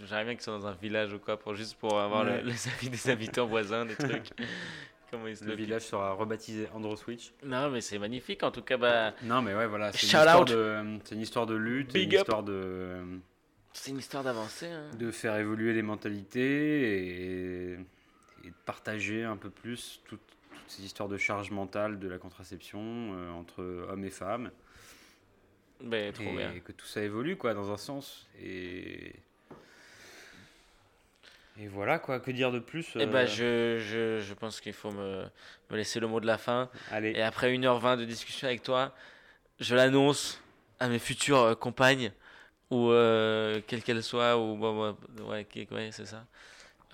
[0.00, 2.68] j'aimerais bien qu'ils soient dans un village ou quoi, pour, juste pour avoir le- les
[2.68, 4.30] avis des habitants voisins, des trucs.
[5.10, 7.32] Comment ils se Le village sera rebaptisé Andro Switch.
[7.42, 8.42] Non, mais c'est magnifique.
[8.42, 11.46] En tout cas, bah, Non, mais ouais, voilà, c'est une, histoire de- c'est une histoire
[11.46, 12.20] de lutte, Big une up.
[12.26, 12.96] histoire de,
[13.72, 14.66] c'est une histoire d'avancer.
[14.66, 14.90] hein.
[14.98, 17.72] de faire évoluer les mentalités et,
[18.44, 20.20] et de partager un peu plus toutes,
[20.50, 24.50] toutes ces histoires de charge mentale de la contraception euh, entre hommes et femmes.
[25.80, 26.52] Ben, trop et bien.
[26.64, 28.28] que tout ça évolue, quoi, dans un sens.
[28.42, 29.12] Et,
[31.60, 34.72] et voilà, quoi, que dire de plus Eh euh, ben, je, je, je pense qu'il
[34.72, 35.24] faut me,
[35.70, 36.68] me laisser le mot de la fin.
[36.90, 38.94] Allez, Et après 1h20 de discussion avec toi,
[39.60, 40.40] je l'annonce
[40.78, 42.12] à mes futures euh, compagnes,
[42.70, 44.96] ou euh, quelle qu'elle soit, ou bon,
[45.28, 45.46] ouais,
[45.90, 46.24] c'est ça.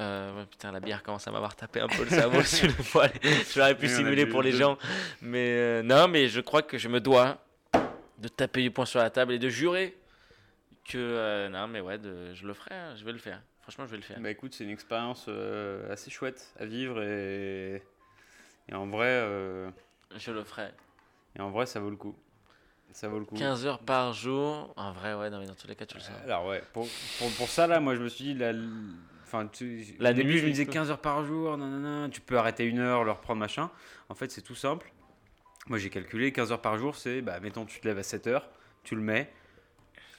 [0.00, 2.72] Euh, ouais, putain, la bière commence à m'avoir tapé un peu le cerveau sur le
[2.90, 3.12] poil.
[3.22, 4.58] Je l'aurais pu simuler pour les deux.
[4.58, 4.78] gens.
[5.20, 7.38] Mais euh, non, mais je crois que je me dois
[8.18, 9.96] de taper du poing sur la table et de jurer
[10.88, 10.96] que.
[10.98, 13.40] euh, non, mais ouais, de- je le ferai, hein, je vais le faire.
[13.64, 14.20] Franchement, je vais le faire.
[14.20, 17.82] Bah écoute, c'est une expérience euh, assez chouette à vivre et,
[18.68, 19.70] et en vrai, euh,
[20.14, 20.68] Je le ferai.
[21.34, 22.14] et en vrai, ça vaut le coup.
[22.92, 23.34] Ça vaut le coup.
[23.34, 24.72] 15 heures par jour.
[24.76, 26.12] En vrai, ouais, non, mais dans tous les cas, tu le sens.
[26.24, 26.86] Alors ouais, pour,
[27.18, 28.52] pour, pour ça là, moi je me suis dit, la,
[29.24, 30.74] enfin, tu, La au début nuit, je me disais quoi.
[30.74, 33.70] 15 heures par jour, nanana, tu peux arrêter une heure, le reprendre machin.
[34.10, 34.92] En fait, c'est tout simple.
[35.68, 38.26] Moi j'ai calculé 15 heures par jour, c'est, bah mettons, tu te lèves à 7
[38.26, 38.46] heures,
[38.82, 39.32] tu le mets.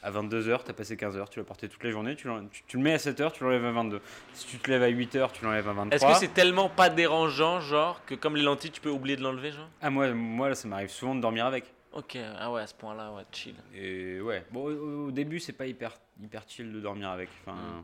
[0.05, 2.27] À 22 heures, tu as passé 15 heures, tu l'as porté toute la journée, tu,
[2.27, 4.01] l'en- tu, tu le mets à 7 heures, tu l'enlèves à 22.
[4.33, 5.95] Si tu te lèves à 8 heures, tu l'enlèves à 23.
[5.95, 9.23] Est-ce que c'est tellement pas dérangeant, genre, que comme les lentilles, tu peux oublier de
[9.23, 9.67] l'enlever, genre?
[9.81, 11.65] Ah moi, moi ça m'arrive souvent de dormir avec.
[11.91, 13.55] Ok, ah ouais, à ce point-là, ouais, chill.
[13.73, 17.29] Et ouais, bon, au, au début, c'est pas hyper, hyper chill de dormir avec.
[17.41, 17.83] Enfin, Mm.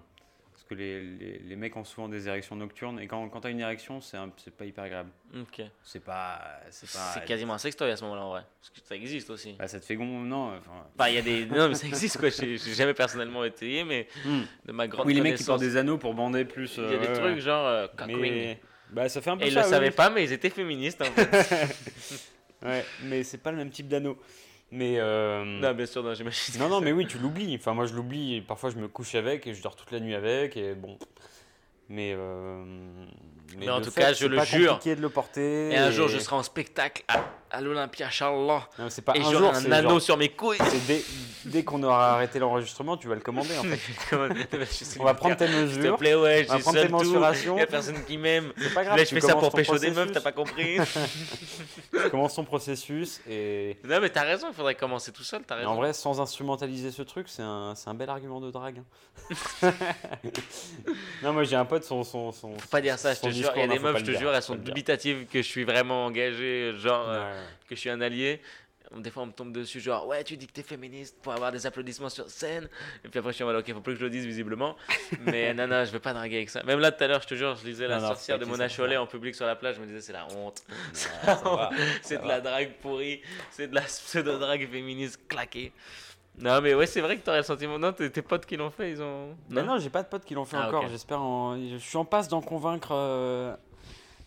[0.72, 2.98] Que les, les, les mecs ont souvent des érections nocturnes.
[3.02, 4.18] Et quand, quand t'as une érection, c'est
[4.56, 5.10] pas hyper agréable.
[5.36, 5.62] Ok.
[5.84, 6.40] C'est pas.
[6.70, 8.44] C'est quasiment un sextoy à ce moment-là, en vrai.
[8.62, 9.52] Parce que ça existe aussi.
[9.60, 10.06] Bah, ça te fait gon.
[10.06, 10.54] Non.
[10.98, 11.46] Enfin, il y a des.
[11.46, 12.30] Non, mais ça existe, quoi.
[12.30, 14.42] J'ai jamais personnellement essayé, mais hmm.
[14.68, 16.78] de ma grande Oui, les mecs qui portent des anneaux pour bander plus.
[16.78, 17.42] Il y a euh, des ouais, trucs ouais.
[17.42, 17.68] genre.
[17.68, 17.88] euh.
[18.08, 18.62] Mais.
[18.92, 19.70] Bah, ça fait un peu Et ils le oui.
[19.70, 21.76] savaient pas, mais ils étaient féministes, en fait.
[22.64, 24.18] Ouais, mais c'est pas le même type d'anneau.
[24.72, 24.96] Mais.
[25.00, 26.60] euh, non, bien sûr, non, j'imagine.
[26.60, 27.56] Non, non, mais oui, tu l'oublies.
[27.60, 28.36] Enfin, moi, je l'oublie.
[28.38, 30.56] et Parfois, je me couche avec et je dors toute la nuit avec.
[30.58, 30.98] Et bon.
[31.90, 32.14] Mais.
[32.18, 32.64] euh,
[33.58, 34.74] Mais en tout fait, cas, je c'est le jure.
[34.74, 35.70] compliqué de le porter.
[35.72, 38.36] Et un jour, je serai en spectacle à, à l'Olympia, Charles.
[38.80, 40.58] Non, c'est pas Et un jour, un anneau genre- sur mes couilles.
[40.88, 41.04] dès,
[41.46, 43.80] dès qu'on aura arrêté l'enregistrement, tu vas le commander en fait.
[44.10, 44.34] Comment-
[45.00, 45.98] On va prendre tes S'il te mesures.
[45.98, 47.58] plaît, ouais, On va prendre tes mensurations.
[47.58, 48.54] Y a personne qui m'aime.
[48.76, 50.78] Là, je fais ça pour pécho des meufs, t'as pas compris
[51.92, 53.78] Tu commences ton processus et.
[53.84, 55.70] Non, mais t'as raison, il faudrait commencer tout seul, t'as raison.
[55.70, 58.80] en vrai, sans instrumentaliser ce truc, c'est un, un bel argument de drague.
[58.80, 58.84] hein.
[61.24, 62.04] non, moi j'ai un pote, son.
[62.04, 63.52] son, son Faut pas dire ça, je te jure.
[63.56, 66.06] Il y a des meufs, je te jure, elles sont dubitatives que je suis vraiment
[66.06, 67.41] engagé, genre euh, Ouais, ouais.
[67.68, 68.42] Que je suis un allié.
[68.98, 71.50] Des fois, on me tombe dessus, genre, ouais, tu dis que t'es féministe pour avoir
[71.54, 72.68] des applaudissements sur scène.
[73.06, 74.76] Et puis après, je suis en mode, ok, faut plus que je le dise visiblement.
[75.22, 76.62] Mais non, non, je vais pas draguer avec ça.
[76.64, 78.44] Même là, tout à l'heure, je te jure, je lisais la Non, non, sorcière de
[78.44, 78.68] Mona.
[78.68, 79.76] Chollet en public sur la plage.
[79.76, 80.62] Je me disais, c'est la honte.
[81.26, 81.70] Non,
[82.02, 82.28] c'est de va.
[82.28, 83.22] la drague pourrie.
[83.52, 85.72] C'est de la pseudo-drague féministe claquée.
[86.38, 87.80] Non, mais ouais, c'est vrai que t'aurais le sentiment.
[87.80, 89.38] Non, tes tes potes qui l'ont fait, ils ont.
[89.50, 90.88] Mais non, j'ai pas de potes qui l'ont fait Ah, encore.
[90.90, 91.22] J'espère.
[91.22, 91.56] En...
[91.58, 93.56] Je suis en passe d'en convaincre euh,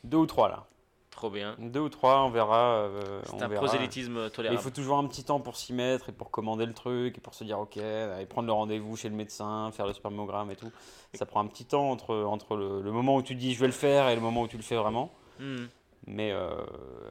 [0.05, 0.67] deux ou trois là.
[1.15, 1.55] Trop bien.
[1.59, 2.73] Deux ou trois, on verra.
[2.83, 3.61] euh, C'est un verra.
[3.63, 4.61] prosélytisme Mais il tolérable.
[4.61, 7.35] faut toujours un petit temps pour s'y mettre et pour commander le truc et pour
[7.35, 10.71] se dire ok, et prendre le rendez-vous chez le médecin, faire le spermogramme et tout.
[11.15, 13.67] Ça prend un petit temps entre, entre le, le moment où tu dis je vais
[13.67, 15.13] le faire et le moment où tu le fais vraiment.
[15.39, 15.67] Hmm.
[16.07, 16.51] Mais, euh,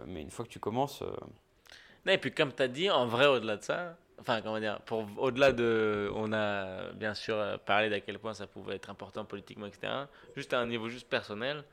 [0.05, 1.07] mais une fois que tu commences, euh,
[2.05, 4.79] Non, et puis comme tu as dit, en vrai, au-delà de ça, enfin, comment dire,
[4.81, 6.11] pour, au-delà de.
[6.15, 9.91] On a bien sûr parlé d'à quel point ça pouvait être important politiquement, etc.
[10.35, 11.63] Juste à un niveau juste personnel,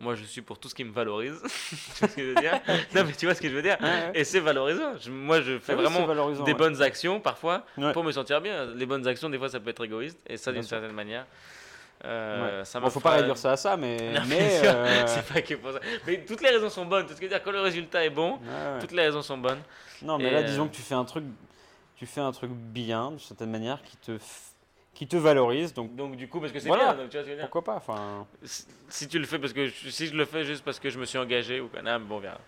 [0.00, 1.40] Moi, je suis pour tout ce qui me valorise.
[1.42, 2.60] tu vois ce que je veux dire
[2.94, 4.10] Non, mais tu vois ce que je veux dire Ouais, ouais.
[4.14, 4.96] Et c'est valorisant.
[5.00, 6.54] Je- moi, je fais Ah oui, vraiment des ouais.
[6.54, 8.66] bonnes actions parfois pour me sentir bien.
[8.74, 10.18] Les bonnes actions, des fois, ça peut être égoïste.
[10.26, 11.26] Et ça, d'une certaine manière.
[12.04, 12.64] euh, Ouais.
[12.64, 13.96] ça Bon, faut pas réduire ça à ça, mais.
[14.12, 15.80] Non, mais euh, c'est pas que pour ça.
[16.06, 17.06] Mais toutes les raisons sont bonnes.
[17.08, 18.78] Ce que dire Quand le résultat est bon, ouais, ouais.
[18.80, 19.62] toutes les raisons sont bonnes.
[20.02, 21.24] Non, mais Et, là, euh, disons que tu fais un truc,
[21.96, 24.52] tu fais un truc bien, d'une certaine manière, qui te, f-
[24.94, 25.74] qui te valorise.
[25.74, 26.94] Donc Donc, du coup, parce que c'est Voilà.
[26.94, 27.02] bien.
[27.02, 28.26] Donc, tu vois ce que je veux dire pourquoi pas Enfin,
[28.88, 30.98] si, tu le fais parce que je- si je le fais juste parce que je
[30.98, 32.38] me suis engagé ou quoi, non, bon, on verra.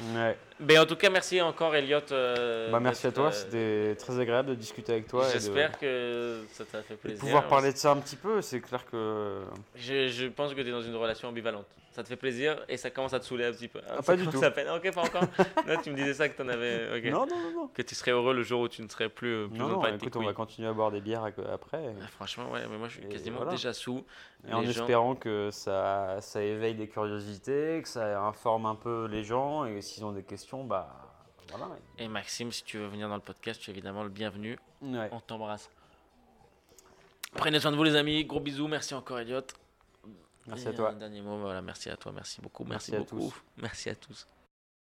[0.00, 0.36] ouais.
[0.58, 1.98] Mais en tout cas, merci encore, Elliot.
[2.12, 3.26] euh, Bah, merci à toi.
[3.26, 5.26] euh, C'était très agréable de discuter avec toi.
[5.26, 7.20] de- J'espère que ça t'a fait de plaisir.
[7.20, 8.40] pouvoir parler de ça un petit peu.
[8.40, 9.42] C'est clair que.
[9.74, 11.66] Je, je pense que tu es dans une relation ambivalente.
[11.92, 13.80] Ça te fait plaisir et ça commence à te saouler un petit peu.
[13.88, 14.44] Ah, Ça pas du tout.
[14.44, 14.68] à peine.
[14.68, 15.22] Ok, pas encore.
[15.66, 17.00] non, tu me disais ça que tu en avais.
[17.10, 17.66] Non, non, non, non.
[17.68, 19.34] Que tu serais heureux le jour où tu ne serais plus.
[19.34, 21.94] euh, plus Non, non, écoute, on va continuer à boire des bières après.
[22.02, 23.52] Ah, Franchement, ouais, mais moi je suis Et quasiment voilà.
[23.52, 24.04] déjà sous.
[24.46, 29.06] Et en gens- espérant que ça, ça éveille des curiosités, que ça informe un peu
[29.10, 30.88] les gens et s'ils ont des questions, bah
[31.50, 31.68] voilà.
[31.98, 34.58] Et Maxime, si tu veux venir dans le podcast, tu es évidemment le bienvenu.
[34.82, 35.08] Ouais.
[35.12, 35.70] On t'embrasse.
[37.34, 38.24] Prenez soin de vous, les amis.
[38.24, 38.68] Gros bisous.
[38.68, 39.42] Merci encore, Elliot.
[40.46, 40.90] Merci Et à toi.
[40.90, 41.38] Un dernier mot.
[41.38, 42.12] Voilà, merci à toi.
[42.12, 42.64] Merci beaucoup.
[42.64, 43.28] Merci Merci, à beaucoup.
[43.30, 43.42] tous.
[43.56, 44.26] Merci à tous.